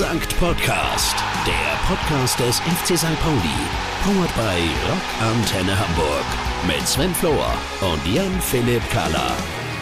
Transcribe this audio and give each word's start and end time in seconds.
Sankt 0.00 0.34
Podcast, 0.38 1.14
der 1.44 1.94
Podcast 1.94 2.40
des 2.40 2.58
FC 2.60 2.96
St. 2.96 3.20
Pauli. 3.20 3.58
Powered 4.02 4.34
by 4.34 4.62
Rock 4.88 5.02
Antenne 5.20 5.78
Hamburg. 5.78 6.24
Mit 6.66 6.88
Sven 6.88 7.14
Flohr 7.14 7.52
und 7.82 8.14
Jan-Philipp 8.14 8.80
Kahler. 8.88 9.30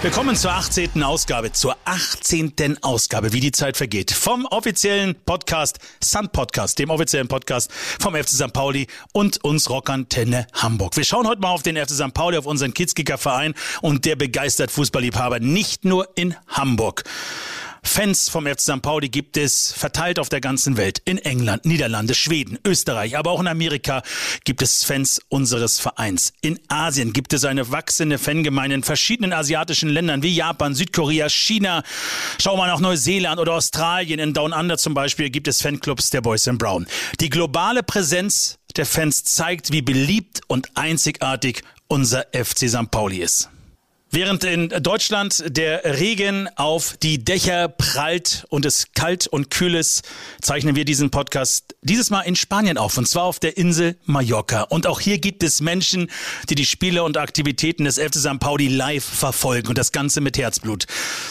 Willkommen 0.03 0.35
zur 0.35 0.51
18. 0.51 1.05
Ausgabe, 1.05 1.53
zur 1.53 1.77
18. 1.85 2.83
Ausgabe, 2.83 3.33
wie 3.33 3.39
die 3.39 3.53
Zeit 3.53 3.77
vergeht. 3.77 4.11
Vom 4.11 4.45
offiziellen 4.47 5.15
Podcast, 5.25 5.79
Sun 6.03 6.31
Podcast, 6.31 6.81
dem 6.81 6.91
offiziellen 6.91 7.29
Podcast 7.29 7.71
vom 7.73 8.17
FC 8.17 8.31
St. 8.31 8.53
Pauli 8.53 8.89
und 9.13 9.45
uns 9.45 9.71
Rockantenne 9.71 10.49
Hamburg. 10.53 10.97
Wir 10.97 11.05
schauen 11.05 11.29
heute 11.29 11.43
mal 11.43 11.51
auf 11.51 11.63
den 11.63 11.77
FC 11.77 11.91
St. 11.91 12.13
Pauli, 12.13 12.39
auf 12.39 12.47
unseren 12.47 12.75
Kiezkicker 12.75 13.19
Verein 13.19 13.55
und 13.83 14.05
der 14.05 14.17
begeistert 14.17 14.73
Fußballliebhaber, 14.73 15.39
nicht 15.39 15.85
nur 15.85 16.09
in 16.17 16.35
Hamburg. 16.49 17.05
Fans 17.83 18.29
vom 18.29 18.47
FC 18.47 18.61
St. 18.61 18.83
Pauli 18.83 19.09
gibt 19.09 19.37
es 19.37 19.73
verteilt 19.73 20.19
auf 20.19 20.29
der 20.29 20.41
ganzen 20.41 20.77
Welt. 20.77 21.01
In 21.05 21.19
England, 21.19 21.65
Niederlande, 21.65 22.15
Schweden, 22.15 22.59
Österreich, 22.65 23.17
aber 23.17 23.31
auch 23.31 23.41
in 23.41 23.47
Amerika 23.47 24.03
gibt 24.45 24.63
es 24.63 24.85
Fans 24.85 25.21
unseres 25.29 25.79
Vereins. 25.79 26.33
In 26.41 26.59
Asien 26.69 27.13
gibt 27.13 27.33
es 27.33 27.45
eine 27.45 27.71
wachsende 27.71 28.19
Fangemeinde 28.19 28.77
in 28.77 28.83
verschiedenen 28.83 29.33
asiatischen 29.33 29.89
Ländern 29.89 30.23
wie 30.23 30.35
Japan, 30.35 30.75
Südkorea, 30.75 31.29
China. 31.29 31.83
Schau 32.41 32.57
mal 32.57 32.69
nach 32.69 32.81
Neuseeland 32.81 33.41
oder 33.41 33.55
Australien. 33.55 34.19
In 34.19 34.35
Down 34.35 34.53
Under 34.53 34.79
zum 34.79 34.95
Beispiel 34.95 35.31
gibt 35.31 35.49
es 35.49 35.63
Fanclubs 35.63 36.11
der 36.11 36.21
Boys 36.21 36.47
in 36.47 36.59
Brown. 36.59 36.87
Die 37.21 37.31
globale 37.31 37.83
Präsenz 37.83 38.59
der 38.77 38.87
Fans 38.87 39.25
zeigt, 39.25 39.73
wie 39.73 39.83
beliebt 39.83 40.41
und 40.47 40.69
einzigartig 40.77 41.63
unser 41.89 42.27
FC 42.33 42.69
St. 42.69 42.91
Pauli 42.91 43.19
ist. 43.19 43.49
Während 44.11 44.43
in 44.43 44.71
Deutschland 44.71 45.45
der 45.49 45.85
Regen 46.01 46.49
auf 46.57 46.97
die 46.97 47.23
Dächer 47.23 47.69
prallt 47.69 48.47
und 48.49 48.65
es 48.65 48.93
kalt 48.95 49.27
und 49.27 49.51
kühl 49.51 49.75
ist, 49.75 50.03
zeichnen 50.41 50.75
wir 50.77 50.87
diesen 50.87 51.11
Podcast 51.11 51.77
dieses 51.83 52.09
Mal 52.09 52.23
in 52.23 52.35
Spanien 52.35 52.79
auf, 52.79 52.97
und 52.97 53.07
zwar 53.07 53.25
auf 53.25 53.39
der 53.39 53.59
Insel 53.59 53.99
Mallorca. 54.07 54.63
Und 54.63 54.87
auch 54.87 55.01
hier 55.01 55.19
gibt 55.19 55.43
es 55.43 55.61
Menschen, 55.61 56.11
die 56.49 56.55
die 56.55 56.65
Spiele 56.65 57.03
und 57.03 57.19
Aktivitäten 57.19 57.85
des 57.85 57.99
FC 57.99 58.15
St. 58.15 58.41
Pauli 58.41 58.69
live 58.69 59.05
verfolgen 59.05 59.69
und 59.69 59.77
das 59.77 59.93
Ganze 59.93 60.23
mit 60.23 60.39
Herzblut. 60.39 60.87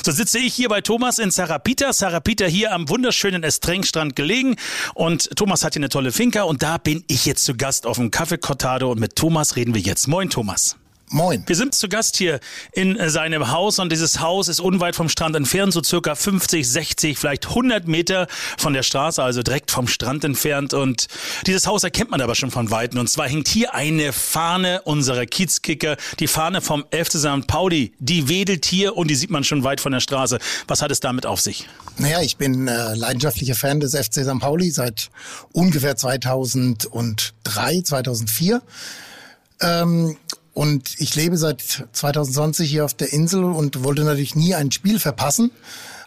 So 0.05 0.11
sitze 0.11 0.37
ich 0.37 0.53
hier 0.53 0.69
bei 0.69 0.81
Thomas 0.81 1.17
in 1.17 1.31
Sarapita. 1.31 1.93
Sarapita 1.93 2.45
hier 2.45 2.73
am 2.73 2.89
wunderschönen 2.89 3.41
Estrengstrand 3.41 4.15
gelegen 4.15 4.55
und 4.93 5.35
Thomas 5.35 5.63
hat 5.63 5.73
hier 5.73 5.79
eine 5.79 5.89
tolle 5.89 6.11
Finca 6.11 6.43
und 6.43 6.61
da 6.61 6.77
bin 6.77 7.03
ich 7.07 7.25
jetzt 7.25 7.43
zu 7.43 7.55
Gast 7.55 7.87
auf 7.87 7.97
dem 7.97 8.11
Café 8.11 8.37
Cortado 8.37 8.91
und 8.91 8.99
mit 8.99 9.15
Thomas 9.15 9.55
reden 9.55 9.73
wir 9.73 9.81
jetzt. 9.81 10.07
Moin 10.07 10.29
Thomas. 10.29 10.77
Moin. 11.09 11.41
Wir 11.47 11.55
sind 11.55 11.73
zu 11.73 11.87
Gast 11.87 12.17
hier 12.17 12.41
in 12.73 12.97
äh, 12.97 13.09
seinem 13.09 13.49
Haus 13.49 13.79
und 13.79 13.93
dieses 13.93 14.19
Haus 14.19 14.49
ist 14.49 14.59
unweit 14.59 14.93
vom 14.93 15.07
Strand 15.07 15.37
entfernt, 15.37 15.71
so 15.71 15.81
circa 15.81 16.15
50, 16.15 16.67
60, 16.67 17.17
vielleicht 17.17 17.47
100 17.47 17.87
Meter 17.87 18.27
von 18.57 18.73
der 18.73 18.83
Straße, 18.83 19.23
also 19.23 19.41
direkt 19.41 19.71
vom 19.71 19.87
Strand 19.87 20.25
entfernt. 20.25 20.73
Und 20.73 21.07
dieses 21.45 21.65
Haus 21.65 21.85
erkennt 21.85 22.11
man 22.11 22.19
aber 22.19 22.35
schon 22.35 22.51
von 22.51 22.71
Weitem. 22.71 22.99
Und 22.99 23.09
zwar 23.09 23.29
hängt 23.29 23.47
hier 23.47 23.73
eine 23.73 24.11
Fahne 24.11 24.81
unserer 24.81 25.25
Kiezkicker, 25.25 25.95
die 26.19 26.27
Fahne 26.27 26.59
vom 26.59 26.83
FC 26.91 27.13
St. 27.13 27.47
Pauli. 27.47 27.93
Die 27.99 28.27
wedelt 28.27 28.65
hier 28.65 28.97
und 28.97 29.09
die 29.09 29.15
sieht 29.15 29.29
man 29.29 29.45
schon 29.45 29.63
weit 29.63 29.79
von 29.79 29.93
der 29.93 30.01
Straße. 30.01 30.39
Was 30.67 30.81
hat 30.81 30.91
es 30.91 30.99
damit 30.99 31.25
auf 31.25 31.39
sich? 31.39 31.69
Naja, 31.97 32.19
ich 32.21 32.35
bin 32.35 32.67
äh, 32.67 32.95
leidenschaftlicher 32.95 33.55
Fan 33.55 33.79
des 33.79 33.95
FC 33.95 34.25
St. 34.25 34.39
Pauli 34.39 34.71
seit 34.71 35.09
ungefähr 35.53 35.95
2003, 35.95 37.81
2004. 37.81 38.61
Ähm, 39.59 40.17
und 40.57 40.95
ich 40.97 41.13
lebe 41.13 41.37
seit 41.37 41.85
2020 41.91 42.67
hier 42.67 42.83
auf 42.83 42.95
der 42.95 43.13
Insel 43.13 43.43
und 43.43 43.83
wollte 43.83 44.03
natürlich 44.03 44.33
nie 44.33 44.55
ein 44.55 44.71
Spiel 44.71 44.97
verpassen. 44.97 45.51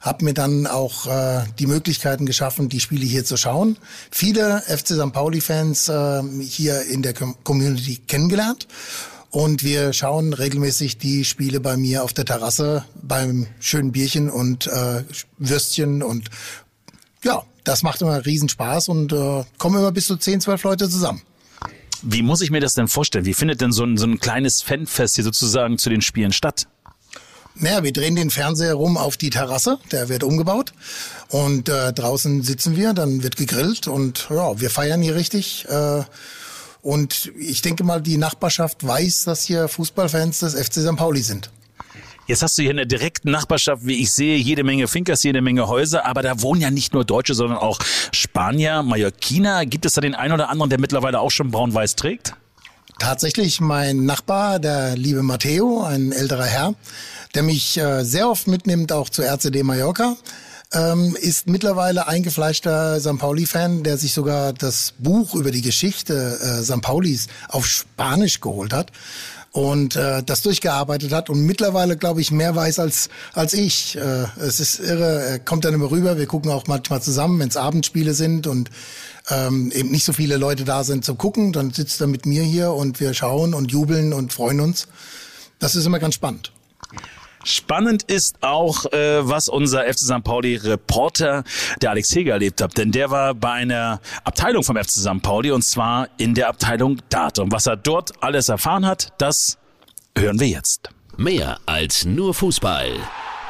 Hab 0.00 0.22
mir 0.22 0.34
dann 0.34 0.66
auch 0.66 1.06
äh, 1.06 1.44
die 1.60 1.68
Möglichkeiten 1.68 2.26
geschaffen, 2.26 2.68
die 2.68 2.80
Spiele 2.80 3.06
hier 3.06 3.24
zu 3.24 3.36
schauen. 3.36 3.76
Viele 4.10 4.60
FC 4.62 4.88
St. 4.88 5.12
Pauli-Fans 5.12 5.88
äh, 5.88 6.22
hier 6.40 6.82
in 6.82 7.00
der 7.02 7.14
Community 7.14 7.98
kennengelernt. 7.98 8.66
Und 9.30 9.62
wir 9.62 9.92
schauen 9.92 10.32
regelmäßig 10.32 10.98
die 10.98 11.24
Spiele 11.24 11.60
bei 11.60 11.76
mir 11.76 12.02
auf 12.02 12.12
der 12.12 12.24
Terrasse 12.24 12.84
beim 13.00 13.46
schönen 13.60 13.92
Bierchen 13.92 14.28
und 14.28 14.66
äh, 14.66 15.04
Würstchen. 15.38 16.02
Und 16.02 16.28
ja, 17.22 17.44
das 17.62 17.84
macht 17.84 18.02
immer 18.02 18.26
riesen 18.26 18.48
Spaß 18.48 18.88
und 18.88 19.12
äh, 19.12 19.44
kommen 19.58 19.78
immer 19.78 19.92
bis 19.92 20.08
zu 20.08 20.16
10, 20.16 20.40
12 20.40 20.64
Leute 20.64 20.88
zusammen. 20.88 21.22
Wie 22.02 22.22
muss 22.22 22.40
ich 22.40 22.50
mir 22.50 22.60
das 22.60 22.74
denn 22.74 22.88
vorstellen? 22.88 23.24
Wie 23.24 23.34
findet 23.34 23.60
denn 23.60 23.72
so 23.72 23.84
ein, 23.84 23.96
so 23.96 24.06
ein 24.06 24.20
kleines 24.20 24.62
Fanfest 24.62 25.16
hier 25.16 25.24
sozusagen 25.24 25.78
zu 25.78 25.90
den 25.90 26.00
Spielen 26.00 26.32
statt? 26.32 26.66
Naja, 27.54 27.82
wir 27.82 27.92
drehen 27.92 28.16
den 28.16 28.30
Fernseher 28.30 28.74
rum 28.74 28.96
auf 28.96 29.16
die 29.16 29.30
Terrasse, 29.30 29.78
der 29.92 30.08
wird 30.08 30.22
umgebaut 30.22 30.72
und 31.28 31.68
äh, 31.68 31.92
draußen 31.92 32.42
sitzen 32.42 32.76
wir, 32.76 32.94
dann 32.94 33.22
wird 33.22 33.36
gegrillt 33.36 33.86
und 33.86 34.28
ja, 34.30 34.58
wir 34.60 34.70
feiern 34.70 35.02
hier 35.02 35.14
richtig. 35.14 35.66
Äh, 35.68 36.04
und 36.82 37.30
ich 37.38 37.60
denke 37.60 37.84
mal, 37.84 38.00
die 38.00 38.16
Nachbarschaft 38.16 38.86
weiß, 38.86 39.24
dass 39.24 39.42
hier 39.42 39.68
Fußballfans 39.68 40.38
des 40.38 40.54
FC 40.54 40.74
St. 40.74 40.96
Pauli 40.96 41.20
sind. 41.20 41.50
Jetzt 42.30 42.44
hast 42.44 42.56
du 42.56 42.62
hier 42.62 42.70
in 42.70 42.76
der 42.76 42.86
direkten 42.86 43.32
Nachbarschaft, 43.32 43.84
wie 43.84 44.00
ich 44.00 44.12
sehe, 44.12 44.36
jede 44.36 44.62
Menge 44.62 44.86
Finkers, 44.86 45.24
jede 45.24 45.42
Menge 45.42 45.66
Häuser, 45.66 46.06
aber 46.06 46.22
da 46.22 46.40
wohnen 46.42 46.60
ja 46.60 46.70
nicht 46.70 46.94
nur 46.94 47.04
Deutsche, 47.04 47.34
sondern 47.34 47.58
auch 47.58 47.80
Spanier, 48.12 48.84
Mallorquiner. 48.84 49.66
Gibt 49.66 49.84
es 49.84 49.94
da 49.94 50.00
den 50.00 50.14
einen 50.14 50.34
oder 50.34 50.48
anderen, 50.48 50.70
der 50.70 50.78
mittlerweile 50.78 51.18
auch 51.18 51.32
schon 51.32 51.50
braun-weiß 51.50 51.96
trägt? 51.96 52.34
Tatsächlich 53.00 53.60
mein 53.60 54.04
Nachbar, 54.04 54.60
der 54.60 54.96
liebe 54.96 55.24
Matteo, 55.24 55.82
ein 55.82 56.12
älterer 56.12 56.44
Herr, 56.44 56.74
der 57.34 57.42
mich 57.42 57.76
äh, 57.78 58.04
sehr 58.04 58.30
oft 58.30 58.46
mitnimmt, 58.46 58.92
auch 58.92 59.08
zu 59.08 59.22
RCD 59.22 59.64
Mallorca, 59.64 60.16
ähm, 60.72 61.16
ist 61.20 61.48
mittlerweile 61.48 62.06
eingefleischter 62.06 63.00
St. 63.00 63.18
Pauli-Fan, 63.18 63.82
der 63.82 63.98
sich 63.98 64.12
sogar 64.12 64.52
das 64.52 64.94
Buch 64.98 65.34
über 65.34 65.50
die 65.50 65.62
Geschichte 65.62 66.38
äh, 66.40 66.62
St. 66.62 66.80
Paulis 66.80 67.26
auf 67.48 67.66
Spanisch 67.66 68.40
geholt 68.40 68.72
hat 68.72 68.92
und 69.52 69.96
äh, 69.96 70.22
das 70.22 70.42
durchgearbeitet 70.42 71.12
hat 71.12 71.28
und 71.28 71.44
mittlerweile, 71.44 71.96
glaube 71.96 72.20
ich, 72.20 72.30
mehr 72.30 72.54
weiß 72.54 72.78
als, 72.78 73.08
als 73.32 73.52
ich. 73.52 73.96
Äh, 73.96 74.26
es 74.40 74.60
ist 74.60 74.78
irre, 74.78 75.22
er 75.22 75.38
kommt 75.40 75.64
dann 75.64 75.74
immer 75.74 75.90
rüber, 75.90 76.18
wir 76.18 76.26
gucken 76.26 76.50
auch 76.50 76.66
manchmal 76.66 77.02
zusammen, 77.02 77.40
wenn 77.40 77.48
es 77.48 77.56
Abendspiele 77.56 78.14
sind 78.14 78.46
und 78.46 78.70
ähm, 79.28 79.72
eben 79.72 79.90
nicht 79.90 80.04
so 80.04 80.12
viele 80.12 80.36
Leute 80.36 80.64
da 80.64 80.84
sind 80.84 81.04
zu 81.04 81.14
gucken, 81.14 81.52
dann 81.52 81.72
sitzt 81.72 82.00
er 82.00 82.06
mit 82.06 82.26
mir 82.26 82.42
hier 82.42 82.72
und 82.72 83.00
wir 83.00 83.12
schauen 83.12 83.54
und 83.54 83.72
jubeln 83.72 84.12
und 84.12 84.32
freuen 84.32 84.60
uns. 84.60 84.86
Das 85.58 85.74
ist 85.74 85.84
immer 85.84 85.98
ganz 85.98 86.14
spannend. 86.14 86.52
Spannend 87.44 88.02
ist 88.02 88.42
auch, 88.42 88.84
äh, 88.92 89.26
was 89.26 89.48
unser 89.48 89.84
FC 89.84 90.00
St. 90.00 90.24
Pauli 90.24 90.56
Reporter, 90.56 91.44
der 91.80 91.90
Alex 91.90 92.14
Heger, 92.14 92.34
erlebt 92.34 92.60
hat. 92.60 92.76
Denn 92.76 92.92
der 92.92 93.10
war 93.10 93.34
bei 93.34 93.52
einer 93.52 94.00
Abteilung 94.24 94.62
vom 94.62 94.76
FC 94.76 94.90
St. 94.90 95.22
Pauli 95.22 95.50
und 95.50 95.62
zwar 95.62 96.08
in 96.18 96.34
der 96.34 96.48
Abteilung 96.48 97.00
Datum. 97.08 97.50
Was 97.50 97.66
er 97.66 97.76
dort 97.76 98.22
alles 98.22 98.48
erfahren 98.48 98.84
hat, 98.86 99.12
das 99.18 99.58
hören 100.16 100.38
wir 100.38 100.48
jetzt. 100.48 100.90
Mehr 101.16 101.58
als 101.66 102.04
nur 102.04 102.34
Fußball 102.34 102.92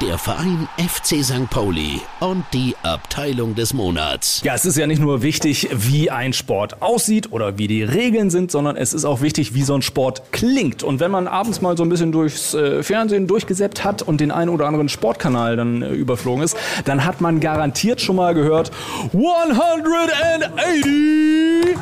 der 0.01 0.17
Verein 0.17 0.67
FC 0.77 1.23
St. 1.23 1.47
Pauli 1.51 2.01
und 2.19 2.43
die 2.53 2.75
Abteilung 2.81 3.53
des 3.53 3.73
Monats. 3.73 4.41
Ja, 4.43 4.55
es 4.55 4.65
ist 4.65 4.75
ja 4.75 4.87
nicht 4.87 4.99
nur 4.99 5.21
wichtig, 5.21 5.69
wie 5.71 6.09
ein 6.09 6.33
Sport 6.33 6.81
aussieht 6.81 7.31
oder 7.31 7.59
wie 7.59 7.67
die 7.67 7.83
Regeln 7.83 8.31
sind, 8.31 8.49
sondern 8.49 8.77
es 8.77 8.93
ist 8.93 9.05
auch 9.05 9.21
wichtig, 9.21 9.53
wie 9.53 9.61
so 9.61 9.75
ein 9.75 9.83
Sport 9.83 10.23
klingt. 10.31 10.81
Und 10.81 10.99
wenn 10.99 11.11
man 11.11 11.27
abends 11.27 11.61
mal 11.61 11.77
so 11.77 11.83
ein 11.83 11.89
bisschen 11.89 12.11
durchs 12.11 12.55
äh, 12.55 12.81
Fernsehen 12.81 13.27
durchgesäppt 13.27 13.83
hat 13.83 14.01
und 14.01 14.21
den 14.21 14.31
einen 14.31 14.49
oder 14.49 14.65
anderen 14.65 14.89
Sportkanal 14.89 15.55
dann 15.55 15.83
äh, 15.83 15.89
überflogen 15.89 16.43
ist, 16.43 16.57
dann 16.85 17.05
hat 17.05 17.21
man 17.21 17.39
garantiert 17.39 18.01
schon 18.01 18.15
mal 18.15 18.33
gehört 18.33 18.71
180! 19.13 21.77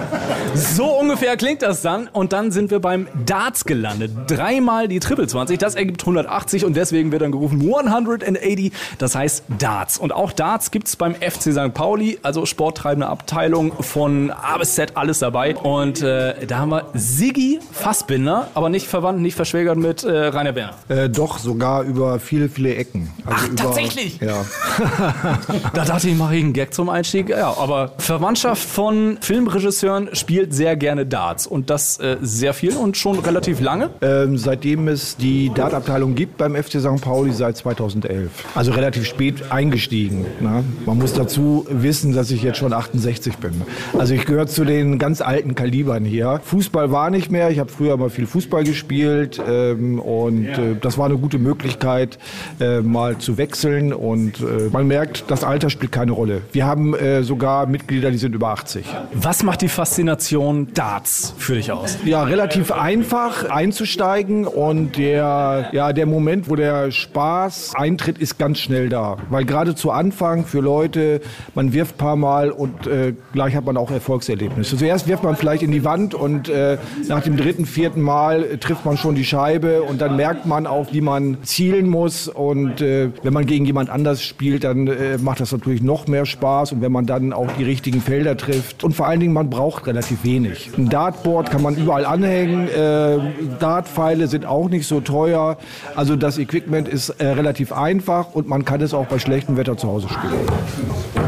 So 0.56 0.86
ungefähr 0.86 1.38
klingt 1.38 1.62
das 1.62 1.81
dann. 1.81 2.09
Und 2.12 2.34
dann 2.34 2.51
sind 2.51 2.69
wir 2.69 2.80
beim 2.80 3.07
Darts 3.25 3.63
gelandet. 3.63 4.12
Dreimal 4.28 4.90
die 4.90 5.00
Triple 5.00 5.28
20, 5.28 5.57
das 5.57 5.75
ergibt 5.75 6.01
180 6.01 6.66
und 6.66 6.75
deswegen 6.75 7.13
wird 7.13 7.22
dann 7.22 7.31
gerufen 7.31 7.62
100 7.62 8.09
180, 8.12 8.72
das 8.97 9.16
heißt 9.16 9.46
Darts. 9.58 9.97
Und 9.97 10.12
auch 10.12 10.31
Darts 10.31 10.72
gibt 10.72 10.88
es 10.88 10.96
beim 10.96 11.16
FC 11.16 11.54
St. 11.54 11.74
Pauli, 11.74 12.19
also 12.24 12.45
sporttreibende 12.45 13.07
Abteilung 13.07 13.72
von 13.81 14.31
A 14.31 14.57
bis 14.57 14.75
Z, 14.75 14.98
alles 14.98 15.19
dabei. 15.19 15.56
Und 15.56 16.01
äh, 16.01 16.45
da 16.45 16.60
haben 16.60 16.69
wir 16.69 16.88
Siggi 16.94 17.60
Fassbinder, 17.72 18.50
aber 18.54 18.69
nicht 18.69 18.88
verwandt, 18.88 19.22
nicht 19.22 19.36
verschwägert 19.36 19.78
mit 19.78 20.04
äh, 20.04 20.28
Rainer 20.28 20.51
Berner. 20.51 20.74
Äh, 20.89 21.10
doch, 21.10 21.39
sogar 21.39 21.84
über 21.84 22.19
viele, 22.19 22.50
viele 22.50 22.75
Ecken. 22.75 23.12
Also 23.25 23.38
Ach, 23.39 23.48
über, 23.48 23.56
tatsächlich? 23.56 24.19
Ja. 24.19 24.45
da 25.74 25.86
dachte 25.86 26.10
ich, 26.10 26.18
mache 26.18 26.36
ich 26.36 26.44
einen 26.44 26.54
Gag 26.54 26.74
zum 26.74 26.89
Einstieg. 26.89 27.30
Ja, 27.30 27.56
aber 27.57 27.94
Verwandtschaft 27.98 28.63
von 28.63 29.18
Filmregisseur 29.22 29.69
Rückmeldungsches 29.69 29.84
hören, 29.84 30.10
spielt 30.13 30.54
sehr 30.54 30.75
gerne 30.75 31.06
Darts 31.06 31.48
und 31.48 31.69
das 31.69 32.00
äh, 32.00 32.18
sehr 32.22 32.54
viel 32.54 32.75
und 32.75 32.98
schon 32.98 33.19
relativ 33.19 33.60
lange. 33.60 33.89
Ähm, 34.01 34.38
seitdem 34.38 34.88
es 34.88 35.18
die 35.18 35.51
Dartabteilung 35.54 36.16
gibt 36.16 36.38
beim 36.38 36.56
FC 36.56 36.80
St. 36.80 37.01
Pauli 37.01 37.31
seit 37.31 37.57
2011. 38.01 38.31
Also 38.56 38.72
relativ 38.72 39.06
spät 39.06 39.51
eingestiegen. 39.51 40.25
Ne? 40.40 40.63
Man 40.86 40.98
muss 40.98 41.13
dazu 41.13 41.66
wissen, 41.69 42.13
dass 42.13 42.31
ich 42.31 42.42
jetzt 42.42 42.57
schon 42.57 42.74
68 42.74 43.38
bin. 43.38 43.62
Also 43.98 44.13
ich 44.13 44.25
gehöre 44.25 44.48
zu 44.48 44.66
den 44.66 45.00
ganz 45.00 45.22
alten 45.22 45.56
Kalibern 45.56 46.06
hier. 46.06 46.42
Fußball 46.44 46.92
war 46.92 47.10
nicht 47.10 47.31
mehr. 47.31 47.50
Ich 47.50 47.60
habe 47.60 47.69
früher 47.72 47.98
mal 47.98 48.10
viel 48.10 48.28
Fußball 48.28 48.63
gespielt 48.63 49.42
ähm, 49.48 50.00
und 50.00 50.48
äh, 50.48 50.75
das 50.80 50.98
war 50.98 51.06
eine 51.06 51.18
gute 51.18 51.40
Möglichkeit, 51.40 52.18
äh, 52.60 52.81
mal 52.81 53.18
zu 53.18 53.38
wechseln 53.38 53.94
und 53.94 54.40
äh, 54.40 54.69
man 54.72 54.88
merkt, 54.88 55.25
das 55.28 55.44
Alter 55.44 55.69
spielt 55.69 55.92
keine 55.92 56.12
Rolle. 56.12 56.42
Wir 56.51 56.66
haben 56.66 56.94
äh, 56.94 57.24
sogar 57.24 57.66
Mitglieder, 57.66 58.12
die 58.12 58.18
sind 58.18 58.36
über 58.36 58.50
80. 58.50 58.86
Was 59.13 59.44
macht 59.44 59.62
die 59.62 59.68
Faszination 59.69 60.74
Darts 60.74 61.34
für 61.38 61.56
dich 61.56 61.72
aus? 61.72 61.98
Ja, 62.06 62.24
relativ 62.24 62.72
einfach 62.72 63.50
einzusteigen 63.50 64.46
und 64.46 64.98
der, 64.98 65.69
ja, 65.72 65.94
der 65.94 66.06
Moment, 66.06 66.50
wo 66.50 66.56
der 66.56 66.92
Spaß 66.92 67.74
eintritt, 67.89 68.18
ist 68.19 68.38
ganz 68.38 68.59
schnell 68.59 68.89
da. 68.89 69.18
Weil 69.30 69.45
gerade 69.45 69.75
zu 69.75 69.91
Anfang 69.91 70.45
für 70.45 70.59
Leute, 70.59 71.21
man 71.56 71.74
wirft 71.74 71.95
ein 71.95 71.97
paar 71.97 72.15
Mal 72.15 72.51
und 72.51 72.88
äh, 72.88 73.13
gleich 73.33 73.56
hat 73.56 73.65
man 73.65 73.77
auch 73.77 73.91
Erfolgserlebnisse. 73.91 74.77
Zuerst 74.77 75.07
wirft 75.07 75.24
man 75.24 75.36
vielleicht 75.36 75.63
in 75.63 75.71
die 75.71 75.83
Wand 75.83 76.13
und 76.13 76.50
äh, 76.50 76.77
nach 77.07 77.24
dem 77.24 77.36
dritten, 77.36 77.65
vierten 77.65 78.01
Mal 78.01 78.44
äh, 78.44 78.57
trifft 78.57 78.86
man 78.86 78.97
schon 78.97 79.15
die 79.15 79.25
Scheibe 79.25 79.81
und 79.83 80.01
dann 80.01 80.15
merkt 80.15 80.45
man 80.45 80.68
auch, 80.68 80.94
wie 80.94 81.01
man 81.01 81.38
zielen 81.44 81.89
muss. 81.89 82.27
Und 82.27 82.81
äh, 82.81 83.09
wenn 83.24 83.33
man 83.33 83.45
gegen 83.45 83.65
jemand 83.65 83.89
anders 83.89 84.21
spielt, 84.21 84.63
dann 84.63 84.88
äh, 84.88 85.18
macht 85.18 85.39
das 85.39 85.51
natürlich 85.51 85.81
noch 85.81 86.07
mehr 86.07 86.25
Spaß. 86.25 86.74
Und 86.74 86.81
wenn 86.81 86.91
man 86.91 87.06
dann 87.06 87.33
auch 87.33 87.51
die 87.57 87.63
richtigen 87.63 88.01
Felder 88.01 88.38
trifft. 88.38 88.83
Und 88.83 88.94
vor 88.94 89.07
allen 89.07 89.19
Dingen, 89.19 89.33
man 89.33 89.50
braucht 89.50 89.88
relativ 89.88 90.24
wenig. 90.24 90.69
Ein 90.77 90.89
Dartboard 90.89 91.50
kann 91.50 91.63
man 91.63 91.75
überall 91.75 92.06
anhängen. 92.06 92.68
Äh, 92.68 93.18
Dartpfeile 93.59 94.27
sind 94.27 94.45
auch 94.45 94.69
nicht 94.69 94.88
so 94.88 95.01
teuer. 95.01 95.57
Also 95.95 96.15
das 96.15 96.38
Equipment 96.38 96.88
ist 96.88 97.19
relativ 97.19 97.71
einfach 97.80 98.34
und 98.34 98.48
man 98.48 98.66
kann 98.66 98.81
es 98.81 98.94
auch 98.94 99.08
bei 99.08 99.20
schlechtem 99.20 99.58
Wetter 99.58 99.78
zu 99.78 99.88
Hause 99.88 100.10
spielen. 100.10 100.34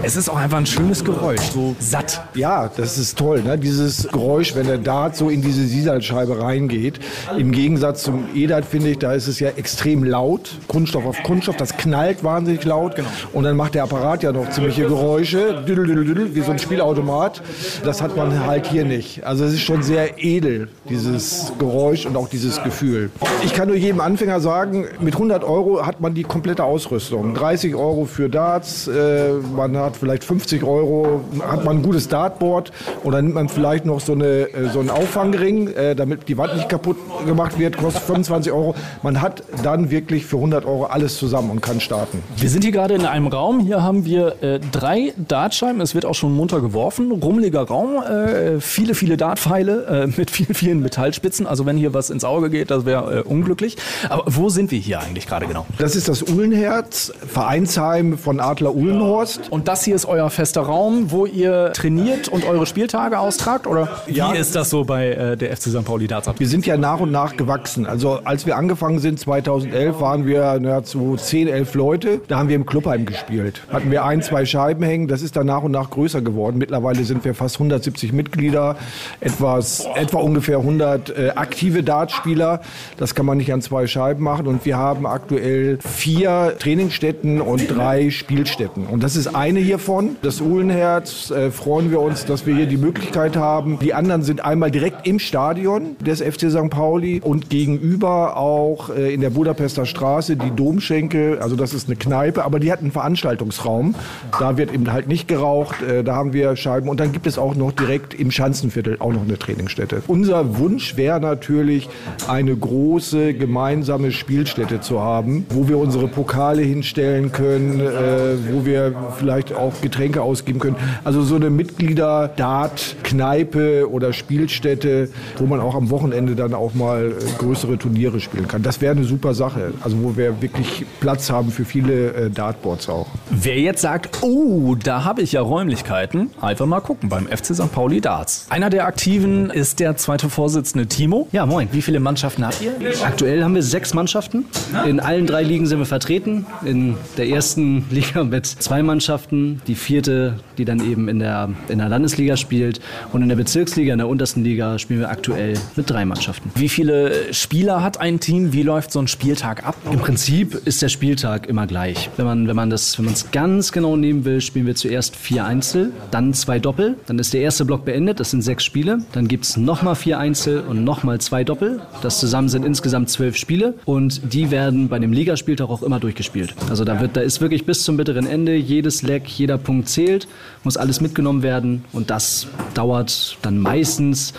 Es 0.03 0.15
ist 0.15 0.30
auch 0.30 0.38
einfach 0.38 0.57
ein 0.57 0.65
schönes 0.65 1.06
Geräusch, 1.06 1.42
so 1.53 1.75
satt. 1.80 2.24
Ja, 2.33 2.71
das 2.75 2.98
ist 2.98 3.19
toll, 3.19 3.44
ne? 3.44 3.56
dieses 3.56 4.07
Geräusch, 4.07 4.56
wenn 4.56 4.65
der 4.65 4.80
Dart 4.80 5.15
so 5.15 5.30
in 5.30 5.44
diese 5.44 5.63
Sisalscheibe 5.63 6.42
reingeht. 6.42 7.00
Im 7.38 7.51
Gegensatz 7.51 8.01
zum 8.03 8.25
E-Dart 8.33 8.65
finde 8.65 8.89
ich, 8.89 8.98
da 8.98 9.13
ist 9.13 9.27
es 9.27 9.39
ja 9.39 9.50
extrem 9.50 10.03
laut. 10.03 10.57
Kunststoff 10.68 11.06
auf 11.06 11.21
Kunststoff, 11.21 11.56
das 11.57 11.77
knallt 11.77 12.24
wahnsinnig 12.24 12.63
laut. 12.65 12.95
Genau. 12.95 13.07
Und 13.33 13.44
dann 13.44 13.56
macht 13.56 13.75
der 13.75 13.83
Apparat 13.83 14.24
ja 14.24 14.31
noch 14.31 14.50
ziemliche 14.50 14.88
Geräusche, 14.88 15.63
wie 15.68 16.42
so 16.42 16.51
ein 16.51 16.57
Spielautomat. 16.57 17.44
Das 17.83 18.01
hat 18.01 18.18
man 18.18 18.47
halt 18.47 18.65
hier 18.65 18.86
nicht. 18.86 19.24
Also 19.24 19.45
es 19.45 19.54
ist 19.54 19.62
schon 19.62 19.83
sehr 19.83 20.24
edel, 20.24 20.69
dieses 20.89 21.54
Geräusch 21.59 22.07
und 22.07 22.18
auch 22.18 22.27
dieses 22.27 22.63
Gefühl. 22.63 23.12
Ich 23.45 23.54
kann 23.54 23.68
nur 23.68 23.77
jedem 23.77 24.01
Anfänger 24.01 24.39
sagen, 24.39 24.88
mit 25.00 25.13
100 25.13 25.44
Euro 25.44 25.86
hat 25.86 26.01
man 26.01 26.15
die 26.15 26.24
komplette 26.31 26.63
Ausrüstung. 26.63 27.33
30 27.33 27.75
Euro 27.75 28.06
für 28.06 28.30
Darts, 28.30 28.88
äh, 28.88 29.33
man 29.54 29.75
hat 29.75 29.98
vielleicht 29.98 30.24
50 30.24 30.63
Euro, 30.63 31.25
hat 31.45 31.66
man 31.66 31.80
ein 31.80 31.83
gutes 31.83 32.07
Dartboard 32.07 32.72
oder 33.04 33.22
nimmt 33.22 33.36
man 33.36 33.50
vielleicht 33.50 33.86
noch 33.86 34.00
so, 34.00 34.13
eine, 34.13 34.54
äh, 34.54 34.69
so 34.69 34.80
einen 34.80 34.89
Auffangring, 34.89 35.68
äh, 35.68 35.94
damit 35.94 36.30
die 36.30 36.38
Wand 36.38 36.56
nicht 36.56 36.69
kaputt 36.69 36.95
gemacht 37.25 37.60
wird, 37.60 37.75
kostet 37.75 38.04
25 38.04 38.54
Euro. 38.54 38.75
Man 39.04 39.22
hat 39.22 39.44
dann 39.62 39.92
wirklich 39.92 40.25
für 40.25 40.38
100 40.38 40.63
Euro 40.63 40.86
alles 40.86 41.18
zusammen 41.18 41.50
und 41.50 41.60
kann 41.60 41.81
starten. 41.81 42.24
Wir 42.38 42.50
sind 42.50 42.63
hier 42.63 42.72
gerade 42.72 42.94
in 42.94 43.06
einem 43.06 43.28
Raum. 43.28 43.60
Hier 43.60 43.83
haben 43.83 44.06
wir 44.06 44.42
äh, 44.42 44.62
drei 44.72 45.13
Dartscheiben. 45.18 45.81
Es 45.81 45.95
wird 45.95 46.06
auch 46.06 46.16
schon 46.16 46.33
munter 46.33 46.62
geworfen. 46.62 47.12
Rummeliger 47.12 47.63
Raum. 47.63 48.01
Äh, 48.01 48.62
viele, 48.62 48.95
viele 48.95 49.18
Dartpfeile 49.18 49.86
äh, 49.86 50.07
mit 50.07 50.31
vielen, 50.31 50.54
vielen 50.54 50.80
Metallspitzen. 50.80 51.45
Also 51.45 51.66
wenn 51.66 51.75
hier 51.75 51.94
was 51.94 52.10
ins 52.10 52.24
Auge 52.24 52.50
geht, 52.50 52.72
das 52.72 52.86
wäre 52.86 53.25
unglücklich. 53.25 53.75
Aber 54.07 54.24
wo 54.28 54.48
sind 54.48 54.72
wir 54.72 54.80
hier 54.80 55.01
eigentlich 55.01 55.28
gerade 55.28 55.45
genau? 55.45 55.66
Das 55.78 55.98
ist 55.98 56.07
das 56.07 56.20
Uhlenherz, 56.23 57.12
Vereinsheim 57.27 58.18
von 58.18 58.39
Adler 58.39 58.73
Uhlenhorst. 58.75 59.51
Und 59.51 59.68
das 59.68 59.83
hier 59.83 59.95
ist 59.95 60.06
euer 60.06 60.29
fester 60.29 60.62
Raum, 60.62 61.12
wo 61.12 61.25
ihr 61.25 61.71
trainiert 61.73 62.27
und 62.27 62.45
eure 62.45 62.65
Spieltage 62.65 63.19
austragt? 63.19 63.68
Oder 63.68 63.88
wie 64.06 64.13
Ja. 64.13 64.31
ist 64.33 64.56
das 64.56 64.69
so 64.69 64.83
bei 64.83 65.09
äh, 65.09 65.38
der 65.38 65.56
FC 65.56 65.63
St. 65.69 65.83
Pauli 65.85 66.07
Darts? 66.07 66.29
Wir 66.38 66.47
sind 66.47 66.65
ja 66.65 66.77
nach 66.77 67.00
und 67.00 67.12
nach 67.12 67.35
gewachsen. 67.38 67.85
Also 67.85 68.19
als 68.23 68.45
wir 68.45 68.57
angefangen 68.57 69.00
sind, 69.00 69.19
2011, 69.19 70.00
waren 70.00 70.25
wir 70.25 70.57
na, 70.62 70.81
so 70.83 71.15
10, 71.15 71.47
11 71.47 71.73
Leute. 71.75 72.21
Da 72.27 72.38
haben 72.39 72.50
wir 72.50 72.56
im 72.56 72.65
Clubheim 72.65 73.06
gespielt. 73.06 73.62
Hatten 73.71 73.91
wir 73.91 74.03
ein, 74.06 74.21
zwei 74.21 74.45
Scheiben 74.45 74.83
hängen. 74.83 75.07
Das 75.07 75.21
ist 75.21 75.35
dann 75.35 75.47
nach 75.47 75.63
und 75.63 75.71
nach 75.71 75.89
größer 75.89 76.21
geworden. 76.21 76.57
Mittlerweile 76.57 77.03
sind 77.03 77.23
wir 77.25 77.33
fast 77.35 77.56
170 77.56 78.13
Mitglieder, 78.13 78.75
etwas, 79.19 79.85
etwa 79.95 80.19
ungefähr 80.19 80.57
100 80.57 81.09
äh, 81.09 81.29
aktive 81.35 81.83
Dartspieler. 81.83 82.62
Das 82.97 83.15
kann 83.15 83.25
man 83.25 83.38
nicht 83.38 83.51
an 83.53 83.62
zwei 83.62 83.88
Scheiben 83.88 84.23
machen. 84.23 84.47
Und 84.47 84.65
wir 84.65 84.77
haben 84.77 85.06
aktuell 85.06 85.79
vier 86.15 86.55
Trainingsstätten 86.59 87.39
und 87.39 87.67
drei 87.73 88.09
Spielstätten. 88.09 88.85
Und 88.85 89.01
das 89.01 89.15
ist 89.15 89.33
eine 89.33 89.61
hiervon. 89.61 90.17
Das 90.21 90.41
Uhlenherz 90.41 91.31
äh, 91.31 91.51
freuen 91.51 91.89
wir 91.89 92.01
uns, 92.01 92.25
dass 92.25 92.45
wir 92.45 92.53
hier 92.53 92.65
die 92.65 92.75
Möglichkeit 92.75 93.37
haben. 93.37 93.79
Die 93.79 93.93
anderen 93.93 94.21
sind 94.23 94.43
einmal 94.43 94.71
direkt 94.71 95.07
im 95.07 95.19
Stadion 95.19 95.95
des 95.99 96.21
FC 96.21 96.51
St. 96.51 96.69
Pauli 96.69 97.21
und 97.23 97.49
gegenüber 97.49 98.35
auch 98.35 98.89
äh, 98.89 99.13
in 99.13 99.21
der 99.21 99.29
Budapester 99.29 99.85
Straße 99.85 100.35
die 100.35 100.51
Domschenke. 100.51 101.39
Also 101.41 101.55
das 101.55 101.73
ist 101.73 101.87
eine 101.87 101.95
Kneipe, 101.95 102.43
aber 102.43 102.59
die 102.59 102.73
hat 102.73 102.79
einen 102.79 102.91
Veranstaltungsraum. 102.91 103.95
Da 104.37 104.57
wird 104.57 104.73
eben 104.73 104.91
halt 104.91 105.07
nicht 105.07 105.29
geraucht. 105.29 105.81
Äh, 105.81 106.03
da 106.03 106.15
haben 106.15 106.33
wir 106.33 106.57
Scheiben. 106.57 106.89
Und 106.89 106.99
dann 106.99 107.13
gibt 107.13 107.25
es 107.25 107.37
auch 107.37 107.55
noch 107.55 107.71
direkt 107.71 108.13
im 108.13 108.31
Schanzenviertel 108.31 108.97
auch 108.99 109.13
noch 109.13 109.23
eine 109.23 109.39
Trainingsstätte. 109.39 110.03
Unser 110.07 110.57
Wunsch 110.57 110.97
wäre 110.97 111.21
natürlich, 111.21 111.87
eine 112.27 112.53
große 112.53 113.33
gemeinsame 113.33 114.11
Spielstätte 114.11 114.81
zu 114.81 114.99
haben, 114.99 115.45
wo 115.49 115.69
wir 115.69 115.77
unsere 115.77 116.00
Pokale 116.07 116.62
hinstellen 116.62 117.31
können, 117.31 117.80
äh, 117.80 118.36
wo 118.51 118.65
wir 118.65 118.94
vielleicht 119.18 119.53
auch 119.53 119.80
Getränke 119.81 120.21
ausgeben 120.21 120.59
können. 120.59 120.75
Also 121.03 121.21
so 121.21 121.36
eine 121.36 121.50
Mitglieder-Dart-Kneipe 121.50 123.89
oder 123.89 124.13
Spielstätte, 124.13 125.09
wo 125.38 125.45
man 125.45 125.59
auch 125.59 125.75
am 125.75 125.89
Wochenende 125.89 126.36
dann 126.36 126.53
auch 126.53 126.74
mal 126.74 127.12
äh, 127.12 127.15
größere 127.39 127.77
Turniere 127.77 128.19
spielen 128.19 128.48
kann. 128.48 128.63
Das 128.63 128.81
wäre 128.81 128.95
eine 128.95 129.03
super 129.03 129.33
Sache. 129.33 129.74
Also 129.81 130.01
wo 130.01 130.18
wir 130.18 130.42
wirklich 130.42 130.86
Platz 131.00 131.30
haben 131.30 131.51
für 131.51 131.65
viele 131.65 132.13
äh, 132.13 132.30
Dartboards 132.30 132.89
auch. 132.89 133.07
Wer 133.30 133.59
jetzt 133.59 133.81
sagt, 133.81 134.24
oh, 134.24 134.75
da 134.75 135.04
habe 135.04 135.21
ich 135.21 135.33
ja 135.33 135.42
Räumlichkeiten, 135.42 136.31
einfach 136.42 136.65
mal 136.65 136.81
gucken 136.81 137.09
beim 137.09 137.27
FC 137.27 137.56
St. 137.56 137.71
Pauli 137.71 138.01
Darts. 138.01 138.47
Einer 138.50 138.69
der 138.69 138.86
Aktiven 138.86 139.50
ist 139.50 139.80
der 139.80 139.97
zweite 139.97 140.30
Vorsitzende 140.30 140.88
Timo. 140.88 141.27
Ja, 141.31 141.45
moin. 141.45 141.68
Wie 141.71 141.81
viele 141.81 142.00
Mannschaften 142.00 142.45
habt 142.45 142.62
ihr? 142.62 142.71
Aktuell 143.04 143.44
haben 143.44 143.56
wir 143.56 143.63
sechs 143.63 143.94
Mannschaften. 143.94 144.45
In 144.88 145.00
allen 145.00 145.27
drei 145.27 145.44
Ligen 145.44 145.65
sind 145.65 145.80
wir 145.80 145.86
vertreten. 145.91 146.45
In 146.63 146.95
der 147.17 147.27
ersten 147.27 147.85
Liga 147.91 148.23
mit 148.23 148.45
zwei 148.45 148.81
Mannschaften, 148.81 149.61
die 149.67 149.75
vierte, 149.75 150.39
die 150.57 150.63
dann 150.63 150.79
eben 150.79 151.09
in 151.09 151.19
der, 151.19 151.49
in 151.67 151.79
der 151.79 151.89
Landesliga 151.89 152.38
spielt. 152.38 152.79
Und 153.11 153.21
in 153.23 153.27
der 153.27 153.35
Bezirksliga, 153.35 153.91
in 153.91 153.97
der 153.97 154.07
untersten 154.07 154.41
Liga, 154.41 154.79
spielen 154.79 155.01
wir 155.01 155.09
aktuell 155.09 155.55
mit 155.75 155.89
drei 155.89 156.05
Mannschaften. 156.05 156.49
Wie 156.55 156.69
viele 156.69 157.33
Spieler 157.33 157.83
hat 157.83 157.99
ein 157.99 158.21
Team? 158.21 158.53
Wie 158.53 158.63
läuft 158.63 158.93
so 158.93 158.99
ein 158.99 159.09
Spieltag 159.09 159.65
ab? 159.67 159.75
Im 159.91 159.99
Prinzip 159.99 160.55
ist 160.65 160.81
der 160.81 160.88
Spieltag 160.88 161.47
immer 161.49 161.67
gleich. 161.67 162.09
Wenn 162.15 162.25
man 162.25 162.47
wenn 162.47 162.55
man 162.55 162.69
das 162.69 162.97
wenn 162.97 163.05
man 163.05 163.13
es 163.13 163.31
ganz 163.31 163.73
genau 163.73 163.97
nehmen 163.97 164.23
will, 164.23 164.39
spielen 164.39 164.65
wir 164.65 164.75
zuerst 164.75 165.17
vier 165.17 165.44
Einzel, 165.44 165.91
dann 166.09 166.33
zwei 166.33 166.59
Doppel, 166.59 166.95
dann 167.06 167.19
ist 167.19 167.33
der 167.33 167.42
erste 167.42 167.66
Block 167.66 167.83
beendet, 167.83 168.21
das 168.21 168.31
sind 168.31 168.44
sechs 168.44 168.63
Spiele, 168.63 168.99
dann 169.11 169.27
gibt 169.27 169.44
es 169.44 169.57
nochmal 169.57 169.95
vier 169.95 170.19
Einzel 170.19 170.61
und 170.61 170.85
nochmal 170.85 171.19
zwei 171.19 171.44
Doppel. 171.44 171.81
Das 172.01 172.21
zusammen 172.21 172.47
sind 172.47 172.66
insgesamt 172.66 173.09
zwölf 173.09 173.35
Spiele 173.35 173.73
und 173.83 174.33
die 174.33 174.51
werden 174.51 174.87
bei 174.87 174.99
dem 174.99 175.11
Ligaspieltag 175.11 175.69
auch 175.69 175.81
immer 175.83 176.00
durchgespielt. 176.00 176.56
Also 176.69 176.85
da 176.85 177.00
wird 177.00 177.16
da 177.18 177.21
ist 177.21 177.42
wirklich 177.42 177.66
bis 177.66 177.83
zum 177.83 177.97
bitteren 177.97 178.26
Ende 178.26 178.56
jedes 178.56 179.02
Leck, 179.02 179.28
jeder 179.28 179.57
Punkt 179.57 179.90
zählt, 179.90 180.28
muss 180.64 180.78
alles 180.78 181.02
mitgenommen 181.02 181.44
werden 181.44 181.83
und 181.94 182.09
das 182.09 182.47
dauert 182.73 183.38
dann 183.42 183.57
meistens 183.57 184.33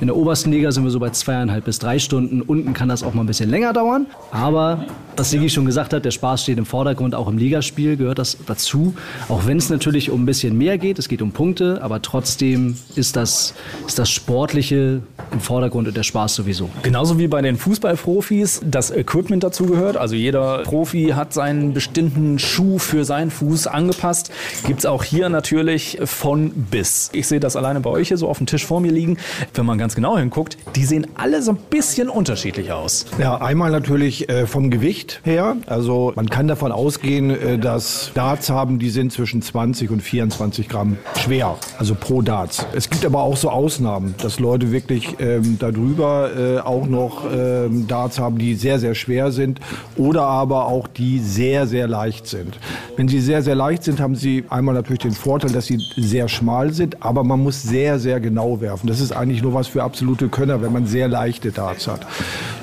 in 0.00 0.06
der 0.06 0.16
obersten 0.16 0.52
Liga 0.52 0.70
sind 0.70 0.84
wir 0.84 0.90
so 0.90 1.00
bei 1.00 1.10
zweieinhalb 1.10 1.64
bis 1.64 1.78
drei 1.78 1.98
Stunden. 1.98 2.40
Unten 2.40 2.72
kann 2.72 2.88
das 2.88 3.02
auch 3.02 3.14
mal 3.14 3.22
ein 3.22 3.26
bisschen 3.26 3.50
länger 3.50 3.72
dauern. 3.72 4.06
Aber, 4.30 4.84
was 5.16 5.30
Sigi 5.30 5.50
schon 5.50 5.66
gesagt 5.66 5.92
hat, 5.92 6.04
der 6.04 6.12
Spaß 6.12 6.42
steht 6.42 6.58
im 6.58 6.66
Vordergrund. 6.66 7.14
Auch 7.14 7.28
im 7.28 7.36
Ligaspiel 7.36 7.96
gehört 7.96 8.18
das 8.18 8.36
dazu. 8.46 8.94
Auch 9.28 9.46
wenn 9.46 9.56
es 9.56 9.70
natürlich 9.70 10.10
um 10.10 10.22
ein 10.22 10.26
bisschen 10.26 10.56
mehr 10.56 10.78
geht. 10.78 10.98
Es 10.98 11.08
geht 11.08 11.20
um 11.20 11.32
Punkte. 11.32 11.80
Aber 11.82 12.00
trotzdem 12.00 12.76
ist 12.94 13.16
das, 13.16 13.54
ist 13.86 13.98
das 13.98 14.08
Sportliche 14.10 15.02
im 15.32 15.40
Vordergrund 15.40 15.88
und 15.88 15.96
der 15.96 16.04
Spaß 16.04 16.34
sowieso. 16.36 16.70
Genauso 16.82 17.18
wie 17.18 17.26
bei 17.26 17.42
den 17.42 17.56
Fußballprofis 17.56 18.60
das 18.64 18.90
Equipment 18.90 19.42
dazu 19.42 19.66
gehört. 19.66 19.96
Also 19.96 20.14
jeder 20.14 20.58
Profi 20.58 21.12
hat 21.14 21.32
seinen 21.32 21.74
bestimmten 21.74 22.38
Schuh 22.38 22.78
für 22.78 23.04
seinen 23.04 23.30
Fuß 23.30 23.66
angepasst. 23.66 24.30
Gibt 24.66 24.80
es 24.80 24.86
auch 24.86 25.02
hier 25.02 25.28
natürlich 25.28 25.98
von 26.04 26.50
bis. 26.50 27.10
Ich 27.12 27.26
sehe 27.26 27.40
das 27.40 27.56
alleine 27.56 27.80
bei 27.80 27.90
euch 27.90 28.08
hier 28.08 28.16
so 28.16 28.28
auf 28.28 28.38
dem 28.38 28.46
Tisch 28.46 28.64
vor 28.64 28.80
mir 28.80 28.92
liegen. 28.92 29.18
Wenn 29.54 29.66
man 29.66 29.78
ganz 29.78 29.87
genau 29.94 30.18
hinguckt, 30.18 30.56
die 30.74 30.84
sehen 30.84 31.06
alle 31.14 31.42
so 31.42 31.52
ein 31.52 31.58
bisschen 31.70 32.08
unterschiedlich 32.08 32.72
aus. 32.72 33.06
Ja, 33.18 33.36
einmal 33.40 33.70
natürlich 33.70 34.28
äh, 34.28 34.46
vom 34.46 34.70
Gewicht 34.70 35.20
her. 35.24 35.56
Also 35.66 36.12
man 36.16 36.28
kann 36.28 36.48
davon 36.48 36.72
ausgehen, 36.72 37.30
äh, 37.30 37.58
dass 37.58 38.10
Darts 38.14 38.50
haben, 38.50 38.78
die 38.78 38.90
sind 38.90 39.12
zwischen 39.12 39.42
20 39.42 39.90
und 39.90 40.00
24 40.00 40.68
Gramm 40.68 40.98
schwer, 41.16 41.56
also 41.78 41.94
pro 41.94 42.22
Darts. 42.22 42.66
Es 42.74 42.90
gibt 42.90 43.04
aber 43.04 43.22
auch 43.22 43.36
so 43.36 43.50
Ausnahmen, 43.50 44.14
dass 44.18 44.38
Leute 44.38 44.72
wirklich 44.72 45.16
ähm, 45.20 45.56
darüber 45.58 46.30
äh, 46.36 46.58
auch 46.60 46.86
noch 46.86 47.24
ähm, 47.32 47.86
Darts 47.86 48.18
haben, 48.18 48.38
die 48.38 48.54
sehr, 48.54 48.78
sehr 48.78 48.94
schwer 48.94 49.32
sind 49.32 49.60
oder 49.96 50.22
aber 50.22 50.66
auch 50.66 50.88
die 50.88 51.18
sehr, 51.18 51.66
sehr 51.66 51.88
leicht 51.88 52.26
sind. 52.26 52.58
Wenn 52.96 53.08
sie 53.08 53.20
sehr, 53.20 53.42
sehr 53.42 53.54
leicht 53.54 53.84
sind, 53.84 54.00
haben 54.00 54.14
sie 54.14 54.44
einmal 54.50 54.74
natürlich 54.74 55.02
den 55.02 55.12
Vorteil, 55.12 55.50
dass 55.50 55.66
sie 55.66 55.78
sehr 55.96 56.28
schmal 56.28 56.72
sind, 56.72 57.02
aber 57.02 57.24
man 57.24 57.42
muss 57.42 57.62
sehr, 57.62 57.98
sehr 57.98 58.20
genau 58.20 58.60
werfen. 58.60 58.86
Das 58.86 59.00
ist 59.00 59.12
eigentlich 59.12 59.42
nur 59.42 59.54
was 59.54 59.68
für 59.68 59.77
absolute 59.82 60.28
Könner, 60.28 60.62
wenn 60.62 60.72
man 60.72 60.86
sehr 60.86 61.08
leichte 61.08 61.52
Darts 61.52 61.86
hat. 61.88 62.06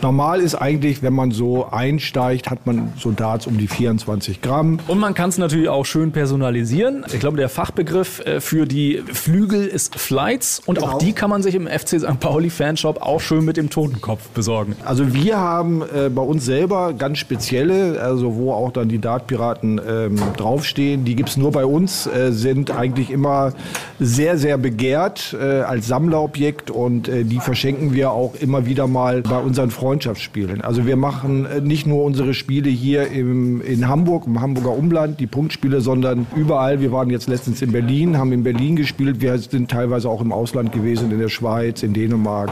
Normal 0.01 0.39
ist 0.41 0.55
eigentlich, 0.55 1.01
wenn 1.01 1.13
man 1.13 1.31
so 1.31 1.67
einsteigt, 1.69 2.49
hat 2.49 2.65
man 2.65 2.93
so 2.97 3.11
Darts 3.11 3.47
um 3.47 3.57
die 3.57 3.67
24 3.67 4.41
Gramm. 4.41 4.79
Und 4.87 4.99
man 4.99 5.13
kann 5.13 5.29
es 5.29 5.37
natürlich 5.37 5.69
auch 5.69 5.85
schön 5.85 6.11
personalisieren. 6.11 7.05
Ich 7.11 7.19
glaube, 7.19 7.37
der 7.37 7.49
Fachbegriff 7.49 8.19
äh, 8.19 8.39
für 8.39 8.65
die 8.65 9.01
Flügel 9.11 9.65
ist 9.65 9.95
Flights 9.97 10.61
und 10.65 10.81
auch 10.83 10.97
die 10.97 11.13
kann 11.13 11.29
man 11.29 11.41
sich 11.41 11.55
im 11.55 11.67
FC 11.67 11.99
St. 11.99 12.19
Pauli 12.19 12.49
Fanshop 12.49 13.01
auch 13.01 13.19
schön 13.19 13.45
mit 13.45 13.57
dem 13.57 13.69
Totenkopf 13.69 14.27
besorgen. 14.29 14.75
Also 14.85 15.13
wir 15.13 15.37
haben 15.37 15.81
äh, 15.81 16.09
bei 16.09 16.21
uns 16.21 16.45
selber 16.45 16.93
ganz 16.93 17.17
spezielle, 17.17 18.01
also 18.01 18.35
wo 18.35 18.53
auch 18.53 18.71
dann 18.71 18.89
die 18.89 18.99
Dartpiraten 18.99 19.81
ähm, 19.87 20.19
draufstehen. 20.37 21.05
Die 21.05 21.15
gibt 21.15 21.29
es 21.29 21.37
nur 21.37 21.51
bei 21.51 21.65
uns, 21.65 22.07
äh, 22.07 22.31
sind 22.31 22.71
eigentlich 22.71 23.09
immer 23.09 23.53
sehr, 23.99 24.37
sehr 24.37 24.57
begehrt 24.57 25.35
äh, 25.39 25.61
als 25.61 25.87
Sammlerobjekt 25.87 26.71
und 26.71 27.04
äh, 27.07 27.23
die 27.23 27.39
verschenken 27.39 27.93
wir 27.93 28.11
auch 28.11 28.35
immer 28.35 28.65
wieder 28.65 28.87
mal 28.87 29.21
bei 29.21 29.37
unseren 29.37 29.71
Freundschaftsspielen. 29.71 30.61
Also 30.61 30.85
wir 30.85 30.95
machen 30.95 31.45
äh, 31.45 31.61
nicht 31.61 31.85
nur 31.85 32.03
unsere 32.03 32.33
Spiele 32.33 32.69
hier 32.69 33.07
im, 33.07 33.61
in 33.61 33.87
Hamburg, 33.87 34.25
im 34.27 34.41
Hamburger 34.41 34.71
Umland, 34.71 35.19
die 35.19 35.27
Punktspiele, 35.27 35.81
sondern 35.81 36.27
überall. 36.35 36.81
Wir 36.81 36.91
waren 36.91 37.09
jetzt 37.09 37.27
letztens 37.27 37.61
in 37.61 37.71
Berlin, 37.71 38.17
haben 38.17 38.31
in 38.31 38.43
Berlin 38.43 38.75
gespielt. 38.75 39.21
Wir 39.21 39.37
sind 39.37 39.69
teilweise 39.69 40.09
auch 40.09 40.21
im 40.21 40.31
Ausland 40.31 40.71
gewesen, 40.71 41.11
in 41.11 41.19
der 41.19 41.29
Schweiz, 41.29 41.83
in 41.83 41.93
Dänemark. 41.93 42.51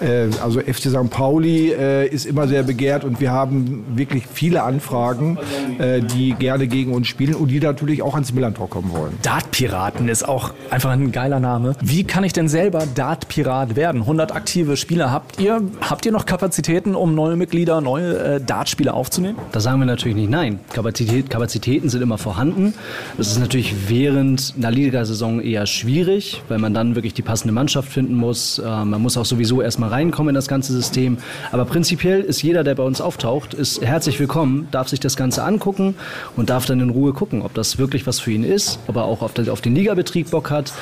Äh, 0.00 0.28
also 0.42 0.60
FC 0.60 0.88
St. 0.90 1.10
Pauli 1.10 1.72
äh, 1.72 2.06
ist 2.08 2.26
immer 2.26 2.48
sehr 2.48 2.62
begehrt 2.62 3.04
und 3.04 3.20
wir 3.20 3.32
haben 3.32 3.84
wirklich 3.94 4.26
viele 4.26 4.62
Anfragen, 4.62 5.38
äh, 5.78 6.00
die 6.00 6.34
gerne 6.34 6.66
gegen 6.66 6.92
uns 6.92 7.08
spielen 7.08 7.34
und 7.34 7.48
die 7.48 7.60
natürlich 7.60 8.02
auch 8.02 8.14
ans 8.14 8.32
Millantor 8.32 8.68
kommen 8.68 8.92
wollen. 8.92 9.18
Dartpiraten 9.22 10.08
ist 10.08 10.28
auch 10.28 10.52
einfach 10.70 10.90
ein 10.90 11.12
geiler 11.12 11.40
Name. 11.40 11.74
Wie 11.82 12.04
kann 12.04 12.24
ich 12.24 12.32
denn 12.32 12.48
selber 12.48 12.84
Dartpirat 12.94 13.76
werden? 13.76 13.87
100 13.96 14.32
aktive 14.34 14.76
Spieler 14.76 15.10
habt 15.10 15.40
ihr. 15.40 15.62
Habt 15.80 16.04
ihr 16.06 16.12
noch 16.12 16.26
Kapazitäten, 16.26 16.94
um 16.94 17.14
neue 17.14 17.36
Mitglieder, 17.36 17.80
neue 17.80 18.18
äh, 18.18 18.40
Dartspieler 18.40 18.94
aufzunehmen? 18.94 19.38
Da 19.52 19.60
sagen 19.60 19.80
wir 19.80 19.86
natürlich 19.86 20.16
nicht 20.16 20.30
nein. 20.30 20.60
Kapazität, 20.72 21.30
Kapazitäten 21.30 21.88
sind 21.88 22.02
immer 22.02 22.18
vorhanden. 22.18 22.74
Das 23.16 23.28
ist 23.28 23.38
natürlich 23.38 23.88
während 23.88 24.54
einer 24.58 24.70
Ligasaison 24.70 25.40
eher 25.40 25.66
schwierig, 25.66 26.42
weil 26.48 26.58
man 26.58 26.74
dann 26.74 26.94
wirklich 26.94 27.14
die 27.14 27.22
passende 27.22 27.52
Mannschaft 27.54 27.90
finden 27.90 28.14
muss. 28.14 28.58
Äh, 28.58 28.62
man 28.62 29.00
muss 29.00 29.16
auch 29.16 29.24
sowieso 29.24 29.62
erstmal 29.62 29.88
reinkommen 29.88 30.30
in 30.30 30.34
das 30.34 30.48
ganze 30.48 30.72
System. 30.72 31.16
Aber 31.50 31.64
prinzipiell 31.64 32.20
ist 32.20 32.42
jeder, 32.42 32.64
der 32.64 32.74
bei 32.74 32.82
uns 32.82 33.00
auftaucht, 33.00 33.54
ist 33.54 33.82
herzlich 33.82 34.20
willkommen, 34.20 34.68
darf 34.70 34.88
sich 34.88 35.00
das 35.00 35.16
Ganze 35.16 35.42
angucken 35.42 35.94
und 36.36 36.50
darf 36.50 36.66
dann 36.66 36.80
in 36.80 36.90
Ruhe 36.90 37.14
gucken, 37.14 37.42
ob 37.42 37.54
das 37.54 37.78
wirklich 37.78 38.06
was 38.06 38.20
für 38.20 38.32
ihn 38.32 38.44
ist, 38.44 38.78
ob 38.86 38.96
er 38.96 39.04
auch 39.04 39.22
auf, 39.22 39.32
auf 39.48 39.60
den 39.60 39.74
Ligabetrieb 39.74 40.30
Bock 40.30 40.50
hat. 40.50 40.72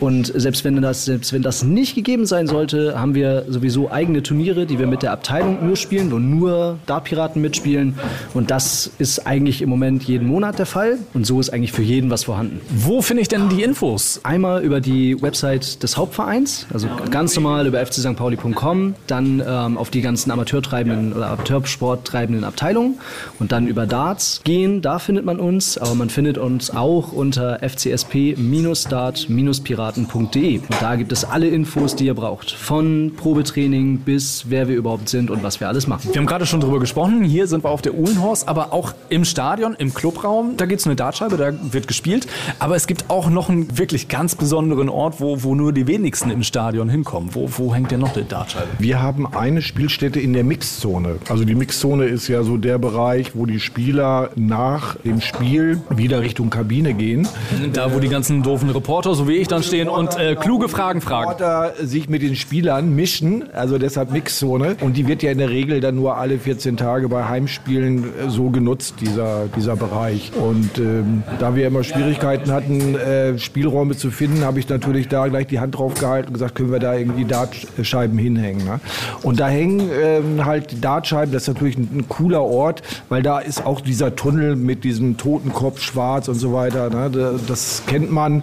Und 0.00 0.32
selbst 0.34 0.64
wenn, 0.64 0.80
das, 0.80 1.04
selbst 1.04 1.32
wenn 1.32 1.42
das 1.42 1.62
nicht 1.62 1.94
gegeben 1.94 2.24
sein 2.24 2.46
sollte, 2.46 2.53
haben 2.54 3.14
wir 3.14 3.44
sowieso 3.48 3.90
eigene 3.90 4.22
Turniere, 4.22 4.66
die 4.66 4.78
wir 4.78 4.86
mit 4.86 5.02
der 5.02 5.12
Abteilung 5.12 5.66
nur 5.66 5.76
spielen, 5.76 6.12
wo 6.12 6.18
nur 6.18 6.78
Dartpiraten 6.86 7.42
mitspielen. 7.42 7.98
Und 8.32 8.50
das 8.50 8.90
ist 8.98 9.26
eigentlich 9.26 9.62
im 9.62 9.68
Moment 9.68 10.04
jeden 10.04 10.28
Monat 10.28 10.58
der 10.58 10.66
Fall. 10.66 10.98
Und 11.14 11.26
so 11.26 11.40
ist 11.40 11.50
eigentlich 11.50 11.72
für 11.72 11.82
jeden 11.82 12.10
was 12.10 12.24
vorhanden. 12.24 12.60
Wo 12.70 13.02
finde 13.02 13.22
ich 13.22 13.28
denn 13.28 13.48
die 13.48 13.62
Infos? 13.62 14.20
Einmal 14.22 14.62
über 14.62 14.80
die 14.80 15.20
Website 15.20 15.82
des 15.82 15.96
Hauptvereins, 15.96 16.66
also 16.72 16.88
ganz 17.10 17.34
normal 17.36 17.66
über 17.66 17.84
fcstpauli.com, 17.84 18.94
dann 19.06 19.42
ähm, 19.46 19.78
auf 19.78 19.90
die 19.90 20.00
ganzen 20.00 20.30
Amateurtreibenden 20.30 21.12
oder 21.12 21.30
Amateursporttreibenden 21.30 22.44
Abteilungen 22.44 23.00
und 23.38 23.52
dann 23.52 23.66
über 23.66 23.86
Darts 23.86 24.40
gehen, 24.44 24.82
da 24.82 24.98
findet 24.98 25.24
man 25.24 25.40
uns, 25.40 25.78
aber 25.78 25.94
man 25.94 26.10
findet 26.10 26.36
uns 26.38 26.70
auch 26.70 27.12
unter 27.12 27.60
fcsp-dart-piraten.de 27.60 30.58
und 30.58 30.66
da 30.80 30.96
gibt 30.96 31.12
es 31.12 31.24
alle 31.24 31.46
Infos, 31.48 31.94
die 31.96 32.06
ihr 32.06 32.14
braucht, 32.14 32.43
von 32.52 33.12
Probetraining 33.16 33.98
bis 33.98 34.44
wer 34.48 34.68
wir 34.68 34.76
überhaupt 34.76 35.08
sind 35.08 35.30
und 35.30 35.42
was 35.42 35.60
wir 35.60 35.68
alles 35.68 35.86
machen. 35.86 36.10
Wir 36.12 36.20
haben 36.20 36.26
gerade 36.26 36.46
schon 36.46 36.60
drüber 36.60 36.80
gesprochen, 36.80 37.24
hier 37.24 37.46
sind 37.46 37.64
wir 37.64 37.70
auf 37.70 37.82
der 37.82 37.94
Uhlenhorst, 37.94 38.48
aber 38.48 38.72
auch 38.72 38.92
im 39.08 39.24
Stadion, 39.24 39.74
im 39.74 39.94
Clubraum, 39.94 40.56
da 40.56 40.66
gibt 40.66 40.80
es 40.80 40.86
eine 40.86 40.96
Dartscheibe, 40.96 41.36
da 41.36 41.52
wird 41.72 41.88
gespielt, 41.88 42.26
aber 42.58 42.76
es 42.76 42.86
gibt 42.86 43.10
auch 43.10 43.28
noch 43.28 43.48
einen 43.48 43.78
wirklich 43.78 44.08
ganz 44.08 44.34
besonderen 44.34 44.88
Ort, 44.88 45.20
wo, 45.20 45.42
wo 45.42 45.54
nur 45.54 45.72
die 45.72 45.86
wenigsten 45.86 46.30
im 46.30 46.42
Stadion 46.42 46.88
hinkommen. 46.88 47.30
Wo, 47.32 47.48
wo 47.56 47.74
hängt 47.74 47.90
denn 47.90 48.00
noch 48.00 48.12
die 48.12 48.26
Dartscheibe? 48.26 48.68
Wir 48.78 49.00
haben 49.00 49.26
eine 49.26 49.62
Spielstätte 49.62 50.20
in 50.20 50.32
der 50.32 50.44
Mixzone. 50.44 51.16
Also 51.28 51.44
die 51.44 51.54
Mixzone 51.54 52.06
ist 52.06 52.28
ja 52.28 52.42
so 52.42 52.56
der 52.56 52.78
Bereich, 52.78 53.34
wo 53.34 53.46
die 53.46 53.60
Spieler 53.60 54.30
nach 54.36 54.96
dem 54.96 55.20
Spiel 55.20 55.80
wieder 55.90 56.20
Richtung 56.20 56.50
Kabine 56.50 56.94
gehen. 56.94 57.28
Da, 57.72 57.94
wo 57.94 57.98
die 57.98 58.08
ganzen 58.08 58.42
doofen 58.42 58.70
Reporter, 58.70 59.14
so 59.14 59.28
wie 59.28 59.36
ich, 59.36 59.48
dann 59.48 59.62
stehen 59.62 59.88
und 59.88 60.16
äh, 60.16 60.34
kluge 60.34 60.68
Fragen 60.68 61.00
fragen. 61.00 61.30
Reporter 61.30 61.74
sich 61.80 62.08
mit 62.08 62.22
den 62.28 62.36
Spielern 62.36 62.94
mischen, 62.94 63.44
also 63.52 63.78
deshalb 63.78 64.12
Mixzone. 64.12 64.76
Und 64.80 64.96
die 64.96 65.06
wird 65.06 65.22
ja 65.22 65.30
in 65.30 65.38
der 65.38 65.50
Regel 65.50 65.80
dann 65.80 65.94
nur 65.94 66.16
alle 66.16 66.38
14 66.38 66.76
Tage 66.76 67.08
bei 67.08 67.24
Heimspielen 67.24 68.04
äh, 68.04 68.30
so 68.30 68.50
genutzt, 68.50 68.96
dieser, 69.00 69.46
dieser 69.56 69.76
Bereich. 69.76 70.32
Und 70.34 70.78
ähm, 70.78 71.22
da 71.38 71.54
wir 71.56 71.66
immer 71.66 71.84
Schwierigkeiten 71.84 72.50
hatten, 72.52 72.94
äh, 72.96 73.38
Spielräume 73.38 73.96
zu 73.96 74.10
finden, 74.10 74.44
habe 74.44 74.58
ich 74.58 74.68
natürlich 74.68 75.08
da 75.08 75.26
gleich 75.28 75.46
die 75.46 75.60
Hand 75.60 75.76
drauf 75.76 75.94
gehalten 75.94 76.28
und 76.28 76.34
gesagt, 76.34 76.54
können 76.54 76.72
wir 76.72 76.78
da 76.78 76.94
irgendwie 76.94 77.24
Dartscheiben 77.24 78.18
hinhängen. 78.18 78.64
Ne? 78.64 78.80
Und 79.22 79.40
da 79.40 79.48
hängen 79.48 79.90
ähm, 80.02 80.44
halt 80.44 80.84
Dartscheiben, 80.84 81.32
das 81.32 81.42
ist 81.42 81.48
natürlich 81.48 81.76
ein, 81.76 81.88
ein, 81.92 82.08
cooler 82.08 82.42
Ort, 82.42 82.82
weil 83.08 83.22
da 83.22 83.38
ist 83.38 83.64
auch 83.64 83.80
dieser 83.80 84.14
Tunnel 84.16 84.56
mit 84.56 84.84
diesem 84.84 85.16
Totenkopf 85.16 85.80
schwarz 85.80 86.28
und 86.28 86.36
so 86.36 86.52
weiter. 86.52 86.90
Ne? 86.90 87.38
Das 87.46 87.82
kennt 87.86 88.10
man. 88.10 88.42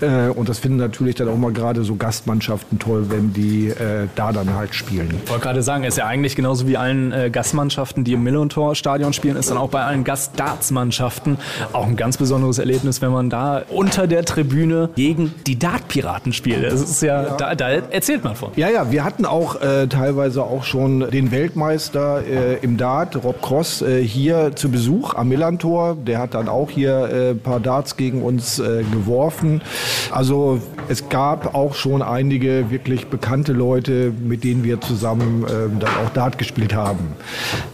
Äh, 0.00 0.28
und 0.28 0.48
das 0.48 0.58
finden 0.58 0.78
natürlich 0.78 1.16
dann 1.16 1.28
auch 1.28 1.36
mal 1.36 1.52
gerade 1.52 1.84
so 1.84 1.96
Gastmannschaften 1.96 2.78
toll, 2.78 3.06
wenn 3.08 3.19
die 3.28 3.68
äh, 3.68 4.08
da 4.14 4.32
dann 4.32 4.54
halt 4.54 4.74
spielen. 4.74 5.08
Ich 5.24 5.30
wollte 5.30 5.44
gerade 5.44 5.62
sagen, 5.62 5.84
ist 5.84 5.98
ja 5.98 6.06
eigentlich 6.06 6.36
genauso 6.36 6.66
wie 6.66 6.76
allen 6.76 7.12
äh, 7.12 7.30
Gastmannschaften, 7.30 8.04
die 8.04 8.14
im 8.14 8.22
Millontor-Stadion 8.22 9.12
spielen, 9.12 9.36
ist 9.36 9.50
dann 9.50 9.58
auch 9.58 9.68
bei 9.68 9.82
allen 9.82 10.04
Gastdartsmannschaften 10.04 11.38
auch 11.72 11.86
ein 11.86 11.96
ganz 11.96 12.16
besonderes 12.16 12.58
Erlebnis, 12.58 13.02
wenn 13.02 13.12
man 13.12 13.30
da 13.30 13.62
unter 13.68 14.06
der 14.06 14.24
Tribüne 14.24 14.90
gegen 14.96 15.34
die 15.46 15.58
Dartpiraten 15.58 16.32
spielt. 16.32 16.64
Das 16.64 16.80
ist 16.80 17.02
ja, 17.02 17.22
ja. 17.22 17.36
Da, 17.36 17.54
da, 17.54 17.68
erzählt 17.68 18.24
man 18.24 18.34
von. 18.34 18.50
Ja, 18.56 18.68
ja, 18.70 18.90
wir 18.90 19.04
hatten 19.04 19.26
auch 19.26 19.60
äh, 19.60 19.86
teilweise 19.86 20.42
auch 20.42 20.64
schon 20.64 21.10
den 21.10 21.30
Weltmeister 21.30 22.22
äh, 22.24 22.58
im 22.62 22.76
Dart, 22.76 23.22
Rob 23.22 23.42
Cross, 23.42 23.82
äh, 23.82 24.02
hier 24.02 24.56
zu 24.56 24.70
Besuch 24.70 25.14
am 25.14 25.28
Millantor. 25.28 25.96
Der 25.96 26.18
hat 26.18 26.34
dann 26.34 26.48
auch 26.48 26.70
hier 26.70 27.04
ein 27.04 27.12
äh, 27.12 27.34
paar 27.34 27.60
Darts 27.60 27.96
gegen 27.96 28.22
uns 28.22 28.60
geworfen. 28.60 29.62
Also 30.10 30.60
es 30.88 31.08
gab 31.08 31.54
auch 31.54 31.74
schon 31.74 32.02
einige 32.02 32.70
wirklich 32.70 33.09
bekannte 33.10 33.52
Leute, 33.52 34.12
mit 34.22 34.44
denen 34.44 34.64
wir 34.64 34.80
zusammen 34.80 35.44
ähm, 35.50 35.78
dann 35.80 35.90
auch 36.04 36.10
Dart 36.10 36.38
gespielt 36.38 36.74
haben. 36.74 37.14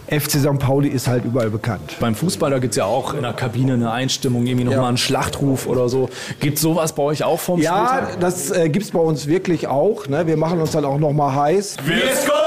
FC 0.07 0.31
St. 0.39 0.59
Pauli 0.59 0.89
ist 0.89 1.07
halt 1.07 1.25
überall 1.25 1.49
bekannt. 1.49 1.95
Beim 1.99 2.15
Fußball, 2.15 2.51
da 2.51 2.59
gibt 2.59 2.71
es 2.71 2.77
ja 2.77 2.85
auch 2.85 3.13
in 3.13 3.21
der 3.23 3.33
Kabine 3.33 3.73
eine 3.73 3.91
Einstimmung, 3.91 4.45
irgendwie 4.45 4.65
nochmal 4.65 4.81
ja. 4.81 4.87
einen 4.87 4.97
Schlachtruf 4.97 5.67
oder 5.67 5.89
so. 5.89 6.09
Gibt 6.39 6.59
sowas 6.59 6.93
bei 6.93 7.03
euch 7.03 7.23
auch 7.23 7.39
vom 7.39 7.61
Ja, 7.61 7.87
Spieltag? 7.87 8.19
das 8.19 8.51
äh, 8.51 8.69
gibt 8.69 8.85
es 8.85 8.91
bei 8.91 8.99
uns 8.99 9.27
wirklich 9.27 9.67
auch. 9.67 10.07
Ne? 10.07 10.25
Wir 10.27 10.37
machen 10.37 10.59
uns 10.59 10.71
dann 10.71 10.85
auch 10.85 10.97
nochmal 10.99 11.35
heiß. 11.35 11.77
Wir 11.85 12.15
scoren 12.15 12.37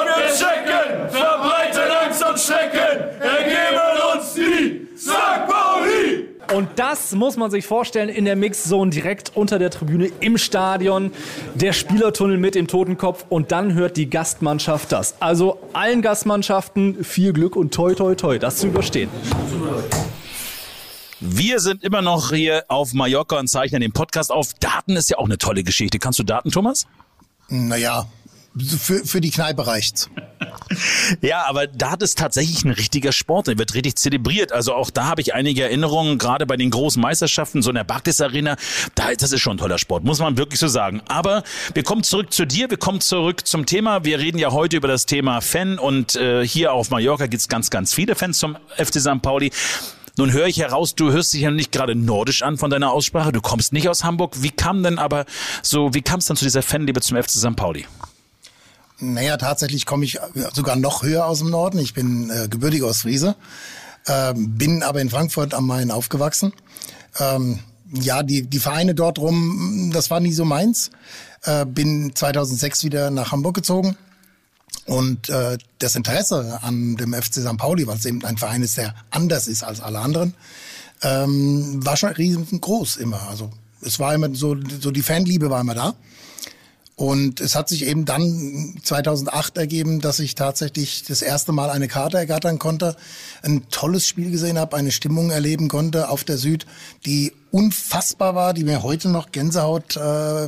und 0.00 0.06
wir 0.16 0.32
checken, 0.34 1.08
verbreiten 1.10 1.90
Angst 2.06 2.24
und 2.28 2.38
Schrecken, 2.38 3.20
ergeben 3.20 3.80
uns 4.14 4.34
die 4.34 4.88
St. 4.96 5.10
Pauli! 5.48 6.28
Und 6.52 6.68
das 6.76 7.12
muss 7.12 7.38
man 7.38 7.50
sich 7.50 7.64
vorstellen 7.64 8.10
in 8.10 8.26
der 8.26 8.36
Mixzone 8.36 8.90
direkt 8.90 9.34
unter 9.34 9.58
der 9.58 9.70
Tribüne 9.70 10.10
im 10.20 10.36
Stadion. 10.36 11.10
Der 11.54 11.72
Spielertunnel 11.72 12.36
mit 12.36 12.54
dem 12.54 12.66
Totenkopf 12.66 13.24
und 13.30 13.52
dann 13.52 13.72
hört 13.72 13.96
die 13.96 14.10
Gastmannschaft 14.10 14.92
das. 14.92 15.14
Also 15.20 15.58
allen 15.72 16.02
Gastmannschaften 16.02 17.04
viel 17.04 17.32
Glück 17.32 17.56
und 17.56 17.72
toi 17.72 17.94
toi 17.94 18.14
toi, 18.14 18.38
das 18.38 18.58
zu 18.58 18.66
überstehen. 18.66 19.08
Wir 21.20 21.60
sind 21.60 21.84
immer 21.84 22.02
noch 22.02 22.32
hier 22.32 22.64
auf 22.68 22.92
Mallorca 22.92 23.38
und 23.38 23.48
zeichnen 23.48 23.80
den 23.80 23.92
Podcast 23.92 24.30
auf. 24.30 24.52
Daten 24.54 24.96
ist 24.96 25.08
ja 25.08 25.18
auch 25.18 25.24
eine 25.24 25.38
tolle 25.38 25.62
Geschichte. 25.62 25.98
Kannst 25.98 26.18
du 26.18 26.22
Daten, 26.22 26.50
Thomas? 26.50 26.86
Naja, 27.48 28.06
für, 28.58 29.04
für 29.04 29.20
die 29.20 29.30
Kneipe 29.30 29.66
reicht's. 29.66 30.10
Ja, 31.20 31.44
aber 31.46 31.66
Dart 31.66 32.02
ist 32.02 32.18
tatsächlich 32.18 32.64
ein 32.64 32.70
richtiger 32.70 33.12
Sport. 33.12 33.46
Der 33.46 33.58
wird 33.58 33.74
richtig 33.74 33.96
zelebriert. 33.96 34.52
Also 34.52 34.74
auch 34.74 34.90
da 34.90 35.04
habe 35.04 35.20
ich 35.20 35.34
einige 35.34 35.62
Erinnerungen, 35.62 36.16
gerade 36.18 36.46
bei 36.46 36.56
den 36.56 36.70
großen 36.70 37.00
Meisterschaften, 37.00 37.62
so 37.62 37.70
in 37.70 37.76
der 37.76 37.84
Barclays 37.84 38.20
Arena. 38.20 38.56
Da, 38.94 39.12
das 39.12 39.32
ist 39.32 39.40
schon 39.40 39.56
ein 39.56 39.58
toller 39.58 39.78
Sport, 39.78 40.04
muss 40.04 40.18
man 40.18 40.38
wirklich 40.38 40.58
so 40.58 40.68
sagen. 40.68 41.02
Aber 41.08 41.42
wir 41.74 41.82
kommen 41.82 42.02
zurück 42.02 42.32
zu 42.32 42.46
dir, 42.46 42.70
wir 42.70 42.78
kommen 42.78 43.00
zurück 43.00 43.46
zum 43.46 43.66
Thema. 43.66 44.04
Wir 44.04 44.18
reden 44.18 44.38
ja 44.38 44.50
heute 44.50 44.76
über 44.76 44.88
das 44.88 45.04
Thema 45.04 45.42
Fan 45.42 45.78
und 45.78 46.16
äh, 46.16 46.46
hier 46.46 46.72
auf 46.72 46.90
Mallorca 46.90 47.26
gibt 47.26 47.42
es 47.42 47.48
ganz, 47.48 47.68
ganz 47.68 47.92
viele 47.92 48.14
Fans 48.14 48.38
zum 48.38 48.56
FC 48.78 49.00
St. 49.00 49.20
Pauli. 49.20 49.52
Nun 50.16 50.32
höre 50.32 50.46
ich 50.46 50.58
heraus, 50.58 50.94
du 50.94 51.10
hörst 51.10 51.32
dich 51.32 51.42
ja 51.42 51.50
nicht 51.50 51.72
gerade 51.72 51.94
nordisch 51.94 52.42
an 52.42 52.58
von 52.58 52.70
deiner 52.70 52.92
Aussprache. 52.92 53.32
Du 53.32 53.40
kommst 53.40 53.72
nicht 53.72 53.88
aus 53.88 54.04
Hamburg. 54.04 54.42
Wie 54.42 54.50
kam 54.50 54.82
denn 54.82 54.98
aber 54.98 55.24
so, 55.62 55.94
wie 55.94 56.02
kam 56.02 56.18
es 56.18 56.26
dann 56.26 56.36
zu 56.36 56.44
dieser 56.44 56.62
Fanliebe 56.62 57.00
zum 57.00 57.16
FC 57.22 57.30
St. 57.30 57.56
Pauli? 57.56 57.86
Naja, 59.02 59.36
tatsächlich 59.36 59.84
komme 59.84 60.04
ich 60.04 60.18
sogar 60.52 60.76
noch 60.76 61.02
höher 61.02 61.26
aus 61.26 61.40
dem 61.40 61.50
Norden. 61.50 61.78
Ich 61.78 61.92
bin 61.92 62.30
äh, 62.30 62.48
gebürtiger 62.48 62.86
aus 62.86 63.00
Friese, 63.00 63.34
ähm, 64.06 64.56
bin 64.56 64.82
aber 64.82 65.00
in 65.00 65.10
Frankfurt 65.10 65.54
am 65.54 65.66
Main 65.66 65.90
aufgewachsen. 65.90 66.52
Ähm, 67.18 67.58
ja, 67.92 68.22
die, 68.22 68.42
die 68.42 68.58
Vereine 68.58 68.94
dort 68.94 69.18
rum, 69.18 69.90
das 69.92 70.10
war 70.10 70.20
nie 70.20 70.32
so 70.32 70.44
meins. 70.44 70.90
Äh, 71.42 71.66
bin 71.66 72.14
2006 72.14 72.84
wieder 72.84 73.10
nach 73.10 73.32
Hamburg 73.32 73.54
gezogen. 73.54 73.96
Und 74.86 75.28
äh, 75.28 75.58
das 75.78 75.96
Interesse 75.96 76.60
an 76.62 76.96
dem 76.96 77.12
FC 77.12 77.34
St. 77.34 77.56
Pauli, 77.56 77.86
weil 77.86 77.96
es 77.96 78.06
eben 78.06 78.24
ein 78.24 78.38
Verein 78.38 78.62
ist, 78.62 78.76
der 78.76 78.94
anders 79.10 79.46
ist 79.46 79.62
als 79.62 79.80
alle 79.80 79.98
anderen, 79.98 80.34
ähm, 81.02 81.84
war 81.84 81.96
schon 81.96 82.10
riesengroß 82.10 82.96
immer. 82.96 83.28
Also 83.28 83.50
es 83.80 83.98
war 83.98 84.14
immer 84.14 84.34
so, 84.34 84.56
so 84.80 84.90
die 84.90 85.02
Fanliebe 85.02 85.50
war 85.50 85.60
immer 85.60 85.74
da. 85.74 85.94
Und 87.02 87.40
es 87.40 87.56
hat 87.56 87.68
sich 87.68 87.84
eben 87.86 88.04
dann 88.04 88.76
2008 88.80 89.58
ergeben, 89.58 90.00
dass 90.00 90.20
ich 90.20 90.36
tatsächlich 90.36 91.02
das 91.02 91.20
erste 91.20 91.50
Mal 91.50 91.68
eine 91.68 91.88
Karte 91.88 92.16
ergattern 92.16 92.60
konnte, 92.60 92.94
ein 93.42 93.68
tolles 93.70 94.06
Spiel 94.06 94.30
gesehen 94.30 94.56
habe, 94.56 94.76
eine 94.76 94.92
Stimmung 94.92 95.32
erleben 95.32 95.66
konnte 95.66 96.10
auf 96.10 96.22
der 96.22 96.38
Süd, 96.38 96.64
die 97.04 97.32
unfassbar 97.50 98.36
war, 98.36 98.54
die 98.54 98.62
mir 98.62 98.84
heute 98.84 99.08
noch 99.08 99.32
Gänsehaut 99.32 99.96
äh, 99.96 100.46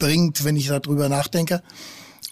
bringt, 0.00 0.42
wenn 0.42 0.56
ich 0.56 0.66
darüber 0.66 1.08
nachdenke. 1.08 1.62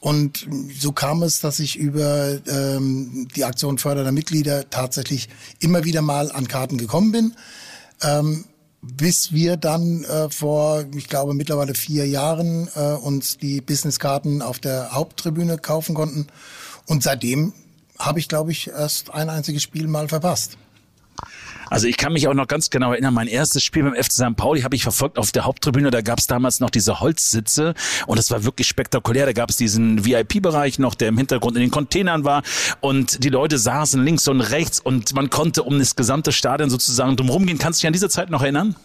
Und 0.00 0.48
so 0.76 0.90
kam 0.90 1.22
es, 1.22 1.38
dass 1.38 1.60
ich 1.60 1.76
über 1.76 2.40
ähm, 2.48 3.28
die 3.36 3.44
Aktion 3.44 3.78
Förder 3.78 4.02
der 4.02 4.10
Mitglieder 4.10 4.68
tatsächlich 4.68 5.28
immer 5.60 5.84
wieder 5.84 6.02
mal 6.02 6.32
an 6.32 6.48
Karten 6.48 6.76
gekommen 6.76 7.12
bin. 7.12 7.34
Ähm, 8.02 8.46
bis 8.82 9.32
wir 9.32 9.56
dann 9.56 10.02
äh, 10.04 10.28
vor, 10.28 10.84
ich 10.94 11.08
glaube, 11.08 11.34
mittlerweile 11.34 11.74
vier 11.74 12.06
Jahren 12.06 12.68
äh, 12.74 12.92
uns 12.92 13.38
die 13.38 13.60
Businesskarten 13.60 14.42
auf 14.42 14.58
der 14.58 14.90
Haupttribüne 14.92 15.56
kaufen 15.56 15.94
konnten. 15.94 16.26
Und 16.86 17.04
seitdem 17.04 17.52
habe 17.98 18.18
ich, 18.18 18.28
glaube 18.28 18.50
ich, 18.50 18.68
erst 18.68 19.14
ein 19.14 19.30
einziges 19.30 19.62
Spiel 19.62 19.86
mal 19.86 20.08
verpasst. 20.08 20.58
Also 21.72 21.86
ich 21.86 21.96
kann 21.96 22.12
mich 22.12 22.28
auch 22.28 22.34
noch 22.34 22.48
ganz 22.48 22.68
genau 22.68 22.92
erinnern, 22.92 23.14
mein 23.14 23.28
erstes 23.28 23.64
Spiel 23.64 23.82
beim 23.82 23.94
FC 23.94 24.12
St. 24.12 24.36
Pauli 24.36 24.60
habe 24.60 24.76
ich 24.76 24.82
verfolgt 24.82 25.18
auf 25.18 25.32
der 25.32 25.46
Haupttribüne. 25.46 25.90
Da 25.90 26.02
gab 26.02 26.18
es 26.18 26.26
damals 26.26 26.60
noch 26.60 26.68
diese 26.68 27.00
Holzsitze 27.00 27.72
und 28.06 28.18
es 28.18 28.30
war 28.30 28.44
wirklich 28.44 28.68
spektakulär. 28.68 29.24
Da 29.24 29.32
gab 29.32 29.48
es 29.48 29.56
diesen 29.56 30.04
VIP-Bereich 30.04 30.78
noch, 30.78 30.94
der 30.94 31.08
im 31.08 31.16
Hintergrund 31.16 31.56
in 31.56 31.62
den 31.62 31.70
Containern 31.70 32.24
war 32.24 32.42
und 32.82 33.24
die 33.24 33.30
Leute 33.30 33.56
saßen 33.56 34.04
links 34.04 34.28
und 34.28 34.42
rechts 34.42 34.80
und 34.80 35.14
man 35.14 35.30
konnte 35.30 35.62
um 35.62 35.78
das 35.78 35.96
gesamte 35.96 36.30
Stadion 36.30 36.68
sozusagen 36.68 37.16
drumherum 37.16 37.46
gehen. 37.46 37.56
Kannst 37.56 37.80
du 37.80 37.84
dich 37.84 37.86
an 37.86 37.94
diese 37.94 38.10
Zeit 38.10 38.28
noch 38.28 38.42
erinnern? 38.42 38.76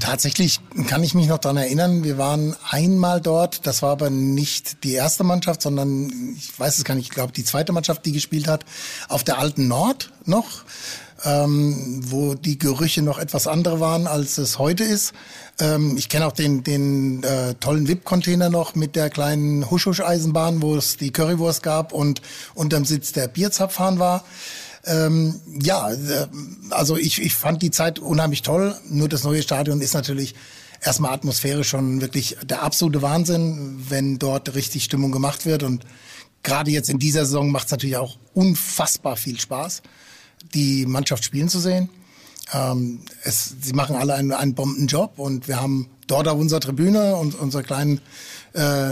Tatsächlich 0.00 0.60
kann 0.88 1.02
ich 1.02 1.12
mich 1.12 1.26
noch 1.26 1.36
dran 1.36 1.58
erinnern. 1.58 2.04
Wir 2.04 2.16
waren 2.16 2.56
einmal 2.70 3.20
dort. 3.20 3.66
Das 3.66 3.82
war 3.82 3.90
aber 3.90 4.08
nicht 4.08 4.82
die 4.82 4.94
erste 4.94 5.24
Mannschaft, 5.24 5.60
sondern 5.60 6.10
ich 6.38 6.58
weiß 6.58 6.78
es 6.78 6.84
gar 6.84 6.94
nicht. 6.94 7.04
Ich 7.04 7.14
glaube, 7.14 7.34
die 7.34 7.44
zweite 7.44 7.72
Mannschaft, 7.72 8.06
die 8.06 8.12
gespielt 8.12 8.48
hat, 8.48 8.64
auf 9.10 9.24
der 9.24 9.38
alten 9.38 9.68
Nord 9.68 10.10
noch 10.24 10.64
ähm, 11.24 12.00
wo 12.04 12.34
die 12.34 12.58
Gerüche 12.58 13.02
noch 13.02 13.18
etwas 13.18 13.46
andere 13.46 13.80
waren, 13.80 14.06
als 14.06 14.38
es 14.38 14.58
heute 14.58 14.84
ist. 14.84 15.12
Ähm, 15.58 15.96
ich 15.96 16.08
kenne 16.08 16.26
auch 16.26 16.32
den, 16.32 16.62
den 16.62 17.22
äh, 17.22 17.54
tollen 17.54 17.88
VIP-Container 17.88 18.50
noch 18.50 18.74
mit 18.74 18.94
der 18.94 19.10
kleinen 19.10 19.70
Husch-Husch-Eisenbahn, 19.70 20.60
wo 20.60 20.76
es 20.76 20.96
die 20.96 21.12
Currywurst 21.12 21.62
gab 21.62 21.92
und 21.92 22.20
unterm 22.54 22.84
Sitz 22.84 23.12
der 23.12 23.28
Bierzapfhahn 23.28 23.98
war. 23.98 24.24
Ähm, 24.84 25.40
ja, 25.62 25.90
äh, 25.92 26.26
also 26.70 26.96
ich, 26.96 27.22
ich 27.22 27.34
fand 27.34 27.62
die 27.62 27.70
Zeit 27.70 27.98
unheimlich 27.98 28.42
toll. 28.42 28.74
Nur 28.90 29.08
das 29.08 29.24
neue 29.24 29.42
Stadion 29.42 29.80
ist 29.80 29.94
natürlich 29.94 30.34
erstmal 30.82 31.14
atmosphärisch 31.14 31.68
schon 31.68 32.02
wirklich 32.02 32.36
der 32.44 32.62
absolute 32.62 33.00
Wahnsinn, 33.00 33.82
wenn 33.88 34.18
dort 34.18 34.54
richtig 34.54 34.84
Stimmung 34.84 35.10
gemacht 35.10 35.46
wird. 35.46 35.62
Und 35.62 35.86
gerade 36.42 36.70
jetzt 36.70 36.90
in 36.90 36.98
dieser 36.98 37.24
Saison 37.24 37.50
macht 37.50 37.66
es 37.66 37.70
natürlich 37.70 37.96
auch 37.96 38.18
unfassbar 38.34 39.16
viel 39.16 39.40
Spaß 39.40 39.80
die 40.52 40.86
Mannschaft 40.86 41.24
spielen 41.24 41.48
zu 41.48 41.58
sehen. 41.58 41.88
Ähm, 42.52 43.00
es, 43.22 43.54
sie 43.62 43.72
machen 43.72 43.96
alle 43.96 44.14
einen, 44.14 44.32
einen 44.32 44.54
Bombenjob 44.54 45.18
und 45.18 45.48
wir 45.48 45.60
haben 45.60 45.88
dort 46.06 46.28
auf 46.28 46.38
unserer 46.38 46.60
Tribüne 46.60 47.16
und 47.16 47.34
unserer 47.34 47.62
kleinen 47.62 48.00
äh, 48.52 48.90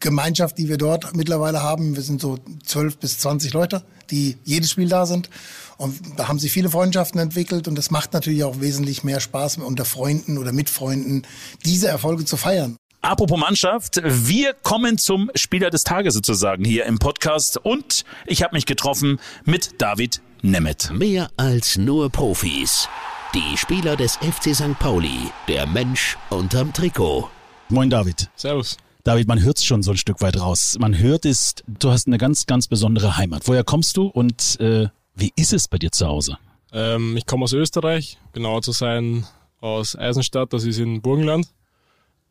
Gemeinschaft, 0.00 0.58
die 0.58 0.68
wir 0.68 0.76
dort 0.76 1.14
mittlerweile 1.14 1.62
haben. 1.62 1.94
Wir 1.94 2.02
sind 2.02 2.20
so 2.20 2.38
zwölf 2.64 2.98
bis 2.98 3.18
zwanzig 3.18 3.52
Leute, 3.52 3.84
die 4.10 4.36
jedes 4.44 4.70
Spiel 4.70 4.88
da 4.88 5.06
sind. 5.06 5.30
Und 5.76 5.98
da 6.16 6.28
haben 6.28 6.38
sich 6.38 6.52
viele 6.52 6.68
Freundschaften 6.68 7.20
entwickelt 7.20 7.68
und 7.68 7.78
es 7.78 7.90
macht 7.90 8.12
natürlich 8.12 8.44
auch 8.44 8.60
wesentlich 8.60 9.04
mehr 9.04 9.20
Spaß, 9.20 9.58
unter 9.58 9.86
Freunden 9.86 10.36
oder 10.36 10.52
mit 10.52 10.68
Freunden 10.68 11.22
diese 11.64 11.88
Erfolge 11.88 12.24
zu 12.24 12.36
feiern. 12.36 12.76
Apropos 13.10 13.40
Mannschaft, 13.40 14.00
wir 14.04 14.54
kommen 14.54 14.96
zum 14.96 15.32
Spieler 15.34 15.70
des 15.70 15.82
Tages 15.82 16.14
sozusagen 16.14 16.64
hier 16.64 16.84
im 16.86 17.00
Podcast 17.00 17.56
und 17.56 18.04
ich 18.24 18.44
habe 18.44 18.54
mich 18.54 18.66
getroffen 18.66 19.18
mit 19.44 19.82
David 19.82 20.22
Nemeth. 20.42 20.92
Mehr 20.92 21.28
als 21.36 21.76
nur 21.76 22.08
Profis. 22.08 22.88
Die 23.34 23.56
Spieler 23.56 23.96
des 23.96 24.14
FC 24.18 24.54
St. 24.54 24.78
Pauli, 24.78 25.32
der 25.48 25.66
Mensch 25.66 26.16
unterm 26.28 26.72
Trikot. 26.72 27.28
Moin 27.68 27.90
David. 27.90 28.30
Servus. 28.36 28.76
David, 29.02 29.26
man 29.26 29.42
hört 29.42 29.58
es 29.58 29.64
schon 29.64 29.82
so 29.82 29.90
ein 29.90 29.96
Stück 29.96 30.20
weit 30.22 30.40
raus. 30.40 30.76
Man 30.78 30.96
hört 30.96 31.24
es, 31.24 31.56
du 31.66 31.90
hast 31.90 32.06
eine 32.06 32.16
ganz, 32.16 32.46
ganz 32.46 32.68
besondere 32.68 33.16
Heimat. 33.16 33.48
Woher 33.48 33.64
kommst 33.64 33.96
du 33.96 34.06
und 34.06 34.60
äh, 34.60 34.86
wie 35.16 35.32
ist 35.34 35.52
es 35.52 35.66
bei 35.66 35.78
dir 35.78 35.90
zu 35.90 36.06
Hause? 36.06 36.38
Ähm, 36.72 37.16
ich 37.16 37.26
komme 37.26 37.42
aus 37.42 37.54
Österreich, 37.54 38.18
genauer 38.32 38.62
zu 38.62 38.70
sein 38.70 39.26
aus 39.60 39.96
Eisenstadt, 39.96 40.52
das 40.52 40.62
ist 40.62 40.78
in 40.78 41.02
Burgenland. 41.02 41.48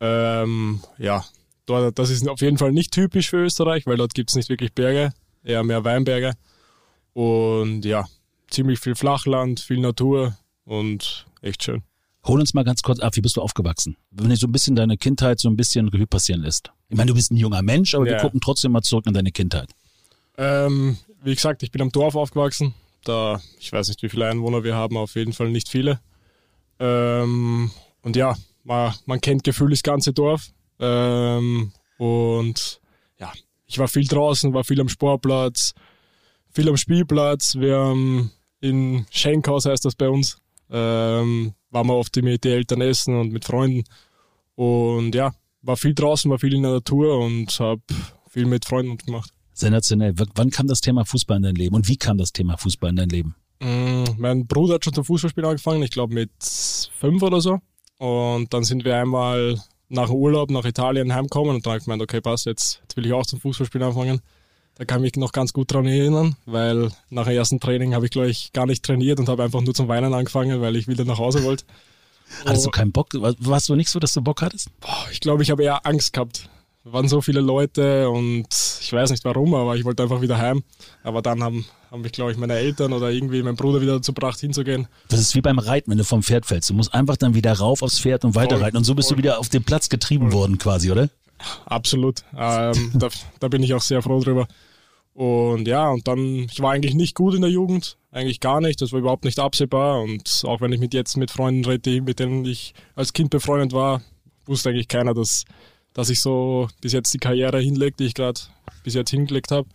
Ähm, 0.00 0.80
ja, 0.98 1.24
dort, 1.66 1.98
das 1.98 2.10
ist 2.10 2.26
auf 2.28 2.40
jeden 2.40 2.58
Fall 2.58 2.72
nicht 2.72 2.92
typisch 2.92 3.30
für 3.30 3.44
Österreich, 3.44 3.86
weil 3.86 3.96
dort 3.96 4.14
gibt 4.14 4.30
es 4.30 4.36
nicht 4.36 4.48
wirklich 4.48 4.72
Berge, 4.72 5.12
eher 5.44 5.62
mehr 5.62 5.84
Weinberge. 5.84 6.32
Und 7.12 7.84
ja, 7.84 8.06
ziemlich 8.50 8.80
viel 8.80 8.94
Flachland, 8.94 9.60
viel 9.60 9.78
Natur 9.78 10.36
und 10.64 11.26
echt 11.42 11.64
schön. 11.64 11.82
Hol 12.24 12.38
uns 12.38 12.52
mal 12.52 12.64
ganz 12.64 12.82
kurz 12.82 13.00
ab, 13.00 13.16
wie 13.16 13.22
bist 13.22 13.36
du 13.36 13.40
aufgewachsen? 13.40 13.96
Wenn 14.10 14.28
du 14.28 14.36
so 14.36 14.46
ein 14.46 14.52
bisschen 14.52 14.76
deine 14.76 14.98
Kindheit 14.98 15.40
so 15.40 15.48
ein 15.48 15.56
bisschen 15.56 15.88
Revue 15.88 16.06
passieren 16.06 16.42
lässt. 16.42 16.70
Ich 16.88 16.96
meine, 16.96 17.08
du 17.08 17.14
bist 17.14 17.30
ein 17.30 17.36
junger 17.36 17.62
Mensch, 17.62 17.94
aber 17.94 18.06
ja. 18.06 18.12
wir 18.12 18.18
gucken 18.18 18.40
trotzdem 18.40 18.72
mal 18.72 18.82
zurück 18.82 19.06
in 19.06 19.14
deine 19.14 19.32
Kindheit. 19.32 19.70
Ähm, 20.36 20.98
wie 21.22 21.34
gesagt, 21.34 21.62
ich 21.62 21.70
bin 21.70 21.80
am 21.80 21.90
Dorf 21.90 22.16
aufgewachsen. 22.16 22.74
Da, 23.04 23.40
ich 23.58 23.72
weiß 23.72 23.88
nicht, 23.88 24.02
wie 24.02 24.10
viele 24.10 24.26
Einwohner 24.26 24.64
wir 24.64 24.74
haben, 24.74 24.98
auf 24.98 25.14
jeden 25.14 25.32
Fall 25.32 25.50
nicht 25.50 25.68
viele. 25.68 26.00
Ähm, 26.78 27.70
und 28.02 28.16
ja, 28.16 28.36
man, 28.70 28.94
man 29.04 29.20
kennt 29.20 29.44
gefühlt 29.44 29.72
das 29.72 29.82
ganze 29.82 30.12
Dorf. 30.12 30.48
Ähm, 30.78 31.72
und 31.98 32.80
ja, 33.18 33.32
ich 33.66 33.78
war 33.78 33.88
viel 33.88 34.06
draußen, 34.06 34.54
war 34.54 34.64
viel 34.64 34.80
am 34.80 34.88
Sportplatz, 34.88 35.74
viel 36.50 36.68
am 36.68 36.76
Spielplatz. 36.76 37.56
Wir 37.56 37.76
haben 37.76 38.30
in 38.60 39.06
Schenkhaus 39.10 39.66
heißt 39.66 39.84
das 39.84 39.96
bei 39.96 40.08
uns. 40.08 40.38
Ähm, 40.70 41.52
waren 41.70 41.86
wir 41.88 41.94
oft 41.94 42.14
mit 42.16 42.44
den 42.44 42.52
Eltern 42.52 42.80
essen 42.80 43.16
und 43.16 43.32
mit 43.32 43.44
Freunden. 43.44 43.84
Und 44.54 45.14
ja, 45.14 45.32
war 45.62 45.76
viel 45.76 45.94
draußen, 45.94 46.30
war 46.30 46.38
viel 46.38 46.54
in 46.54 46.62
der 46.62 46.72
Natur 46.72 47.18
und 47.18 47.58
habe 47.58 47.82
viel 48.28 48.46
mit 48.46 48.64
Freunden 48.64 48.98
gemacht. 48.98 49.32
Sensationell. 49.52 50.14
Wann 50.34 50.50
kam 50.50 50.68
das 50.68 50.80
Thema 50.80 51.04
Fußball 51.04 51.38
in 51.38 51.42
dein 51.42 51.54
Leben 51.56 51.74
und 51.74 51.88
wie 51.88 51.96
kam 51.96 52.18
das 52.18 52.32
Thema 52.32 52.56
Fußball 52.56 52.90
in 52.90 52.96
dein 52.96 53.08
Leben? 53.08 53.34
Mm, 53.60 54.04
mein 54.16 54.46
Bruder 54.46 54.74
hat 54.74 54.84
schon 54.84 54.94
zum 54.94 55.04
Fußballspielen 55.04 55.50
angefangen, 55.50 55.82
ich 55.82 55.90
glaube 55.90 56.14
mit 56.14 56.30
fünf 56.40 57.22
oder 57.22 57.40
so. 57.40 57.58
Und 58.00 58.54
dann 58.54 58.64
sind 58.64 58.86
wir 58.86 58.96
einmal 58.96 59.60
nach 59.90 60.06
dem 60.06 60.16
Urlaub 60.16 60.50
nach 60.50 60.64
Italien 60.64 61.14
heimgekommen 61.14 61.56
und 61.56 61.66
dann 61.66 61.72
habe 61.72 61.78
ich 61.80 61.84
gemeint, 61.84 62.00
okay, 62.00 62.22
passt, 62.22 62.46
jetzt, 62.46 62.80
jetzt 62.80 62.96
will 62.96 63.04
ich 63.04 63.12
auch 63.12 63.26
zum 63.26 63.40
Fußballspielen 63.40 63.86
anfangen. 63.86 64.22
Da 64.76 64.86
kann 64.86 65.00
ich 65.00 65.12
mich 65.12 65.16
noch 65.16 65.32
ganz 65.32 65.52
gut 65.52 65.70
dran 65.70 65.86
erinnern, 65.86 66.34
weil 66.46 66.90
nach 67.10 67.26
dem 67.26 67.36
ersten 67.36 67.60
Training 67.60 67.94
habe 67.94 68.06
ich, 68.06 68.10
glaube 68.10 68.30
ich, 68.30 68.54
gar 68.54 68.64
nicht 68.64 68.82
trainiert 68.82 69.20
und 69.20 69.28
habe 69.28 69.42
einfach 69.42 69.60
nur 69.60 69.74
zum 69.74 69.88
Weinen 69.88 70.14
angefangen, 70.14 70.62
weil 70.62 70.76
ich 70.76 70.88
wieder 70.88 71.04
nach 71.04 71.18
Hause 71.18 71.44
wollte. 71.44 71.66
Hattest 72.46 72.64
du 72.64 72.70
keinen 72.70 72.90
Bock? 72.90 73.08
Warst 73.12 73.68
du 73.68 73.74
nicht 73.74 73.90
so, 73.90 73.98
dass 73.98 74.14
du 74.14 74.22
Bock 74.22 74.40
hattest? 74.40 74.70
Boah, 74.80 75.06
ich 75.12 75.20
glaube, 75.20 75.42
ich 75.42 75.50
habe 75.50 75.62
eher 75.62 75.84
Angst 75.84 76.14
gehabt. 76.14 76.48
Waren 76.84 77.08
so 77.08 77.20
viele 77.20 77.40
Leute 77.40 78.08
und 78.08 78.46
ich 78.80 78.90
weiß 78.90 79.10
nicht 79.10 79.24
warum, 79.26 79.54
aber 79.54 79.76
ich 79.76 79.84
wollte 79.84 80.02
einfach 80.02 80.22
wieder 80.22 80.38
heim. 80.38 80.62
Aber 81.02 81.20
dann 81.20 81.42
haben, 81.42 81.66
haben 81.90 82.00
mich, 82.00 82.12
glaube 82.12 82.32
ich, 82.32 82.38
meine 82.38 82.54
Eltern 82.54 82.94
oder 82.94 83.10
irgendwie 83.10 83.42
mein 83.42 83.54
Bruder 83.54 83.82
wieder 83.82 83.94
dazu 83.96 84.14
gebracht, 84.14 84.40
hinzugehen. 84.40 84.88
Das 85.08 85.20
ist 85.20 85.34
wie 85.34 85.42
beim 85.42 85.58
Reiten, 85.58 85.90
wenn 85.90 85.98
du 85.98 86.04
vom 86.04 86.22
Pferd 86.22 86.46
fällst. 86.46 86.70
Du 86.70 86.74
musst 86.74 86.94
einfach 86.94 87.18
dann 87.18 87.34
wieder 87.34 87.52
rauf 87.52 87.82
aufs 87.82 88.00
Pferd 88.00 88.24
und 88.24 88.34
weiterreiten. 88.34 88.78
Und 88.78 88.84
so 88.84 88.94
bist 88.94 89.08
voll. 89.08 89.16
du 89.16 89.22
wieder 89.22 89.38
auf 89.38 89.50
den 89.50 89.62
Platz 89.62 89.90
getrieben 89.90 90.30
voll. 90.30 90.40
worden 90.40 90.58
quasi, 90.58 90.90
oder? 90.90 91.10
Absolut. 91.66 92.22
Ähm, 92.36 92.92
da, 92.94 93.08
da 93.38 93.48
bin 93.48 93.62
ich 93.62 93.74
auch 93.74 93.82
sehr 93.82 94.00
froh 94.00 94.20
drüber. 94.20 94.48
Und 95.12 95.68
ja, 95.68 95.90
und 95.90 96.08
dann, 96.08 96.46
ich 96.50 96.60
war 96.60 96.72
eigentlich 96.72 96.94
nicht 96.94 97.14
gut 97.14 97.34
in 97.34 97.42
der 97.42 97.50
Jugend, 97.50 97.98
eigentlich 98.10 98.40
gar 98.40 98.62
nicht, 98.62 98.80
das 98.80 98.92
war 98.92 99.00
überhaupt 99.00 99.24
nicht 99.24 99.38
absehbar. 99.38 100.00
Und 100.00 100.42
auch 100.46 100.62
wenn 100.62 100.72
ich 100.72 100.80
mit 100.80 100.94
jetzt 100.94 101.18
mit 101.18 101.30
Freunden 101.30 101.64
rede, 101.64 102.00
mit 102.00 102.20
denen 102.20 102.44
ich 102.46 102.72
als 102.94 103.12
Kind 103.12 103.28
befreundet 103.28 103.72
war, 103.72 104.00
wusste 104.46 104.70
eigentlich 104.70 104.88
keiner, 104.88 105.12
dass, 105.12 105.44
dass 105.94 106.10
ich 106.10 106.20
so 106.20 106.68
bis 106.80 106.92
jetzt 106.92 107.12
die 107.12 107.18
Karriere 107.18 107.60
hinlege, 107.60 107.96
die 107.98 108.06
ich 108.06 108.14
gerade 108.14 108.40
bis 108.84 108.94
jetzt 108.94 109.10
hingelegt 109.10 109.50
habe. 109.50 109.68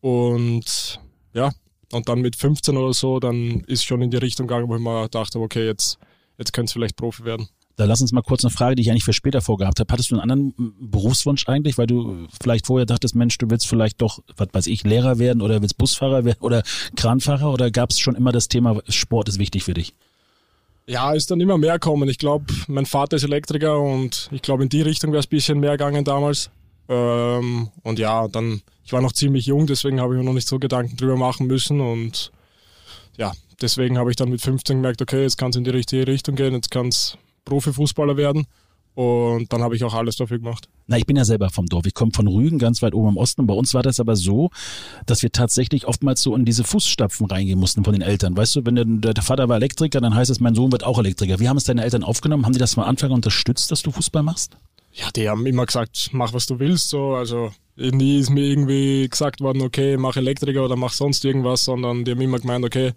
Und 0.00 1.00
ja, 1.34 1.52
und 1.92 2.08
dann 2.08 2.20
mit 2.20 2.36
15 2.36 2.76
oder 2.76 2.92
so, 2.92 3.20
dann 3.20 3.60
ist 3.66 3.84
schon 3.84 4.02
in 4.02 4.10
die 4.10 4.16
Richtung 4.16 4.46
gegangen, 4.46 4.68
wo 4.68 4.76
ich 4.76 4.82
mir 4.82 5.08
dachte, 5.08 5.38
okay, 5.38 5.66
jetzt, 5.66 5.98
jetzt 6.38 6.52
könnte 6.52 6.70
es 6.70 6.72
vielleicht 6.72 6.96
Profi 6.96 7.24
werden. 7.24 7.48
Da 7.76 7.86
lass 7.86 8.02
uns 8.02 8.12
mal 8.12 8.22
kurz 8.22 8.44
eine 8.44 8.50
Frage, 8.50 8.74
die 8.74 8.82
ich 8.82 8.90
eigentlich 8.90 9.04
für 9.04 9.12
später 9.12 9.40
vorgehabt 9.40 9.80
habe. 9.80 9.90
Hattest 9.92 10.10
du 10.10 10.14
einen 10.14 10.30
anderen 10.30 10.74
Berufswunsch 10.78 11.48
eigentlich, 11.48 11.78
weil 11.78 11.86
du 11.86 12.26
vielleicht 12.40 12.66
vorher 12.66 12.86
dachtest, 12.86 13.14
Mensch, 13.14 13.38
du 13.38 13.48
willst 13.48 13.66
vielleicht 13.66 14.02
doch, 14.02 14.22
was 14.36 14.48
weiß 14.52 14.66
ich, 14.66 14.84
Lehrer 14.84 15.18
werden 15.18 15.40
oder 15.40 15.62
willst 15.62 15.78
Busfahrer 15.78 16.24
werden 16.24 16.40
oder 16.40 16.62
Kranfahrer 16.96 17.50
oder 17.50 17.70
gab 17.70 17.90
es 17.90 17.98
schon 17.98 18.14
immer 18.14 18.32
das 18.32 18.48
Thema, 18.48 18.80
Sport 18.88 19.28
ist 19.28 19.38
wichtig 19.38 19.64
für 19.64 19.74
dich? 19.74 19.94
Ja, 20.86 21.12
ist 21.12 21.30
dann 21.30 21.40
immer 21.40 21.58
mehr 21.58 21.78
kommen. 21.78 22.08
Ich 22.08 22.18
glaube, 22.18 22.46
mein 22.66 22.86
Vater 22.86 23.16
ist 23.16 23.22
Elektriker 23.22 23.80
und 23.80 24.28
ich 24.32 24.42
glaube, 24.42 24.64
in 24.64 24.68
die 24.68 24.82
Richtung 24.82 25.12
wäre 25.12 25.20
es 25.20 25.26
ein 25.26 25.30
bisschen 25.30 25.60
mehr 25.60 25.72
gegangen 25.72 26.04
damals. 26.04 26.50
Ähm, 26.88 27.68
und 27.82 27.98
ja, 27.98 28.26
dann, 28.28 28.62
ich 28.84 28.92
war 28.92 29.00
noch 29.00 29.12
ziemlich 29.12 29.46
jung, 29.46 29.66
deswegen 29.66 30.00
habe 30.00 30.14
ich 30.14 30.18
mir 30.18 30.24
noch 30.24 30.32
nicht 30.32 30.48
so 30.48 30.58
Gedanken 30.58 30.96
drüber 30.96 31.16
machen 31.16 31.46
müssen 31.46 31.80
und 31.80 32.32
ja, 33.16 33.32
deswegen 33.60 33.98
habe 33.98 34.10
ich 34.10 34.16
dann 34.16 34.30
mit 34.30 34.40
15 34.40 34.78
gemerkt, 34.78 35.00
okay, 35.00 35.22
jetzt 35.22 35.38
kann 35.38 35.50
es 35.50 35.56
in 35.56 35.64
die 35.64 35.70
richtige 35.70 36.06
Richtung 36.06 36.34
gehen, 36.34 36.54
jetzt 36.54 36.70
kann 36.70 36.88
es 36.88 37.16
Profifußballer 37.44 38.16
werden. 38.16 38.46
Und 38.94 39.50
dann 39.52 39.62
habe 39.62 39.74
ich 39.74 39.84
auch 39.84 39.94
alles 39.94 40.16
dafür 40.16 40.38
gemacht. 40.38 40.68
Na, 40.86 40.98
ich 40.98 41.06
bin 41.06 41.16
ja 41.16 41.24
selber 41.24 41.48
vom 41.48 41.66
Dorf. 41.66 41.86
Ich 41.86 41.94
komme 41.94 42.12
von 42.14 42.28
Rügen, 42.28 42.58
ganz 42.58 42.82
weit 42.82 42.94
oben 42.94 43.10
im 43.10 43.16
Osten. 43.16 43.42
Und 43.42 43.46
bei 43.46 43.54
uns 43.54 43.72
war 43.72 43.82
das 43.82 44.00
aber 44.00 44.16
so, 44.16 44.50
dass 45.06 45.22
wir 45.22 45.32
tatsächlich 45.32 45.86
oftmals 45.86 46.20
so 46.20 46.36
in 46.36 46.44
diese 46.44 46.64
Fußstapfen 46.64 47.26
reingehen 47.26 47.58
mussten 47.58 47.84
von 47.84 47.94
den 47.94 48.02
Eltern. 48.02 48.36
Weißt 48.36 48.56
du, 48.56 48.66
wenn 48.66 48.74
der, 48.74 49.14
der 49.14 49.22
Vater 49.22 49.48
war 49.48 49.56
Elektriker, 49.56 50.00
dann 50.00 50.14
heißt 50.14 50.30
es, 50.30 50.40
mein 50.40 50.54
Sohn 50.54 50.72
wird 50.72 50.84
auch 50.84 50.98
Elektriker. 50.98 51.40
Wie 51.40 51.48
haben 51.48 51.56
es 51.56 51.64
deine 51.64 51.82
Eltern 51.82 52.04
aufgenommen? 52.04 52.44
Haben 52.44 52.52
die 52.52 52.58
das 52.58 52.74
von 52.74 52.84
Anfang 52.84 53.10
an 53.10 53.16
unterstützt, 53.16 53.70
dass 53.70 53.82
du 53.82 53.90
Fußball 53.90 54.22
machst? 54.22 54.56
Ja, 54.92 55.10
die 55.10 55.28
haben 55.28 55.46
immer 55.46 55.64
gesagt, 55.64 56.10
mach 56.12 56.34
was 56.34 56.46
du 56.46 56.58
willst. 56.58 56.90
So, 56.90 57.14
also 57.14 57.50
nie 57.76 58.18
ist 58.18 58.28
mir 58.28 58.44
irgendwie 58.44 59.08
gesagt 59.08 59.40
worden, 59.40 59.62
okay, 59.62 59.96
mach 59.96 60.16
Elektriker 60.16 60.64
oder 60.64 60.76
mach 60.76 60.92
sonst 60.92 61.24
irgendwas, 61.24 61.64
sondern 61.64 62.04
die 62.04 62.10
haben 62.10 62.20
immer 62.20 62.40
gemeint, 62.40 62.64
okay, 62.64 62.92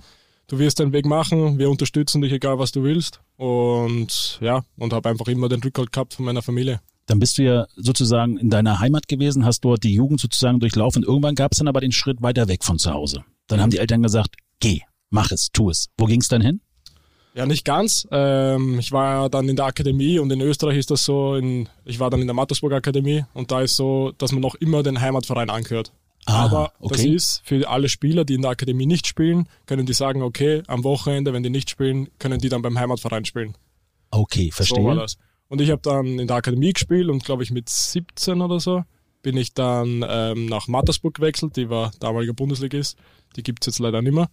du 0.48 0.60
wirst 0.60 0.80
deinen 0.80 0.94
Weg 0.94 1.06
machen, 1.06 1.58
wir 1.58 1.70
unterstützen 1.70 2.22
dich, 2.22 2.32
egal 2.32 2.60
was 2.60 2.72
du 2.72 2.84
willst. 2.84 3.22
Und 3.38 4.40
ja, 4.42 4.64
und 4.78 4.94
habe 4.94 5.10
einfach 5.10 5.28
immer 5.28 5.50
den 5.50 5.62
Rückhalt 5.62 5.92
gehabt 5.92 6.14
von 6.14 6.26
meiner 6.26 6.42
Familie. 6.42 6.82
Dann 7.08 7.20
bist 7.20 7.38
du 7.38 7.44
ja 7.44 7.68
sozusagen 7.76 8.38
in 8.38 8.50
deiner 8.50 8.80
Heimat 8.80 9.08
gewesen, 9.08 9.46
hast 9.46 9.62
dort 9.62 9.84
die 9.84 9.94
Jugend 9.94 10.20
sozusagen 10.20 10.60
durchlaufen. 10.60 11.04
Irgendwann 11.04 11.36
gab 11.36 11.52
es 11.52 11.60
dann 11.60 11.68
aber 11.68 11.82
den 11.82 11.92
Schritt 11.92 12.22
weiter 12.22 12.48
weg 12.48 12.64
von 12.64 12.80
zu 12.80 12.92
Hause. 12.92 13.24
Dann 13.48 13.62
haben 13.62 13.70
die 13.70 13.78
Eltern 13.78 14.02
gesagt, 14.02 14.36
geh, 14.60 14.82
mach 15.12 15.32
es, 15.32 15.50
tu 15.54 15.70
es. 15.70 15.88
Wo 15.98 16.06
ging 16.06 16.22
es 16.22 16.28
dann 16.28 16.42
hin? 16.42 16.62
Ja, 17.36 17.46
nicht 17.46 17.66
ganz. 17.66 18.08
Ähm, 18.12 18.80
ich 18.80 18.92
war 18.92 19.30
dann 19.30 19.50
in 19.50 19.58
der 19.58 19.66
Akademie 19.66 20.20
und 20.20 20.32
in 20.32 20.40
Österreich 20.40 20.78
ist 20.78 20.90
das 20.90 21.04
so, 21.04 21.36
in, 21.36 21.68
ich 21.84 22.00
war 22.00 22.10
dann 22.10 22.22
in 22.22 22.28
der 22.28 22.34
Mattersburg 22.34 22.72
Akademie 22.72 23.26
und 23.34 23.52
da 23.52 23.62
ist 23.62 23.76
so, 23.76 24.14
dass 24.18 24.32
man 24.32 24.42
noch 24.42 24.56
immer 24.56 24.84
den 24.84 25.02
Heimatverein 25.02 25.50
angehört. 25.50 25.92
Ah, 26.28 26.46
Aber 26.46 26.74
okay. 26.80 26.96
das 26.96 27.06
ist 27.06 27.42
für 27.46 27.68
alle 27.70 27.88
Spieler, 27.90 28.26
die 28.26 28.34
in 28.34 28.42
der 28.42 28.52
Akademie 28.52 28.86
nicht 28.88 29.06
spielen, 29.08 29.48
können 29.68 29.86
die 29.86 29.94
sagen, 29.94 30.22
okay, 30.24 30.64
am 30.68 30.84
Wochenende, 30.84 31.34
wenn 31.34 31.44
die 31.44 31.50
nicht 31.52 31.70
spielen, 31.70 32.10
können 32.20 32.40
die 32.40 32.50
dann 32.50 32.62
beim 32.62 32.80
Heimatverein 32.80 33.26
spielen. 33.26 33.56
Okay, 34.12 34.50
So 34.52 34.58
war 34.60 34.66
verstehe. 34.66 34.96
das. 34.96 35.18
Und 35.50 35.62
ich 35.62 35.70
habe 35.70 35.82
dann 35.84 36.20
in 36.20 36.28
der 36.28 36.38
Akademie 36.38 36.74
gespielt 36.74 37.10
und 37.10 37.24
glaube 37.24 37.44
ich 37.44 37.52
mit 37.52 37.70
17 37.70 38.42
oder 38.42 38.60
so 38.60 38.84
bin 39.22 39.38
ich 39.38 39.54
dann 39.54 40.06
ähm, 40.08 40.46
nach 40.46 40.68
Mattersburg 40.68 41.16
gewechselt, 41.16 41.56
die 41.58 41.70
war 41.70 41.92
damaliger 42.00 42.34
Bundesligist, 42.34 42.96
die 43.36 43.42
gibt's 43.44 43.66
jetzt 43.66 43.80
leider 43.80 44.02
nicht 44.04 44.14
mehr. 44.14 44.30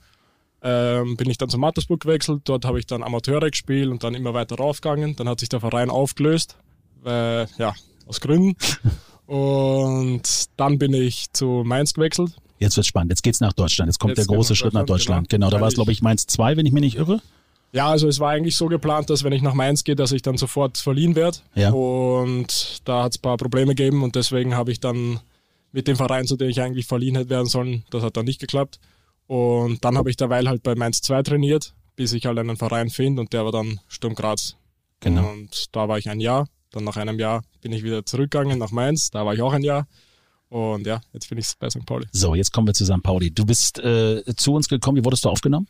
Ähm, 0.62 1.16
bin 1.16 1.28
ich 1.31 1.38
dann 1.38 1.48
zu 1.48 1.59
Mattersburg 1.59 2.00
gewechselt, 2.00 2.42
dort 2.44 2.64
habe 2.66 2.78
ich 2.78 2.87
dann 2.87 3.02
Amateure 3.02 3.50
gespielt 3.50 3.88
und 3.88 4.05
dann 4.05 4.14
immer 4.14 4.35
weiter 4.35 4.57
raufgegangen. 4.57 5.16
Dann 5.16 5.28
hat 5.28 5.40
sich 5.40 5.48
der 5.48 5.61
Verein 5.61 5.88
aufgelöst, 5.90 6.57
äh, 7.05 7.46
ja, 7.59 7.74
aus 8.07 8.20
Gründen. 8.20 8.57
Und 9.32 10.22
dann 10.58 10.78
bin 10.78 10.92
ich 10.92 11.32
zu 11.32 11.62
Mainz 11.64 11.94
gewechselt. 11.94 12.36
Jetzt 12.58 12.76
wird's 12.76 12.88
spannend. 12.88 13.12
Jetzt 13.12 13.22
geht's 13.22 13.40
nach 13.40 13.54
Deutschland. 13.54 13.88
Jetzt 13.88 13.98
kommt 13.98 14.18
Jetzt 14.18 14.28
der 14.28 14.36
große 14.36 14.52
nach 14.52 14.56
Schritt 14.58 14.74
nach 14.74 14.84
Deutschland. 14.84 15.30
Genau, 15.30 15.46
genau. 15.46 15.56
da 15.56 15.62
war 15.62 15.68
es, 15.68 15.74
glaube 15.74 15.90
ich, 15.90 16.02
Mainz 16.02 16.26
2, 16.26 16.58
wenn 16.58 16.66
ich 16.66 16.72
mich 16.72 16.82
nicht 16.82 16.96
irre. 16.96 17.22
Ja, 17.72 17.88
also 17.88 18.08
es 18.08 18.20
war 18.20 18.28
eigentlich 18.28 18.56
so 18.56 18.66
geplant, 18.66 19.08
dass 19.08 19.24
wenn 19.24 19.32
ich 19.32 19.40
nach 19.40 19.54
Mainz 19.54 19.84
gehe, 19.84 19.96
dass 19.96 20.12
ich 20.12 20.20
dann 20.20 20.36
sofort 20.36 20.76
verliehen 20.76 21.16
werde. 21.16 21.38
Ja. 21.54 21.70
Und 21.70 22.82
da 22.84 23.04
hat 23.04 23.12
es 23.12 23.18
ein 23.18 23.22
paar 23.22 23.38
Probleme 23.38 23.74
gegeben 23.74 24.02
und 24.02 24.16
deswegen 24.16 24.54
habe 24.54 24.70
ich 24.70 24.80
dann 24.80 25.20
mit 25.72 25.88
dem 25.88 25.96
Verein, 25.96 26.26
zu 26.26 26.36
dem 26.36 26.50
ich 26.50 26.60
eigentlich 26.60 26.84
verliehen 26.84 27.16
hätte 27.16 27.30
werden 27.30 27.46
sollen, 27.46 27.84
das 27.88 28.02
hat 28.02 28.18
dann 28.18 28.26
nicht 28.26 28.38
geklappt. 28.38 28.80
Und 29.28 29.82
dann 29.82 29.96
habe 29.96 30.10
ich 30.10 30.18
derweil 30.18 30.46
halt 30.46 30.62
bei 30.62 30.74
Mainz 30.74 31.00
2 31.00 31.22
trainiert, 31.22 31.72
bis 31.96 32.12
ich 32.12 32.26
halt 32.26 32.38
einen 32.38 32.58
Verein 32.58 32.90
finde 32.90 33.22
und 33.22 33.32
der 33.32 33.46
war 33.46 33.52
dann 33.52 33.80
Sturm 33.88 34.14
Graz. 34.14 34.56
Genau. 35.00 35.30
Und 35.30 35.74
da 35.74 35.88
war 35.88 35.96
ich 35.96 36.10
ein 36.10 36.20
Jahr. 36.20 36.48
Dann 36.72 36.85
nach 36.85 36.96
einem 36.96 37.18
Jahr 37.18 37.42
bin 37.61 37.72
ich 37.72 37.82
wieder 37.82 38.04
zurückgegangen 38.04 38.58
nach 38.58 38.70
Mainz, 38.70 39.11
da 39.11 39.24
war 39.24 39.35
ich 39.35 39.42
auch 39.42 39.52
ein 39.52 39.62
Jahr. 39.62 39.87
Und 40.48 40.87
ja, 40.87 41.00
jetzt 41.14 41.28
bin 41.30 41.38
ich 41.38 41.50
bei 41.58 41.70
St. 41.70 41.87
Pauli. 41.87 42.06
So, 42.12 42.35
jetzt 42.35 42.52
kommen 42.52 42.66
wir 42.66 42.74
zu 42.74 42.85
St. 42.85 43.02
Pauli. 43.02 43.30
Du 43.30 43.46
bist 43.46 43.78
äh, 43.78 44.22
zu 44.37 44.52
uns 44.52 44.68
gekommen. 44.68 44.98
Wie 44.98 45.04
wurdest 45.04 45.24
du 45.24 45.30
aufgenommen? 45.30 45.66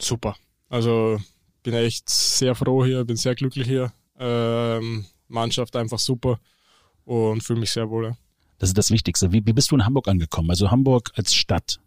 super. 0.00 0.36
Also 0.68 1.18
bin 1.62 1.74
echt 1.74 2.08
sehr 2.08 2.54
froh 2.54 2.84
hier, 2.84 3.04
bin 3.04 3.16
sehr 3.16 3.34
glücklich 3.34 3.66
hier. 3.66 3.92
Ähm, 4.18 5.06
Mannschaft 5.28 5.76
einfach 5.76 5.98
super 5.98 6.38
und 7.04 7.42
fühle 7.42 7.60
mich 7.60 7.70
sehr 7.70 7.90
wohl. 7.90 8.04
Ja. 8.04 8.16
Das 8.58 8.70
ist 8.70 8.78
das 8.78 8.90
Wichtigste. 8.90 9.32
Wie, 9.32 9.44
wie 9.44 9.52
bist 9.52 9.70
du 9.70 9.74
in 9.74 9.84
Hamburg 9.84 10.08
angekommen? 10.08 10.50
Also 10.50 10.70
Hamburg 10.70 11.12
als 11.14 11.34
Stadt. 11.34 11.80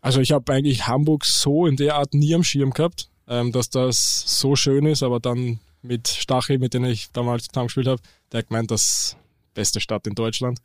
Also 0.00 0.20
ich 0.20 0.32
habe 0.32 0.52
eigentlich 0.52 0.86
Hamburg 0.86 1.24
so 1.24 1.66
in 1.66 1.76
der 1.76 1.96
Art 1.96 2.14
nie 2.14 2.34
am 2.34 2.44
Schirm 2.44 2.70
gehabt, 2.70 3.08
ähm, 3.26 3.52
dass 3.52 3.70
das 3.70 4.24
so 4.26 4.54
schön 4.54 4.86
ist, 4.86 5.02
aber 5.02 5.20
dann 5.20 5.60
mit 5.82 6.08
Stachy, 6.08 6.58
mit 6.58 6.74
dem 6.74 6.84
ich 6.84 7.10
damals 7.12 7.46
zusammengespielt 7.46 7.88
habe, 7.88 8.02
der 8.32 8.38
hat 8.38 8.48
gemeint, 8.48 8.70
das 8.70 9.16
beste 9.54 9.80
Stadt 9.80 10.06
in 10.06 10.14
Deutschland. 10.14 10.60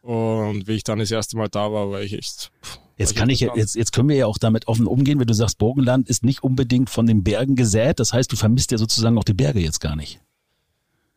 Und 0.00 0.66
wie 0.66 0.72
ich 0.72 0.84
dann 0.84 0.98
das 0.98 1.10
erste 1.10 1.36
Mal 1.36 1.48
da 1.48 1.72
war, 1.72 1.90
war 1.90 2.02
ich 2.02 2.12
echt. 2.12 2.50
pff, 2.62 2.78
Jetzt 2.96 3.16
kann 3.16 3.28
ich, 3.28 3.42
echt 3.42 3.56
jetzt, 3.56 3.74
jetzt 3.74 3.92
können 3.92 4.08
wir 4.08 4.16
ja 4.16 4.26
auch 4.26 4.38
damit 4.38 4.68
offen 4.68 4.86
umgehen, 4.86 5.18
wenn 5.18 5.26
du 5.26 5.34
sagst, 5.34 5.58
Burgenland 5.58 6.08
ist 6.08 6.24
nicht 6.24 6.44
unbedingt 6.44 6.90
von 6.90 7.06
den 7.06 7.24
Bergen 7.24 7.56
gesät. 7.56 7.98
Das 7.98 8.12
heißt, 8.12 8.30
du 8.30 8.36
vermisst 8.36 8.70
ja 8.70 8.78
sozusagen 8.78 9.18
auch 9.18 9.24
die 9.24 9.34
Berge 9.34 9.60
jetzt 9.60 9.80
gar 9.80 9.96
nicht. 9.96 10.20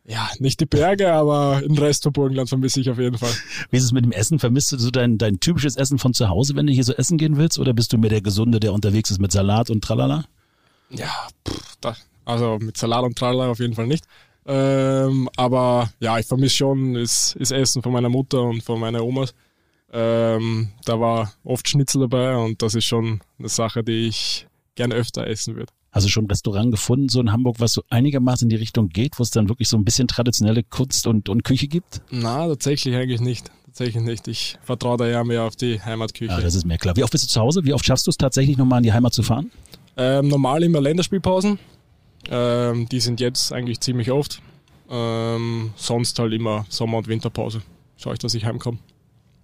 Ja, 0.06 0.30
nicht 0.40 0.62
die 0.62 0.66
Berge, 0.66 1.12
aber 1.12 1.62
den 1.62 1.78
Rest 1.78 2.04
von 2.04 2.14
Burgenland 2.14 2.48
vermisse 2.48 2.80
ich 2.80 2.90
auf 2.90 2.98
jeden 2.98 3.18
Fall. 3.18 3.34
Wie 3.70 3.78
ist 3.78 3.84
es 3.84 3.92
mit 3.92 4.06
dem 4.06 4.14
Essen? 4.14 4.40
Vermisst 4.40 4.72
du 4.72 4.78
so 4.78 4.90
dein, 4.90 5.18
dein 5.18 5.42
typisches 5.42 5.76
Essen 5.76 6.00
von 6.00 6.14
zu 6.14 6.30
Hause, 6.30 6.56
wenn 6.56 6.66
du 6.66 6.72
hier 6.74 6.86
so 6.86 6.94
essen 6.94 7.18
gehen 7.18 7.36
willst? 7.36 7.60
Oder 7.60 7.74
bist 7.74 7.92
du 7.92 7.98
mehr 7.98 8.10
der 8.10 8.22
Gesunde, 8.22 8.62
der 8.62 8.74
unterwegs 8.74 9.12
ist 9.12 9.20
mit 9.20 9.34
Salat 9.34 9.70
und 9.70 9.84
Tralala? 9.84 10.24
Ja, 10.90 11.12
pff, 11.48 11.76
da, 11.82 11.98
also 12.28 12.58
mit 12.60 12.78
Salat 12.78 13.04
und 13.04 13.18
Tralala 13.18 13.52
auf 13.52 13.60
jeden 13.60 13.74
Fall 13.74 13.88
nicht. 13.88 14.06
Ähm, 14.46 15.30
aber 15.36 15.90
ja, 16.00 16.20
ich 16.20 16.26
vermisse 16.26 16.58
schon 16.58 16.94
das, 16.94 17.36
das 17.40 17.52
Essen 17.52 17.82
von 17.82 17.92
meiner 17.92 18.10
Mutter 18.10 18.42
und 18.42 18.62
von 18.64 18.80
meiner 18.80 19.04
Omas. 19.04 19.34
Ähm, 19.92 20.70
da 20.86 21.00
war 21.00 21.34
oft 21.44 21.68
Schnitzel 21.68 22.02
dabei 22.02 22.36
und 22.36 22.62
das 22.62 22.76
ist 22.76 22.86
schon 22.86 23.22
eine 23.40 23.50
Sache, 23.50 23.84
die 23.84 24.08
ich 24.08 24.46
gerne 24.76 24.96
öfter 24.96 25.26
essen 25.26 25.56
würde. 25.56 25.72
Hast 25.92 26.06
du 26.06 26.10
schon 26.10 26.26
ein 26.26 26.30
Restaurant 26.30 26.72
gefunden, 26.72 27.08
so 27.08 27.22
in 27.22 27.32
Hamburg, 27.32 27.56
was 27.60 27.72
so 27.74 27.82
einigermaßen 27.90 28.46
in 28.46 28.50
die 28.50 28.58
Richtung 28.58 28.90
geht, 28.90 29.18
wo 29.18 29.24
es 29.24 29.32
dann 29.32 29.48
wirklich 29.48 29.70
so 29.70 29.78
ein 29.78 29.86
bisschen 29.86 30.08
traditionelle 30.08 30.64
Kunst 30.64 31.08
und, 31.08 31.30
und 31.30 31.44
Küche 31.46 31.68
gibt? 31.68 32.02
Na, 32.12 32.48
tatsächlich 32.48 32.96
eigentlich 32.96 33.22
nicht. 33.22 33.50
Tatsächlich 33.66 34.04
nicht. 34.04 34.28
Ich 34.28 34.58
vertraue 34.62 34.98
da 34.98 35.08
ja 35.08 35.24
mehr 35.24 35.44
auf 35.44 35.56
die 35.56 35.82
Heimatküche. 35.82 36.32
Ja, 36.32 36.42
das 36.42 36.56
ist 36.56 36.66
mir 36.66 36.78
klar. 36.78 36.96
Wie 36.98 37.04
oft 37.04 37.12
bist 37.12 37.24
du 37.24 37.28
zu 37.30 37.40
Hause? 37.40 37.64
Wie 37.64 37.74
oft 37.74 37.86
schaffst 37.86 38.06
du 38.06 38.12
es 38.12 38.18
tatsächlich 38.18 38.58
nochmal 38.58 38.80
in 38.80 38.84
die 38.84 38.94
Heimat 38.94 39.14
zu 39.14 39.24
fahren? 39.24 39.50
Ähm, 39.96 40.28
normal 40.28 40.64
immer 40.64 40.82
Länderspielpausen. 40.82 41.58
Ähm, 42.30 42.88
die 42.90 43.00
sind 43.00 43.20
jetzt 43.20 43.52
eigentlich 43.54 43.80
ziemlich 43.80 44.12
oft. 44.12 44.42
Ähm, 44.90 45.72
sonst 45.76 46.18
halt 46.20 46.34
immer 46.34 46.66
Sommer- 46.70 46.98
und 47.00 47.08
Winterpause. 47.08 47.62
Schaue 47.98 48.14
ich, 48.14 48.20
dass 48.20 48.34
ich 48.34 48.46
heimkomme. 48.46 48.78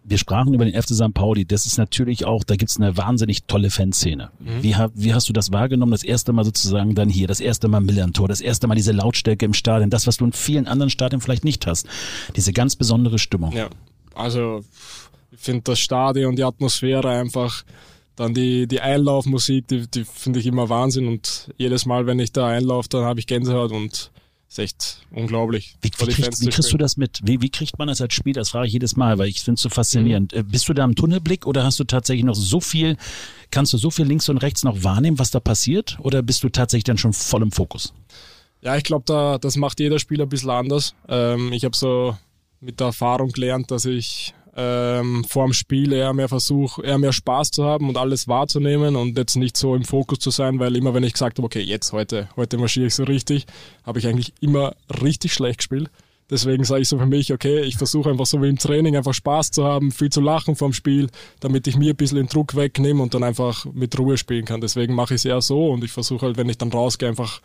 Wir 0.06 0.18
sprachen 0.18 0.54
über 0.54 0.66
den 0.66 0.74
FC 0.82 0.90
St. 0.96 1.14
Pauli. 1.14 1.46
Das 1.46 1.66
ist 1.66 1.78
natürlich 1.78 2.26
auch, 2.26 2.44
da 2.44 2.58
gibt's 2.58 2.76
eine 2.78 2.98
wahnsinnig 2.98 3.46
tolle 3.46 3.70
Fanszene. 3.70 4.32
Wie, 4.40 4.76
ha- 4.76 4.90
wie 4.94 5.14
hast 5.14 5.30
du 5.30 5.34
das 5.34 5.54
wahrgenommen? 5.54 5.92
Das 5.94 6.04
erste 6.04 6.34
Mal 6.34 6.44
sozusagen 6.44 6.94
dann 6.94 7.08
hier, 7.08 7.26
das 7.28 7.40
erste 7.40 7.70
Mal 7.70 7.80
Millantor, 7.80 8.28
das 8.28 8.42
erste 8.42 8.68
Mal 8.68 8.76
diese 8.76 8.92
Lautstärke 8.92 9.46
im 9.46 9.54
Stadion, 9.54 9.90
das, 9.90 10.06
was 10.06 10.18
du 10.18 10.26
in 10.26 10.34
vielen 10.34 10.68
anderen 10.68 10.90
Stadien 10.90 11.22
vielleicht 11.22 11.46
nicht 11.46 11.66
hast. 11.68 11.88
Diese 12.36 12.52
ganz 12.52 12.76
besondere 12.76 13.18
Stimmung. 13.18 13.54
Ja, 13.54 13.70
also 14.14 14.66
ich 15.32 15.40
finde 15.40 15.62
das 15.64 15.80
Stadion, 15.80 16.36
die 16.36 16.44
Atmosphäre 16.44 17.10
einfach, 17.10 17.64
dann 18.16 18.34
die, 18.34 18.68
die 18.68 18.82
Einlaufmusik, 18.82 19.68
die, 19.68 19.88
die 19.88 20.04
finde 20.06 20.40
ich 20.40 20.46
immer 20.46 20.70
Wahnsinn 20.70 21.08
und 21.08 21.52
jedes 21.58 21.86
Mal, 21.86 22.06
wenn 22.06 22.20
ich 22.20 22.32
da 22.32 22.48
einlaufe, 22.48 22.90
dann 22.90 23.04
habe 23.04 23.20
ich 23.20 23.28
Gänsehaut 23.28 23.72
und 23.72 24.12
ist 24.54 24.60
echt 24.60 24.98
unglaublich. 25.12 25.78
Wie, 25.82 25.90
wie, 25.90 26.14
kriegst, 26.14 26.46
wie 26.46 26.50
kriegst 26.50 26.72
du 26.72 26.78
das 26.78 26.96
mit? 26.96 27.22
Wie, 27.24 27.42
wie 27.42 27.50
kriegt 27.50 27.80
man 27.80 27.88
das 27.88 28.02
als 28.02 28.14
Spieler? 28.14 28.42
Das 28.42 28.52
frage 28.52 28.68
ich 28.68 28.74
jedes 28.74 28.96
Mal, 28.96 29.18
weil 29.18 29.28
ich 29.28 29.42
finde 29.42 29.56
es 29.56 29.62
so 29.64 29.70
faszinierend. 29.70 30.32
Äh, 30.34 30.44
Bist 30.44 30.70
du 30.70 30.74
da 30.74 30.84
im 30.86 30.94
Tunnelblick 30.94 31.48
oder 31.48 31.64
hast 31.64 31.80
du 31.80 31.86
tatsächlich 31.86 32.24
noch 32.24 32.36
so 32.36 32.60
viel, 32.60 32.98
kannst 33.50 33.74
du 33.74 33.78
so 33.78 33.90
viel 33.90 34.06
links 34.06 34.30
und 34.30 34.38
rechts 34.38 34.64
noch 34.64 34.84
wahrnehmen, 34.84 35.18
was 35.18 35.32
da 35.32 35.40
passiert? 35.40 35.98
Oder 36.02 36.22
bist 36.22 36.44
du 36.44 36.50
tatsächlich 36.50 36.84
dann 36.84 37.00
schon 37.00 37.14
voll 37.14 37.42
im 37.42 37.52
Fokus? 37.52 37.94
Ja, 38.62 38.78
ich 38.78 38.84
glaube, 38.84 39.06
da, 39.08 39.40
das 39.40 39.56
macht 39.56 39.80
jeder 39.80 39.98
Spieler 39.98 40.26
ein 40.26 40.30
bisschen 40.30 40.52
anders. 40.52 40.94
Ähm, 41.08 41.52
ich 41.52 41.66
habe 41.66 41.76
so 41.76 42.16
mit 42.62 42.80
der 42.80 42.88
Erfahrung 42.88 43.30
gelernt, 43.30 43.72
dass 43.72 43.86
ich 43.86 44.36
ähm, 44.56 45.24
vor 45.24 45.46
dem 45.46 45.54
Spiel 45.54 45.94
eher 45.94 46.14
mehr 46.14 46.30
versuche, 46.30 46.84
eher 46.84 46.98
mehr 46.98 47.14
Spaß 47.14 47.52
zu 47.52 47.64
haben 47.64 47.90
und 47.90 47.98
alles 47.98 48.28
wahrzunehmen 48.28 48.96
und 48.96 49.18
jetzt 49.18 49.36
nicht 49.36 49.58
so 49.58 49.76
im 49.76 49.84
Fokus 49.84 50.20
zu 50.20 50.30
sein, 50.30 50.60
weil 50.60 50.76
immer 50.76 50.94
wenn 50.94 51.04
ich 51.04 51.14
gesagt 51.14 51.38
habe, 51.38 51.46
okay, 51.46 51.62
jetzt 51.62 51.92
heute, 51.92 52.30
heute 52.36 52.58
marschiere 52.58 52.88
ich 52.88 52.96
so 52.96 53.04
richtig, 53.04 53.46
habe 53.84 54.00
ich 54.00 54.08
eigentlich 54.08 54.34
immer 54.42 54.76
richtig 55.02 55.34
schlecht 55.34 55.60
gespielt. 55.60 55.90
Deswegen 56.30 56.64
sage 56.64 56.82
ich 56.82 56.88
so 56.88 56.98
für 56.98 57.06
mich, 57.06 57.34
okay, 57.34 57.62
ich 57.62 57.78
versuche 57.78 58.10
einfach 58.10 58.26
so 58.26 58.42
wie 58.42 58.50
im 58.50 58.58
Training 58.58 58.96
einfach 58.96 59.14
Spaß 59.14 59.52
zu 59.52 59.66
haben, 59.66 59.92
viel 59.92 60.10
zu 60.10 60.22
lachen 60.22 60.56
vorm 60.56 60.74
Spiel, 60.74 61.10
damit 61.40 61.68
ich 61.68 61.76
mir 61.76 61.92
ein 61.92 61.96
bisschen 61.96 62.18
den 62.18 62.28
Druck 62.28 62.56
wegnehme 62.56 63.04
und 63.04 63.14
dann 63.14 63.24
einfach 63.24 63.66
mit 63.74 63.98
Ruhe 64.00 64.18
spielen 64.18 64.46
kann. 64.46 64.62
Deswegen 64.62 64.96
mache 64.96 65.16
ich 65.16 65.22
es 65.22 65.26
eher 65.26 65.42
so 65.42 65.70
und 65.72 65.84
ich 65.84 65.92
versuche 65.92 66.26
halt, 66.26 66.38
wenn 66.38 66.50
ich 66.50 66.58
dann 66.58 66.72
rausgehe, 66.72 67.10
einfach 67.10 67.42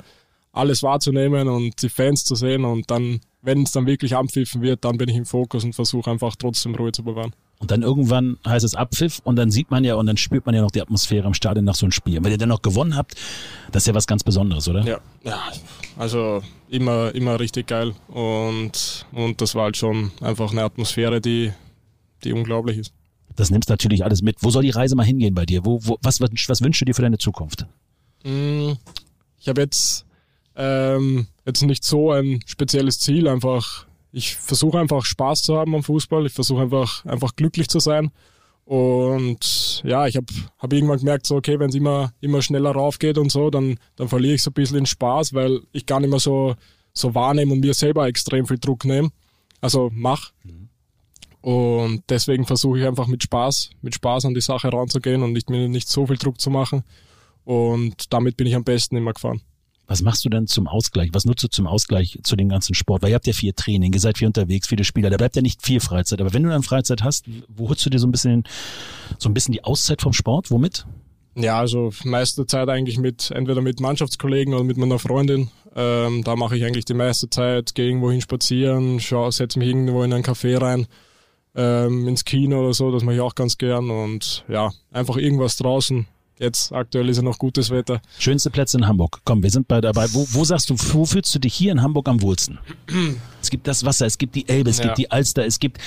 alles 0.52 0.82
wahrzunehmen 0.82 1.48
und 1.48 1.82
die 1.82 1.88
Fans 1.88 2.24
zu 2.24 2.34
sehen 2.34 2.64
und 2.64 2.90
dann, 2.90 3.20
wenn 3.42 3.62
es 3.62 3.72
dann 3.72 3.86
wirklich 3.86 4.16
abpfiffen 4.16 4.62
wird, 4.62 4.84
dann 4.84 4.98
bin 4.98 5.08
ich 5.08 5.16
im 5.16 5.26
Fokus 5.26 5.64
und 5.64 5.74
versuche 5.74 6.10
einfach 6.10 6.34
trotzdem 6.36 6.74
Ruhe 6.74 6.92
zu 6.92 7.04
bewahren. 7.04 7.32
Und 7.60 7.70
dann 7.72 7.82
irgendwann 7.82 8.38
heißt 8.46 8.64
es 8.64 8.74
Abpfiff 8.74 9.20
und 9.24 9.36
dann 9.36 9.50
sieht 9.50 9.70
man 9.70 9.82
ja 9.82 9.96
und 9.96 10.06
dann 10.06 10.16
spürt 10.16 10.46
man 10.46 10.54
ja 10.54 10.62
noch 10.62 10.70
die 10.70 10.80
Atmosphäre 10.80 11.26
im 11.26 11.34
Stadion 11.34 11.64
nach 11.64 11.74
so 11.74 11.86
einem 11.86 11.92
Spiel. 11.92 12.18
Und 12.18 12.24
wenn 12.24 12.32
ihr 12.32 12.38
dann 12.38 12.48
noch 12.48 12.62
gewonnen 12.62 12.96
habt, 12.96 13.14
das 13.72 13.82
ist 13.82 13.88
ja 13.88 13.94
was 13.94 14.06
ganz 14.06 14.22
Besonderes, 14.22 14.68
oder? 14.68 14.84
Ja, 14.84 15.00
ja 15.24 15.42
also 15.96 16.42
immer, 16.68 17.12
immer 17.14 17.40
richtig 17.40 17.66
geil 17.66 17.94
und, 18.08 19.06
und 19.12 19.40
das 19.40 19.54
war 19.56 19.64
halt 19.64 19.76
schon 19.76 20.12
einfach 20.20 20.52
eine 20.52 20.62
Atmosphäre, 20.62 21.20
die, 21.20 21.52
die 22.22 22.32
unglaublich 22.32 22.78
ist. 22.78 22.92
Das 23.34 23.50
nimmst 23.50 23.68
natürlich 23.68 24.04
alles 24.04 24.22
mit. 24.22 24.36
Wo 24.40 24.50
soll 24.50 24.62
die 24.62 24.70
Reise 24.70 24.96
mal 24.96 25.04
hingehen 25.04 25.34
bei 25.34 25.46
dir? 25.46 25.64
Wo, 25.64 25.80
wo, 25.82 25.98
was, 26.02 26.20
was, 26.20 26.30
was 26.48 26.60
wünschst 26.60 26.80
du 26.80 26.84
dir 26.84 26.94
für 26.94 27.02
deine 27.02 27.18
Zukunft? 27.18 27.66
Ich 28.24 29.48
habe 29.48 29.60
jetzt 29.60 30.04
ähm, 30.58 31.28
jetzt 31.46 31.62
nicht 31.62 31.84
so 31.84 32.12
ein 32.12 32.40
spezielles 32.44 32.98
Ziel, 32.98 33.28
einfach 33.28 33.86
ich 34.10 34.36
versuche 34.36 34.78
einfach 34.78 35.04
Spaß 35.04 35.42
zu 35.42 35.56
haben 35.56 35.74
am 35.74 35.82
Fußball, 35.82 36.26
ich 36.26 36.32
versuche 36.32 36.62
einfach 36.62 37.04
einfach 37.06 37.36
glücklich 37.36 37.68
zu 37.68 37.78
sein 37.78 38.10
und 38.64 39.82
ja, 39.84 40.06
ich 40.06 40.16
habe 40.16 40.26
hab 40.58 40.72
irgendwann 40.72 40.98
gemerkt, 40.98 41.26
so 41.26 41.36
okay, 41.36 41.58
wenn 41.58 41.70
es 41.70 41.76
immer 41.76 42.12
immer 42.20 42.42
schneller 42.42 42.72
raufgeht 42.72 43.16
und 43.16 43.30
so, 43.30 43.50
dann 43.50 43.78
dann 43.96 44.08
verliere 44.08 44.34
ich 44.34 44.42
so 44.42 44.50
ein 44.50 44.54
bisschen 44.54 44.76
den 44.76 44.86
Spaß, 44.86 45.32
weil 45.32 45.60
ich 45.72 45.86
gar 45.86 46.00
nicht 46.00 46.10
mehr 46.10 46.18
so 46.20 46.56
so 46.92 47.14
wahrnehme 47.14 47.52
und 47.52 47.60
mir 47.60 47.74
selber 47.74 48.08
extrem 48.08 48.46
viel 48.46 48.58
Druck 48.58 48.84
nehme, 48.84 49.10
also 49.60 49.90
mach. 49.92 50.32
Und 51.40 52.02
deswegen 52.08 52.44
versuche 52.46 52.80
ich 52.80 52.86
einfach 52.86 53.06
mit 53.06 53.22
Spaß, 53.22 53.70
mit 53.80 53.94
Spaß 53.94 54.24
an 54.24 54.34
die 54.34 54.40
Sache 54.40 54.72
ranzugehen 54.72 55.22
und 55.22 55.32
nicht 55.32 55.48
mir 55.50 55.68
nicht 55.68 55.88
so 55.88 56.06
viel 56.06 56.18
Druck 56.18 56.40
zu 56.40 56.50
machen. 56.50 56.82
Und 57.44 58.12
damit 58.12 58.36
bin 58.36 58.46
ich 58.48 58.56
am 58.56 58.64
besten 58.64 58.96
immer 58.96 59.12
gefahren. 59.12 59.40
Was 59.88 60.02
machst 60.02 60.22
du 60.22 60.28
denn 60.28 60.46
zum 60.46 60.68
Ausgleich? 60.68 61.08
Was 61.12 61.24
nutzt 61.24 61.42
du 61.42 61.48
zum 61.48 61.66
Ausgleich 61.66 62.18
zu 62.22 62.36
dem 62.36 62.50
ganzen 62.50 62.74
Sport? 62.74 63.02
Weil 63.02 63.08
ihr 63.08 63.14
habt 63.14 63.26
ja 63.26 63.32
viel 63.32 63.54
Training, 63.54 63.92
ihr 63.92 64.00
seid 64.00 64.18
viel 64.18 64.26
unterwegs, 64.26 64.68
viele 64.68 64.84
Spieler, 64.84 65.08
da 65.08 65.16
bleibt 65.16 65.34
ja 65.34 65.40
nicht 65.40 65.64
viel 65.64 65.80
Freizeit. 65.80 66.20
Aber 66.20 66.34
wenn 66.34 66.42
du 66.42 66.50
dann 66.50 66.62
Freizeit 66.62 67.02
hast, 67.02 67.24
wo 67.48 67.70
holst 67.70 67.86
du 67.86 67.90
dir 67.90 67.98
so 67.98 68.06
ein 68.06 68.12
bisschen, 68.12 68.44
so 69.18 69.30
ein 69.30 69.34
bisschen 69.34 69.52
die 69.52 69.64
Auszeit 69.64 70.02
vom 70.02 70.12
Sport? 70.12 70.50
Womit? 70.50 70.86
Ja, 71.36 71.58
also 71.58 71.90
meiste 72.04 72.44
Zeit 72.46 72.68
eigentlich 72.68 72.98
mit, 72.98 73.30
entweder 73.30 73.62
mit 73.62 73.80
Mannschaftskollegen 73.80 74.52
oder 74.52 74.64
mit 74.64 74.76
meiner 74.76 74.98
Freundin. 74.98 75.50
Ähm, 75.74 76.22
da 76.22 76.36
mache 76.36 76.56
ich 76.56 76.64
eigentlich 76.64 76.84
die 76.84 76.94
meiste 76.94 77.30
Zeit, 77.30 77.74
gehe 77.74 77.86
irgendwo 77.86 78.10
hin 78.10 78.20
spazieren, 78.20 78.98
setze 78.98 79.58
mich 79.58 79.68
irgendwo 79.68 80.02
in 80.02 80.12
ein 80.12 80.24
Café 80.24 80.60
rein, 80.60 80.86
ähm, 81.54 82.08
ins 82.08 82.24
Kino 82.24 82.60
oder 82.60 82.74
so, 82.74 82.90
das 82.90 83.04
mache 83.04 83.14
ich 83.14 83.20
auch 83.20 83.34
ganz 83.34 83.56
gern 83.56 83.88
und 83.88 84.44
ja, 84.48 84.70
einfach 84.92 85.16
irgendwas 85.16 85.56
draußen. 85.56 86.06
Jetzt 86.38 86.72
aktuell 86.72 87.08
ist 87.08 87.16
ja 87.16 87.22
noch 87.22 87.38
gutes 87.38 87.70
Wetter. 87.70 88.00
Schönste 88.18 88.50
Plätze 88.50 88.78
in 88.78 88.86
Hamburg. 88.86 89.20
Komm, 89.24 89.42
wir 89.42 89.50
sind 89.50 89.66
bei 89.66 89.80
dabei. 89.80 90.06
Wo, 90.12 90.26
wo 90.30 90.44
sagst 90.44 90.70
du, 90.70 90.76
wo 90.92 91.04
fühlst 91.04 91.34
du 91.34 91.38
dich 91.40 91.52
hier 91.54 91.72
in 91.72 91.82
Hamburg 91.82 92.08
am 92.08 92.22
wohlsten? 92.22 92.58
Es 93.40 93.50
gibt 93.50 93.66
das 93.68 93.84
Wasser, 93.84 94.04
es 94.04 94.18
gibt 94.18 94.34
die 94.34 94.48
Elbe, 94.48 94.68
es 94.70 94.78
Ja. 94.78 94.86
gibt 94.86 94.98
die 94.98 95.10
Alster, 95.12 95.46
es 95.46 95.58
gibt 95.60 95.78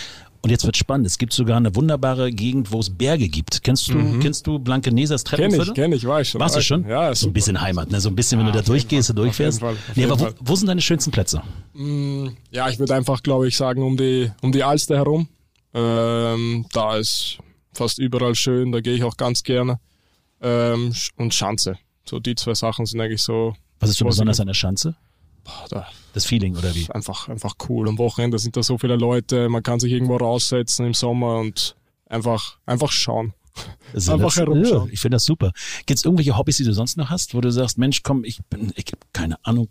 und 0.41 0.49
jetzt 0.49 0.65
wird 0.65 0.75
spannend. 0.77 1.05
Es 1.05 1.17
gibt 1.19 1.33
sogar 1.33 1.57
eine 1.57 1.75
wunderbare 1.75 2.31
Gegend, 2.31 2.71
wo 2.71 2.79
es 2.79 2.89
Berge 2.89 3.27
gibt. 3.27 3.61
Kennst 3.61 3.89
du, 3.89 4.19
kennst 4.19 4.47
du 4.47 4.57
Blankenesers 4.57 5.23
Kenn 5.23 5.35
Treppenviertel? 5.37 5.67
ich, 5.67 5.73
kenn 5.75 5.91
ich, 5.91 6.05
war 6.07 6.21
ich 6.21 6.29
schon. 6.29 6.39
Warst 6.41 6.55
war 6.55 6.61
du 6.61 6.65
schon? 6.65 6.87
Ja, 6.87 7.13
so 7.13 7.27
ein 7.27 7.33
bisschen 7.33 7.61
Heimat, 7.61 7.91
ne? 7.91 7.99
So 8.01 8.09
ein 8.09 8.15
bisschen, 8.15 8.39
wenn 8.39 8.47
Ja, 8.47 8.53
du 8.53 8.59
da 8.59 8.63
durchgehst 8.65 9.07
Fall, 9.09 9.15
durchfährst. 9.17 9.61
auf 9.61 9.69
jeden 9.69 9.77
Fall, 9.77 9.91
auf 9.91 9.95
nee, 9.97 10.01
jeden 10.03 10.11
aber 10.13 10.39
wo, 10.39 10.51
wo 10.51 10.55
sind 10.55 10.67
deine 10.67 10.81
schönsten 10.81 11.11
Plätze? 11.11 11.43
Ja, 12.51 12.69
ich 12.69 12.79
würde 12.79 12.95
einfach, 12.95 13.21
glaube 13.21 13.47
ich, 13.49 13.55
sagen, 13.57 13.83
um 13.83 13.97
die, 13.97 14.31
um 14.41 14.51
die 14.51 14.63
Alster 14.63 14.95
herum. 14.95 15.27
Ähm, 15.75 16.65
da 16.73 16.97
ist 16.97 17.37
fast 17.73 17.99
überall 17.99 18.33
schön, 18.35 18.71
da 18.71 18.79
gehe 18.81 18.93
ich 18.95 19.03
auch 19.03 19.17
ganz 19.17 19.43
gerne. 19.43 19.79
Ähm, 20.41 20.93
und 21.17 21.33
Schanze. 21.33 21.77
So 22.05 22.19
die 22.19 22.35
zwei 22.35 22.53
Sachen 22.53 22.85
sind 22.85 22.99
eigentlich 22.99 23.21
so. 23.21 23.55
Was 23.79 23.89
ist 23.89 23.97
so 23.97 24.05
besonders 24.05 24.39
an 24.39 24.47
der 24.47 24.53
Schanze? 24.53 24.95
Boah, 25.43 25.65
da, 25.69 25.87
Das 26.13 26.25
Feeling 26.25 26.55
oder 26.55 26.73
wie? 26.75 26.87
einfach, 26.91 27.27
einfach 27.29 27.55
cool. 27.69 27.87
Am 27.89 27.97
Wochenende 27.97 28.37
sind 28.37 28.55
da 28.57 28.61
so 28.63 28.77
viele 28.77 28.95
Leute, 28.95 29.49
man 29.49 29.63
kann 29.63 29.79
sich 29.79 29.91
irgendwo 29.91 30.17
raussetzen 30.17 30.85
im 30.85 30.93
Sommer 30.93 31.37
und 31.39 31.75
einfach, 32.07 32.57
einfach 32.65 32.91
schauen. 32.91 33.33
Das 33.93 34.03
ist 34.03 34.09
Einfach 34.09 34.27
das- 34.27 34.37
herumschauen. 34.37 34.87
Ja, 34.87 34.93
ich 34.93 34.99
finde 34.99 35.15
das 35.15 35.23
super. 35.25 35.51
Gibt 35.85 35.97
es 35.99 36.05
irgendwelche 36.05 36.37
Hobbys, 36.37 36.57
die 36.57 36.63
du 36.63 36.73
sonst 36.73 36.95
noch 36.97 37.09
hast, 37.09 37.33
wo 37.33 37.41
du 37.41 37.51
sagst, 37.51 37.77
Mensch, 37.79 38.01
komm, 38.03 38.23
ich 38.23 38.39
bin, 38.49 38.71
ich 38.75 38.85
habe 38.87 38.99
keine 39.13 39.43
Ahnung, 39.43 39.67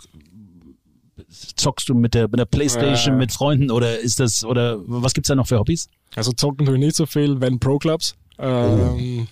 zockst 1.57 1.89
du 1.89 1.95
mit 1.95 2.15
der, 2.15 2.25
mit 2.29 2.39
der 2.41 2.45
Playstation, 2.47 3.15
Ja. 3.15 3.19
mit 3.19 3.33
Freunden 3.33 3.71
oder 3.71 3.99
ist 4.01 4.19
das, 4.21 4.45
oder 4.45 4.79
was 4.87 5.15
gibt's 5.15 5.29
da 5.29 5.35
noch 5.35 5.47
für 5.47 5.59
Hobbys? 5.59 5.89
Also 6.17 6.33
zocken 6.33 6.67
tue 6.67 6.75
ich 6.75 6.81
nicht 6.81 6.97
so 6.97 7.07
viel, 7.07 7.41
wenn 7.41 7.59
Pro 7.61 7.79
Clubs. 7.79 8.17
Ähm, 8.39 9.29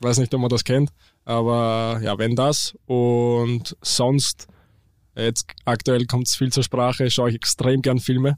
Weiß 0.00 0.18
nicht, 0.18 0.34
ob 0.34 0.40
man 0.40 0.50
das 0.50 0.64
kennt, 0.64 0.90
aber 1.24 2.00
ja, 2.02 2.18
wenn 2.18 2.36
das. 2.36 2.76
Und 2.86 3.76
sonst, 3.80 4.48
jetzt 5.16 5.46
aktuell 5.64 6.06
kommt 6.06 6.26
es 6.28 6.36
viel 6.36 6.52
zur 6.52 6.62
Sprache, 6.62 7.10
schaue 7.10 7.30
ich 7.30 7.36
extrem 7.36 7.80
gern 7.82 8.00
Filme. 8.00 8.36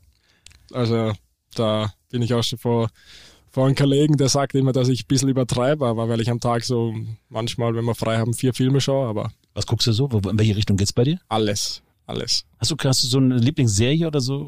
Also 0.73 1.13
da 1.55 1.93
bin 2.11 2.23
ich 2.23 2.35
auch 2.35 2.43
schon 2.45 2.59
vor, 2.59 2.91
vor 3.51 3.67
einem 3.67 3.75
Kollegen, 3.75 4.17
der 4.17 4.29
sagt 4.29 4.55
immer, 4.55 4.73
dass 4.73 4.89
ich 4.89 5.05
ein 5.05 5.09
bisschen 5.09 5.29
übertreibe, 5.29 5.87
aber 5.87 6.09
weil 6.09 6.21
ich 6.21 6.31
am 6.31 6.41
Tag 6.41 6.65
so 6.65 6.95
manchmal, 7.29 7.75
wenn 7.75 7.85
wir 7.85 7.95
frei 7.95 8.19
haben, 8.19 8.35
vier 8.35 8.53
Filme 8.55 8.81
schaue, 8.81 9.09
aber 9.09 9.33
Was 9.55 9.67
guckst 9.67 9.87
du 9.87 9.93
so? 9.93 10.09
In 10.09 10.39
welche 10.39 10.57
Richtung 10.57 10.77
geht's 10.77 10.93
bei 10.93 11.05
dir? 11.05 11.19
alles, 11.29 11.83
alles. 12.07 12.45
Hast 12.59 12.71
du, 12.71 12.77
hast 12.85 13.03
du 13.03 13.07
so 13.09 13.19
eine 13.19 13.39
Lieblingsserie 13.39 14.07
oder 14.07 14.21
so? 14.21 14.45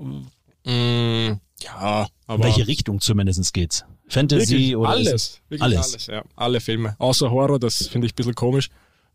Mm, 0.64 1.40
ja, 1.62 2.02
In 2.02 2.08
aber 2.26 2.44
welche 2.44 2.66
Richtung 2.68 3.00
zumindest 3.00 3.52
geht's? 3.54 3.84
Fantasy 4.08 4.52
Wirklich, 4.52 4.76
oder? 4.76 4.88
alles, 4.90 5.40
wirklich 5.48 5.62
alles. 5.62 5.92
alles. 5.92 6.06
ja. 6.06 6.22
Alle 6.36 6.60
Filme. 6.60 6.96
Außer 6.98 7.30
Horror, 7.30 7.58
das 7.58 7.86
finde 7.88 8.06
ich 8.06 8.12
ein 8.12 8.16
bisschen 8.16 8.34
komisch. 8.34 8.70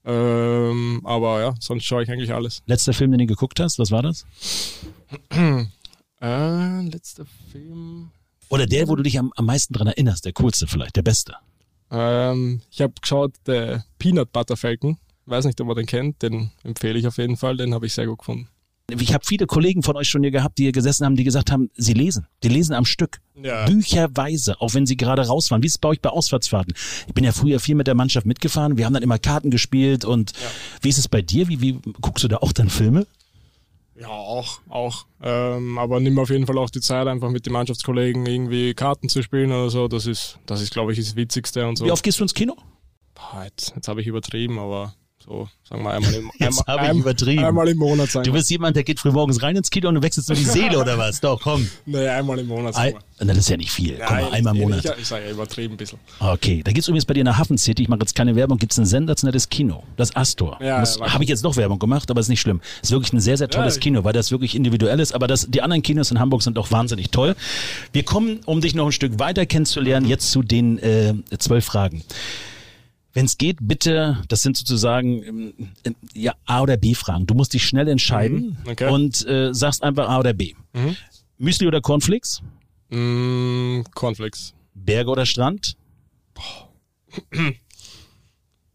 Ähm, 0.06 1.01
aber 1.03 1.41
ja, 1.41 1.56
sonst 1.60 1.86
schaue 1.86 2.03
ich 2.03 2.12
eigentlich 2.12 2.34
alles. 2.34 2.62
letzter 2.65 2.93
Film, 2.93 3.12
den 3.12 3.19
du 3.19 3.25
geguckt 3.27 3.60
hast, 3.60 3.79
was 3.79 3.89
war 3.91 4.01
das? 4.03 4.25
Äh, 6.21 6.82
letzter 6.89 7.25
Film. 7.51 8.12
Oder 8.49 8.65
der, 8.65 8.88
wo 8.88 8.95
du 8.95 9.03
dich 9.03 9.17
am, 9.17 9.32
am 9.36 9.45
meisten 9.45 9.73
dran 9.73 9.88
erinnerst, 9.88 10.25
der 10.25 10.34
coolste 10.34 10.67
vielleicht, 10.67 10.95
der 10.95 11.01
beste. 11.01 11.34
Ähm, 11.91 12.62
ich 12.71 12.82
habe 12.82 12.93
geschaut, 13.01 13.34
der 13.45 13.86
Peanut 13.97 14.32
Butter 14.32 14.58
Falcon. 14.58 14.97
Weiß 15.25 15.45
nicht, 15.45 15.60
ob 15.62 15.67
man 15.67 15.75
den 15.77 15.86
kennt. 15.86 16.21
Den 16.21 16.51
empfehle 16.63 16.99
ich 16.99 17.08
auf 17.08 17.17
jeden 17.17 17.38
Fall. 17.38 17.56
Den 17.56 17.73
habe 17.73 17.86
ich 17.86 17.93
sehr 17.93 18.08
gut 18.08 18.19
gefunden. 18.19 18.49
Ich 18.99 19.13
habe 19.13 19.25
viele 19.25 19.47
Kollegen 19.47 19.84
von 19.84 19.95
euch 19.95 20.10
schon 20.10 20.21
hier 20.21 20.32
gehabt, 20.32 20.58
die 20.58 20.63
hier 20.63 20.71
gesessen 20.71 21.06
haben, 21.06 21.15
die 21.15 21.23
gesagt 21.23 21.51
haben, 21.51 21.69
sie 21.75 21.93
lesen. 21.93 22.27
Die 22.43 22.49
lesen 22.49 22.73
am 22.73 22.86
Stück. 22.86 23.19
Ja. 23.41 23.65
Bücherweise, 23.65 24.60
auch 24.62 24.73
wenn 24.73 24.86
sie 24.86 24.97
gerade 24.97 25.25
rausfahren. 25.25 25.63
Wie 25.63 25.67
ist 25.67 25.75
es 25.75 25.77
bei 25.79 25.89
euch 25.89 26.01
bei 26.01 26.10
Auswärtsfahrten? 26.10 26.73
Ich 27.08 27.13
bin 27.13 27.23
ja 27.23 27.32
früher 27.32 27.60
viel 27.60 27.75
mit 27.75 27.88
der 27.88 27.95
Mannschaft 27.95 28.25
mitgefahren. 28.25 28.77
Wir 28.77 28.86
haben 28.86 28.93
dann 28.93 29.03
immer 29.03 29.19
Karten 29.19 29.51
gespielt. 29.51 30.06
Und 30.06 30.34
wie 30.82 30.89
ist 30.89 30.97
es 30.97 31.08
bei 31.08 31.21
dir? 31.21 31.47
Wie, 31.47 31.62
wie 31.62 31.79
guckst 32.01 32.23
du 32.23 32.27
da 32.27 32.38
auch 32.38 32.51
dann 32.51 32.69
Filme? 32.69 33.08
Ja, 33.95 34.08
auch, 34.08 34.60
auch. 34.69 35.06
Ähm, 35.21 35.77
aber 35.77 35.99
nimm 35.99 36.17
auf 36.17 36.29
jeden 36.29 36.47
Fall 36.47 36.58
auch 36.58 36.69
die 36.69 36.82
Zeit, 36.82 37.08
einfach 37.08 37.29
mit 37.29 37.45
den 37.45 37.53
Mannschaftskollegen 37.53 38.25
irgendwie 38.25 38.73
Karten 38.73 39.08
zu 39.08 39.21
spielen 39.21 39.51
oder 39.51 39.69
so. 39.69 39.88
Das 39.88 40.08
ist, 40.08 40.39
das 40.45 40.62
ist, 40.62 40.73
glaube 40.73 40.91
ich, 40.91 40.99
das 40.99 41.15
Witzigste 41.15 41.67
und 41.67 41.77
so. 41.77 41.86
Wie 41.86 41.91
oft 41.91 42.03
gehst 42.03 42.19
du 42.19 42.23
ins 42.23 42.34
Kino? 42.34 42.56
Boah, 43.13 43.43
jetzt 43.45 43.73
jetzt 43.75 43.88
habe 43.88 44.01
ich 44.01 44.08
übertrieben, 44.08 44.58
aber 44.58 44.95
so, 45.26 45.48
sagen 45.70 45.84
wir 45.84 45.92
einmal 45.92 46.14
im, 46.14 46.32
Jetzt 46.40 46.68
einmal, 46.68 46.78
habe 46.78 46.84
ich 46.86 46.90
ein- 46.92 46.98
übertrieben. 47.00 47.44
einmal 47.46 47.68
im 47.70 47.78
Monat, 47.78 48.12
sagen 48.12 48.26
Du 48.26 48.34
bist 48.34 48.50
jemand, 48.50 48.76
der 48.76 48.84
geht 48.84 49.00
früh 49.00 49.12
morgens 49.12 49.42
rein 49.42 49.56
ins 49.56 49.70
Kino 49.70 49.88
und 49.90 49.96
du 49.96 50.02
wechselst 50.04 50.28
nur 50.30 50.38
die 50.38 50.44
Seele 50.46 50.78
oder 50.80 50.98
was? 50.98 51.22
Doch, 51.22 51.40
komm. 51.42 51.68
Nee, 51.86 52.08
einmal 52.08 52.40
im 52.40 52.48
Monat, 52.48 52.76
Ei, 52.76 52.92
sagen 52.92 53.04
wir. 53.20 53.26
das 53.28 53.38
ist 53.38 53.50
ja 53.50 53.58
nicht 53.58 53.72
viel. 53.72 53.98
Komm 54.06 54.16
mal, 54.16 54.24
Nein, 54.24 54.34
einmal 54.34 54.56
im 54.58 54.62
Monat. 54.64 54.86
Ich, 54.86 54.92
ich 55.02 55.08
sage 55.08 55.26
ja 55.26 55.32
übertrieben 55.32 55.76
ein 55.76 55.78
bisschen. 55.78 56.00
Okay, 56.20 56.62
da 56.64 56.72
gibt's 56.72 56.88
übrigens 56.88 57.06
bei 57.06 57.14
dir 57.14 57.22
in 57.22 57.26
der 57.26 57.38
Hafen 57.38 57.58
City, 57.58 57.84
ich 57.84 57.88
mache 57.90 58.00
jetzt 58.02 58.16
keine 58.16 58.36
Werbung, 58.36 58.58
gibt's 58.58 58.78
ein 58.78 58.86
sensationelles 58.86 59.48
Kino, 59.50 59.84
das 59.96 60.16
Astor. 60.16 60.58
Ja, 60.62 60.84
ja, 60.84 61.14
Habe 61.14 61.24
ich 61.24 61.30
jetzt 61.30 61.44
noch 61.44 61.56
Werbung 61.56 61.80
gemacht, 61.80 62.12
aber 62.12 62.20
ist 62.20 62.28
nicht 62.30 62.42
schlimm. 62.42 62.60
Ist 62.82 62.92
wirklich 62.92 63.14
ein 63.14 63.20
sehr, 63.22 63.38
sehr 63.38 63.48
tolles 63.50 63.76
Ja, 63.76 63.82
Kino, 63.82 64.04
weil 64.04 64.14
das 64.14 64.32
wirklich 64.32 64.56
individuell 64.56 65.00
ist, 65.00 65.14
aber 65.14 65.28
das, 65.28 65.48
die 65.50 65.62
anderen 65.62 65.82
Kinos 65.84 66.12
in 66.12 66.20
Hamburg 66.20 66.44
sind 66.44 66.58
auch 66.58 66.72
wahnsinnig 66.72 67.12
toll. 67.12 67.36
Wir 67.94 68.04
kommen, 68.04 68.42
um 68.46 68.60
dich 68.62 68.76
noch 68.76 68.88
ein 68.88 68.92
Stück 68.92 69.20
weiter 69.20 69.46
kennenzulernen, 69.46 70.08
jetzt 70.08 70.32
zu 70.32 70.44
den 70.44 70.80
äh, 70.80 71.14
zwölf 71.40 71.64
Fragen. 71.66 72.04
Wenn 73.13 73.26
es 73.26 73.38
geht, 73.38 73.58
bitte, 73.62 74.23
das 74.28 74.41
sind 74.41 74.58
sozusagen 74.58 75.23
ähm, 75.23 75.54
äh, 75.84 75.91
ja, 76.13 76.34
A 76.45 76.62
oder 76.62 76.78
B 76.78 76.95
Fragen. 76.95 77.28
Du 77.28 77.36
musst 77.36 77.54
dich 77.54 77.63
schnell 77.63 77.88
entscheiden 77.88 78.58
Mhm, 78.63 78.71
okay. 78.71 78.89
und 78.91 79.26
äh, 79.28 79.54
sagst 79.54 79.84
einfach 79.84 80.10
A 80.10 80.19
oder 80.19 80.34
B. 80.34 80.54
Müsli 81.38 81.67
oder 81.67 81.80
Cornflakes? 81.82 82.41
Mm, 82.89 83.82
Cornflakes. 83.93 84.54
Berge 84.73 85.10
oder 85.12 85.26
Strand? 85.28 85.78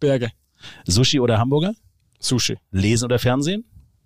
Berge. 0.00 0.30
Sushi 0.86 1.18
oder 1.20 1.38
Hamburger? 1.38 1.74
Sushi. 2.20 2.56
Lesen 2.70 3.06
oder 3.06 3.18
Fernsehen? 3.18 3.64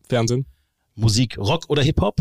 Fernsehen. 0.09 0.47
Musik, 0.95 1.37
Rock 1.39 1.65
oder 1.69 1.83
Hip-Hop? 1.83 2.17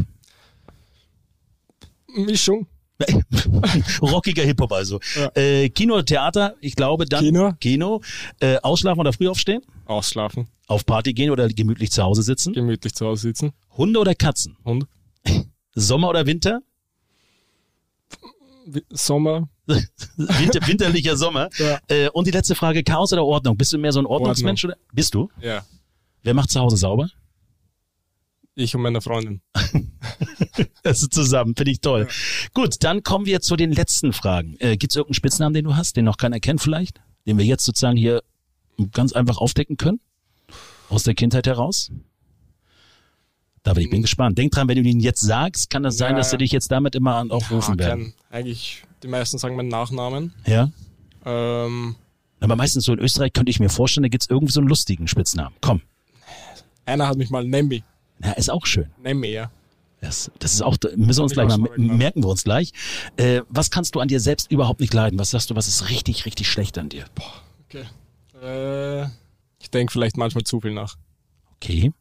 Mischung. 2.08 2.68
Rockiger 4.02 4.44
Hip-Hop 4.44 4.72
also. 4.72 5.00
Ja. 5.16 5.32
Äh, 5.36 5.70
Kino 5.70 5.94
oder 5.96 6.06
Theater, 6.06 6.56
ich 6.62 6.76
glaube 6.76 7.06
dann 7.06 7.24
Kino. 7.24 7.54
Kino. 7.60 8.02
Äh, 8.40 8.58
ausschlafen 8.58 9.00
oder 9.00 9.14
früh 9.14 9.28
aufstehen? 9.28 9.62
Ausschlafen. 9.86 10.48
Auf 10.68 10.86
Party 10.86 11.14
gehen 11.14 11.30
oder 11.32 11.48
gemütlich 11.50 11.92
zu 11.92 12.04
Hause 12.04 12.24
sitzen? 12.24 12.54
Gemütlich 12.54 12.94
zu 12.96 13.06
Hause 13.06 13.24
sitzen. 13.24 13.52
Hunde 13.78 14.00
oder 14.00 14.16
Katzen? 14.16 14.58
Hund. 14.66 14.86
Sommer 15.76 16.10
oder 16.10 16.26
Winter? 16.26 16.62
Wi- 18.66 18.84
Sommer. 18.90 19.50
Winter, 19.68 20.68
winterlicher 20.68 21.16
Sommer. 21.18 21.50
Ja. 21.58 21.80
Äh, 21.88 22.10
und 22.10 22.28
die 22.28 22.32
letzte 22.32 22.56
Frage, 22.56 22.84
Chaos 22.84 23.12
oder 23.14 23.24
Ordnung? 23.26 23.58
Bist 23.58 23.74
du 23.74 23.78
mehr 23.78 23.92
so 23.92 24.00
ein 24.00 24.06
Ordnungsmensch 24.06 24.64
oder? 24.66 24.76
Bist 24.94 25.14
du? 25.14 25.30
Ja. 25.42 25.64
Wer 26.24 26.34
macht 26.34 26.52
zu 26.52 26.60
Hause 26.60 26.78
sauber? 26.78 27.10
Ich 28.56 28.76
und 28.76 28.82
meine 28.82 29.02
Freundin. 29.02 29.42
Das 30.84 31.02
ist 31.04 31.14
zusammen, 31.14 31.54
finde 31.56 31.72
ich 31.72 31.80
toll. 31.82 32.08
Gut, 32.54 32.76
dann 32.84 33.02
kommen 33.04 33.26
wir 33.26 33.40
zu 33.42 33.56
den 33.56 33.72
letzten 33.72 34.12
Fragen. 34.14 34.56
Äh, 34.60 34.76
Gibt 34.78 34.92
es 34.92 34.98
irgendeinen 34.98 35.14
Spitznamen, 35.16 35.54
den 35.54 35.66
du 35.66 35.76
hast, 35.76 35.96
den 35.96 36.06
noch 36.06 36.18
keiner 36.18 36.40
kennt 36.40 36.62
vielleicht? 36.62 37.00
Den 37.26 37.38
wir 37.38 37.46
jetzt 37.46 37.64
sozusagen 37.64 37.98
hier 37.98 38.24
ganz 38.92 39.14
einfach 39.14 39.38
aufdecken 39.38 39.78
können? 39.78 40.02
Aus 40.90 41.04
der 41.04 41.14
Kindheit 41.14 41.48
heraus? 41.48 41.92
David, 43.64 43.86
ich 43.86 43.90
bin 43.92 44.02
gespannt. 44.02 44.38
Denk 44.38 44.52
dran, 44.52 44.68
wenn 44.68 44.84
du 44.84 44.90
ihn 44.90 45.00
jetzt 45.00 45.22
sagst, 45.22 45.70
kann 45.70 45.84
das 45.84 45.98
sein, 45.98 46.10
Hm. 46.10 46.16
Ja, 46.16 46.18
dass 46.18 46.30
sie 46.32 46.36
ja. 46.36 46.40
dich 46.40 46.52
jetzt 46.52 46.72
damit 46.72 46.96
immer 46.96 47.16
an 47.16 47.32
aufrufen 47.32 47.78
Ja, 47.80 47.86
werden. 47.86 48.14
eigentlich, 48.30 48.84
die 49.04 49.08
meisten 49.08 49.38
sagen 49.38 49.56
meinen 49.56 49.70
Nachnamen. 49.70 50.34
Ja? 50.46 50.70
Ähm, 51.26 51.96
Aber 52.40 52.56
meistens 52.56 52.84
so 52.86 52.94
in 52.94 53.00
Österreich 53.00 53.32
könnte 53.34 53.52
ich 53.52 53.60
mir 53.60 53.70
vorstellen, 53.70 54.02
da 54.04 54.10
gibt's 54.10 54.28
irgendwie 54.30 54.52
so 54.52 54.60
einen 54.60 54.68
lustigen 54.68 55.08
Spitznamen. 55.08 55.54
Komm. 55.62 55.82
einer 56.86 57.08
hat 57.08 57.18
mich 57.18 57.30
mal 57.30 57.46
Nemmi. 57.46 57.84
Ja, 58.24 58.32
ist 58.34 58.50
auch 58.50 58.66
schön. 58.66 58.92
Nemmi, 59.02 59.30
ja. 59.30 59.52
Das, 60.02 60.32
das 60.40 60.54
ist 60.54 60.64
auch, 60.64 60.78
müssen 60.96 61.20
wir 61.20 61.24
uns 61.24 61.32
Ich 61.32 61.36
gleich 61.36 61.58
mal, 61.58 61.70
merken 61.78 62.24
wir 62.24 62.30
uns 62.30 62.44
gleich. 62.44 62.72
Äh, 63.18 63.42
was 63.50 63.70
kannst 63.70 63.94
du 63.94 64.00
an 64.00 64.08
dir 64.08 64.20
selbst 64.20 64.52
überhaupt 64.52 64.80
nicht 64.80 64.94
leiden? 64.94 65.20
Was 65.20 65.30
sagst 65.30 65.52
du, 65.52 65.56
was 65.56 65.68
ist 65.68 65.90
richtig, 65.90 66.26
richtig 66.26 66.50
schlecht 66.50 66.78
an 66.80 66.90
dir? 66.90 67.06
Okay. 67.66 67.86
Äh, 68.42 69.06
ich 69.60 69.70
denke 69.70 69.94
vielleicht 69.94 70.18
manchmal 70.18 70.44
zu 70.44 70.60
viel 70.60 70.74
nach. 70.74 70.98
Okay. 71.56 71.94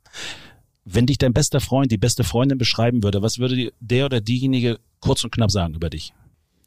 Wenn 0.87 1.07
dich 1.07 1.19
dein 1.19 1.35
bester 1.35 1.61
Freund, 1.61 1.93
die 1.93 1.99
beste 1.99 2.25
Freundin 2.25 2.57
beschreiben 2.57 3.03
würde, 3.03 3.21
was 3.21 3.39
würde 3.39 3.71
der 3.81 4.07
oder 4.07 4.23
diejenige 4.23 4.79
kurz 5.01 5.23
und 5.23 5.31
knapp 5.31 5.51
sagen 5.51 5.75
über 5.75 5.91
dich? 5.91 6.15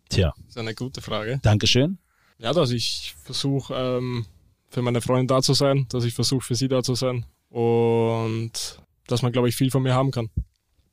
Tja, 0.10 0.34
Das 0.38 0.50
ist 0.50 0.58
eine 0.58 0.76
gute 0.76 1.02
Frage. 1.02 1.40
Dankeschön. 1.42 1.98
Ja, 2.38 2.54
dass 2.54 2.70
ich 2.70 3.16
versuche, 3.24 3.74
ähm, 3.74 4.28
für 4.70 4.84
meine 4.84 5.02
Freundin 5.02 5.28
da 5.28 5.42
zu 5.42 5.54
sein, 5.56 5.88
dass 5.90 6.04
ich 6.04 6.14
versuche, 6.14 6.46
für 6.46 6.56
sie 6.56 6.68
da 6.68 6.84
zu 6.84 6.94
sein 6.94 7.26
und 7.50 8.80
dass 9.08 9.22
man, 9.22 9.32
glaube 9.32 9.50
ich, 9.50 9.56
viel 9.56 9.72
von 9.72 9.84
mir 9.84 9.94
haben 9.94 10.12
kann. 10.12 10.30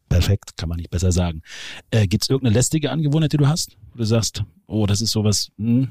Perfekt, 0.09 0.57
kann 0.57 0.69
man 0.69 0.79
nicht 0.79 0.91
besser 0.91 1.13
sagen. 1.13 1.43
Äh, 1.91 2.09
Gibt 2.09 2.25
es 2.25 2.31
irgendeine 2.31 2.55
lästige 2.55 2.91
Angewohnheit, 2.91 3.33
die 3.33 3.37
du 3.37 3.47
hast? 3.47 3.77
Wo 3.93 3.99
du 3.99 4.05
sagst, 4.05 4.43
oh, 4.67 4.87
das 4.87 5.01
ist 5.01 5.13
sowas, 5.13 5.51
hm, 5.57 5.89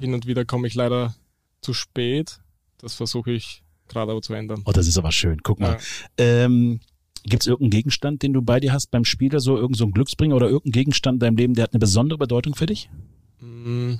Hin 0.00 0.12
und 0.12 0.26
wieder 0.26 0.44
komme 0.44 0.66
ich 0.66 0.74
leider 0.74 1.14
zu 1.60 1.72
spät. 1.72 2.40
Das 2.78 2.94
versuche 2.94 3.32
ich 3.32 3.62
gerade 3.88 4.12
aber 4.12 4.20
zu 4.22 4.34
ändern. 4.34 4.62
oh, 4.64 4.72
das 4.72 4.86
ist 4.86 4.98
aber 4.98 5.12
schön. 5.12 5.40
Guck 5.42 5.60
mal. 5.60 5.78
Ja. 6.18 6.24
Ähm, 6.44 6.80
Gibt 7.22 7.42
es 7.42 7.46
irgendeinen 7.46 7.70
Gegenstand, 7.70 8.22
den 8.22 8.34
du 8.34 8.42
bei 8.42 8.60
dir 8.60 8.72
hast 8.74 8.90
beim 8.90 9.06
Spieler, 9.06 9.40
so 9.40 9.56
irgendein 9.56 9.78
so 9.78 9.88
Glücksbringer 9.88 10.36
oder 10.36 10.46
irgendein 10.48 10.72
Gegenstand 10.72 11.16
in 11.16 11.20
deinem 11.20 11.36
Leben, 11.36 11.54
der 11.54 11.64
hat 11.64 11.72
eine 11.72 11.78
besondere 11.78 12.18
Bedeutung 12.18 12.54
für 12.54 12.66
dich? 12.66 12.90
Hm, 13.38 13.98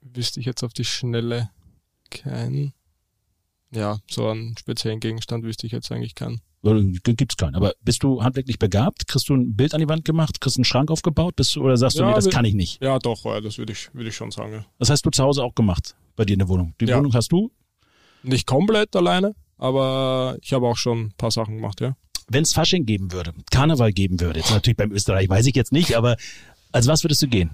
wüsste 0.00 0.40
ich 0.40 0.46
jetzt 0.46 0.62
auf 0.62 0.72
die 0.72 0.84
Schnelle 0.84 1.50
keinen. 2.10 2.72
Ja, 3.74 3.98
so 4.08 4.28
einen 4.28 4.56
speziellen 4.56 5.00
Gegenstand 5.00 5.44
wüsste 5.44 5.66
ich 5.66 5.72
jetzt 5.72 5.90
eigentlich 5.90 6.14
keinen. 6.14 6.40
Gibt's 6.62 7.36
keinen. 7.36 7.54
Aber 7.56 7.74
bist 7.82 8.02
du 8.02 8.22
handwerklich 8.22 8.58
begabt? 8.58 9.06
Kriegst 9.06 9.28
du 9.28 9.34
ein 9.34 9.54
Bild 9.54 9.74
an 9.74 9.80
die 9.80 9.88
Wand 9.88 10.04
gemacht? 10.06 10.40
Kriegst 10.40 10.56
du 10.56 10.60
einen 10.60 10.64
Schrank 10.64 10.90
aufgebaut? 10.90 11.36
Bist 11.36 11.54
du, 11.56 11.62
oder 11.62 11.76
sagst 11.76 11.98
du, 11.98 12.02
Ja, 12.02 12.08
nee, 12.08 12.14
das 12.14 12.30
kann 12.30 12.46
ich 12.46 12.54
nicht? 12.54 12.80
Ja, 12.82 12.98
doch, 12.98 13.24
ja, 13.26 13.40
das 13.42 13.58
würde 13.58 13.72
ich, 13.72 13.92
würde 13.92 14.08
ich 14.08 14.16
schon 14.16 14.30
sagen. 14.30 14.52
Ja. 14.52 14.64
Das 14.78 14.88
hast 14.88 15.04
du 15.04 15.10
zu 15.10 15.22
Hause 15.22 15.42
auch 15.44 15.54
gemacht, 15.54 15.94
bei 16.16 16.24
dir 16.24 16.32
in 16.34 16.38
der 16.38 16.48
Wohnung. 16.48 16.74
Die 16.80 16.86
Ja. 16.86 16.96
Wohnung 16.98 17.12
hast 17.12 17.32
du. 17.32 17.50
Nicht 18.22 18.46
komplett 18.46 18.96
alleine, 18.96 19.34
aber 19.58 20.38
ich 20.40 20.54
habe 20.54 20.66
auch 20.66 20.78
schon 20.78 21.00
ein 21.06 21.12
paar 21.18 21.30
Sachen 21.30 21.56
gemacht, 21.56 21.82
ja. 21.82 21.96
Wenn 22.28 22.44
es 22.44 22.54
Fasching 22.54 22.86
geben 22.86 23.12
würde, 23.12 23.34
Karneval 23.50 23.92
geben 23.92 24.18
würde, 24.18 24.38
jetzt 24.40 24.50
natürlich 24.50 24.78
beim 24.78 24.92
Österreich 24.92 25.28
weiß 25.28 25.44
ich 25.44 25.54
jetzt 25.54 25.72
nicht, 25.72 25.94
aber 25.96 26.16
als 26.72 26.86
was 26.86 27.04
würdest 27.04 27.20
du 27.20 27.28
gehen? 27.28 27.50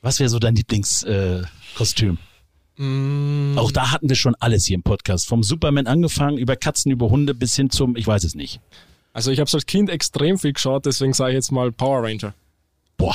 Was 0.00 0.18
wäre 0.20 0.30
so 0.30 0.38
dein 0.38 0.56
Lieblingskostüm? 0.56 2.14
Äh? 2.14 2.33
Mm, 2.76 3.56
Auch 3.56 3.70
da 3.70 3.90
hatten 3.92 4.08
wir 4.08 4.16
schon 4.16 4.34
alles 4.40 4.64
hier 4.64 4.74
im 4.74 4.82
Podcast. 4.82 5.26
Vom 5.28 5.42
Superman 5.42 5.86
angefangen, 5.86 6.38
über 6.38 6.56
Katzen, 6.56 6.90
über 6.90 7.10
Hunde 7.10 7.34
bis 7.34 7.54
hin 7.54 7.70
zum, 7.70 7.96
ich 7.96 8.06
weiß 8.06 8.24
es 8.24 8.34
nicht. 8.34 8.60
Also 9.12 9.30
ich 9.30 9.38
habe 9.38 9.50
als 9.52 9.66
Kind 9.66 9.90
extrem 9.90 10.38
viel 10.38 10.52
geschaut, 10.52 10.86
deswegen 10.86 11.12
sage 11.12 11.30
ich 11.30 11.34
jetzt 11.36 11.52
mal 11.52 11.70
Power 11.70 12.02
Ranger. 12.02 12.34
Boah. 12.96 13.14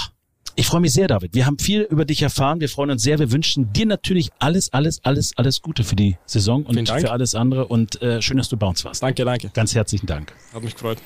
Ich 0.56 0.66
freue 0.66 0.82
mich 0.82 0.92
sehr, 0.92 1.08
David. 1.08 1.34
Wir 1.36 1.46
haben 1.46 1.58
viel 1.58 1.84
über 1.84 2.04
dich 2.04 2.22
erfahren. 2.22 2.60
Wir 2.60 2.68
freuen 2.68 2.92
uns 2.92 3.02
sehr. 3.02 3.18
Wir 3.18 3.32
wünschen 3.32 3.72
dir 3.72 3.86
natürlich 3.86 4.30
alles, 4.40 4.74
alles, 4.74 5.00
alles, 5.06 5.32
alles 5.38 5.62
Gute 5.62 5.86
für 5.86 5.96
die 5.96 6.18
Saison 6.26 6.66
und 6.66 6.90
für 6.90 7.12
alles 7.12 7.34
andere. 7.34 7.68
Und 7.68 8.02
äh, 8.02 8.22
schön, 8.22 8.36
dass 8.36 8.50
du 8.50 8.58
bei 8.58 8.68
uns 8.68 8.84
warst. 8.84 9.02
Danke, 9.02 9.24
danke. 9.24 9.52
Ganz 9.54 9.74
herzlichen 9.74 10.08
Dank. 10.08 10.34
Hat 10.54 10.62
mich 10.62 10.74
gefreut. 10.74 10.98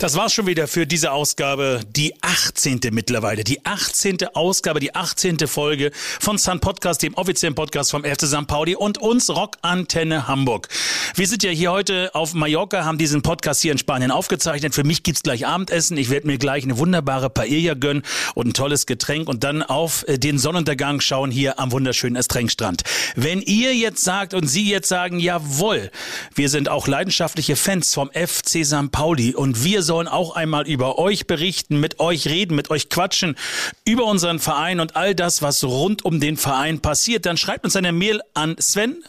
Das 0.00 0.16
war's 0.16 0.32
schon 0.32 0.48
wieder 0.48 0.66
für 0.66 0.88
diese 0.88 1.12
Ausgabe, 1.12 1.80
die 1.88 2.14
18. 2.20 2.80
mittlerweile, 2.90 3.44
die 3.44 3.64
18. 3.64 4.26
Ausgabe, 4.34 4.80
die 4.80 4.92
18. 4.94 5.38
Folge 5.46 5.92
von 6.18 6.36
Sun 6.36 6.58
Podcast, 6.58 7.02
dem 7.02 7.14
offiziellen 7.14 7.54
Podcast 7.54 7.92
vom 7.92 8.02
FC 8.02 8.22
St. 8.22 8.48
Pauli 8.48 8.74
und 8.74 8.98
uns 8.98 9.30
Rockantenne 9.30 10.26
Hamburg. 10.26 10.68
Wir 11.14 11.28
sind 11.28 11.44
ja 11.44 11.50
hier 11.50 11.70
heute 11.70 12.12
auf 12.12 12.34
Mallorca, 12.34 12.84
haben 12.84 12.98
diesen 12.98 13.22
Podcast 13.22 13.62
hier 13.62 13.70
in 13.70 13.78
Spanien 13.78 14.10
aufgezeichnet. 14.10 14.74
Für 14.74 14.82
mich 14.82 15.04
gibt's 15.04 15.22
gleich 15.22 15.46
Abendessen. 15.46 15.96
Ich 15.96 16.10
werde 16.10 16.26
mir 16.26 16.38
gleich 16.38 16.64
eine 16.64 16.76
wunderbare 16.76 17.30
Paella 17.30 17.74
gönnen 17.74 18.02
und 18.34 18.48
ein 18.48 18.52
tolles 18.52 18.86
Getränk 18.86 19.28
und 19.28 19.44
dann 19.44 19.62
auf 19.62 20.04
äh, 20.08 20.18
den 20.18 20.38
Sonnenuntergang 20.38 21.00
schauen 21.00 21.30
hier 21.30 21.60
am 21.60 21.70
wunderschönen 21.70 22.16
Estrenkstrand. 22.16 22.82
Wenn 23.14 23.40
ihr 23.40 23.74
jetzt 23.76 24.02
sagt 24.02 24.34
und 24.34 24.48
Sie 24.48 24.68
jetzt 24.68 24.88
sagen, 24.88 25.20
jawohl, 25.20 25.92
wir 26.34 26.48
sind 26.48 26.68
auch 26.68 26.88
leidenschaftliche 26.88 27.54
Fans 27.54 27.94
vom 27.94 28.10
FC 28.10 28.66
St. 28.66 28.90
Pauli 28.90 29.36
und 29.36 29.62
wir 29.62 29.83
sollen 29.84 30.08
auch 30.08 30.34
einmal 30.34 30.66
über 30.66 30.98
euch 30.98 31.26
berichten, 31.26 31.78
mit 31.78 32.00
euch 32.00 32.26
reden, 32.26 32.56
mit 32.56 32.70
euch 32.70 32.88
quatschen, 32.88 33.36
über 33.84 34.04
unseren 34.06 34.38
Verein 34.38 34.80
und 34.80 34.96
all 34.96 35.14
das, 35.14 35.42
was 35.42 35.62
rund 35.62 36.04
um 36.04 36.20
den 36.20 36.36
Verein 36.36 36.80
passiert, 36.80 37.26
dann 37.26 37.36
schreibt 37.36 37.64
uns 37.64 37.76
eine 37.76 37.92
Mail 37.92 38.20
an 38.34 38.56
Sven 38.58 39.04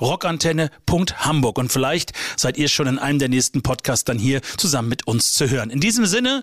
rockantenne.hamburg 0.00 1.58
und 1.58 1.72
vielleicht 1.72 2.12
seid 2.36 2.56
ihr 2.56 2.68
schon 2.68 2.86
in 2.86 2.98
einem 2.98 3.18
der 3.18 3.28
nächsten 3.28 3.62
Podcasts 3.62 4.04
dann 4.04 4.18
hier 4.18 4.40
zusammen 4.56 4.88
mit 4.88 5.06
uns 5.06 5.32
zu 5.32 5.50
hören. 5.50 5.70
In 5.70 5.80
diesem 5.80 6.06
Sinne 6.06 6.42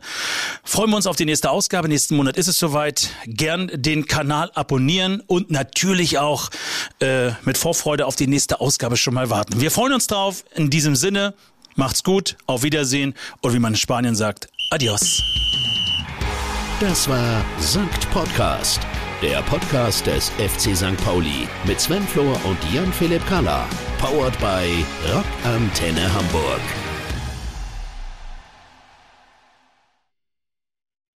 freuen 0.63 0.89
wir 0.89 0.97
uns 0.97 1.07
auf 1.07 1.15
die 1.15 1.25
nächste 1.25 1.49
Ausgabe. 1.49 1.87
Nächsten 1.87 2.15
Monat 2.15 2.37
ist 2.37 2.47
es 2.47 2.59
soweit. 2.59 3.09
Gern 3.25 3.71
den 3.73 4.05
Kanal 4.05 4.51
abonnieren 4.53 5.21
und 5.25 5.51
natürlich 5.51 6.19
auch 6.19 6.49
äh, 6.99 7.31
mit 7.43 7.57
Vorfreude 7.57 8.05
auf 8.05 8.15
die 8.15 8.27
nächste 8.27 8.61
Ausgabe 8.61 8.97
schon 8.97 9.13
mal 9.13 9.29
warten. 9.29 9.59
Wir 9.61 9.71
freuen 9.71 9.93
uns 9.93 10.07
drauf. 10.07 10.43
In 10.55 10.69
diesem 10.69 10.95
Sinne, 10.95 11.33
macht's 11.77 12.03
gut, 12.03 12.37
auf 12.45 12.63
Wiedersehen 12.63 13.13
und 13.41 13.53
wie 13.53 13.59
man 13.59 13.73
in 13.73 13.77
Spanien 13.77 14.15
sagt, 14.15 14.49
adios. 14.71 15.21
Das 16.79 17.07
war 17.09 17.43
Sankt 17.59 18.09
Podcast, 18.11 18.81
der 19.21 19.41
Podcast 19.43 20.05
des 20.05 20.29
FC 20.31 20.75
St. 20.75 20.97
Pauli 21.03 21.47
mit 21.65 21.79
Sven 21.79 22.05
Flor 22.07 22.39
und 22.45 22.57
Jan-Philipp 22.71 23.25
Kalla. 23.27 23.65
Powered 23.99 24.37
by 24.39 24.85
Rock 25.11 25.25
Antenne 25.43 26.13
Hamburg. 26.13 26.86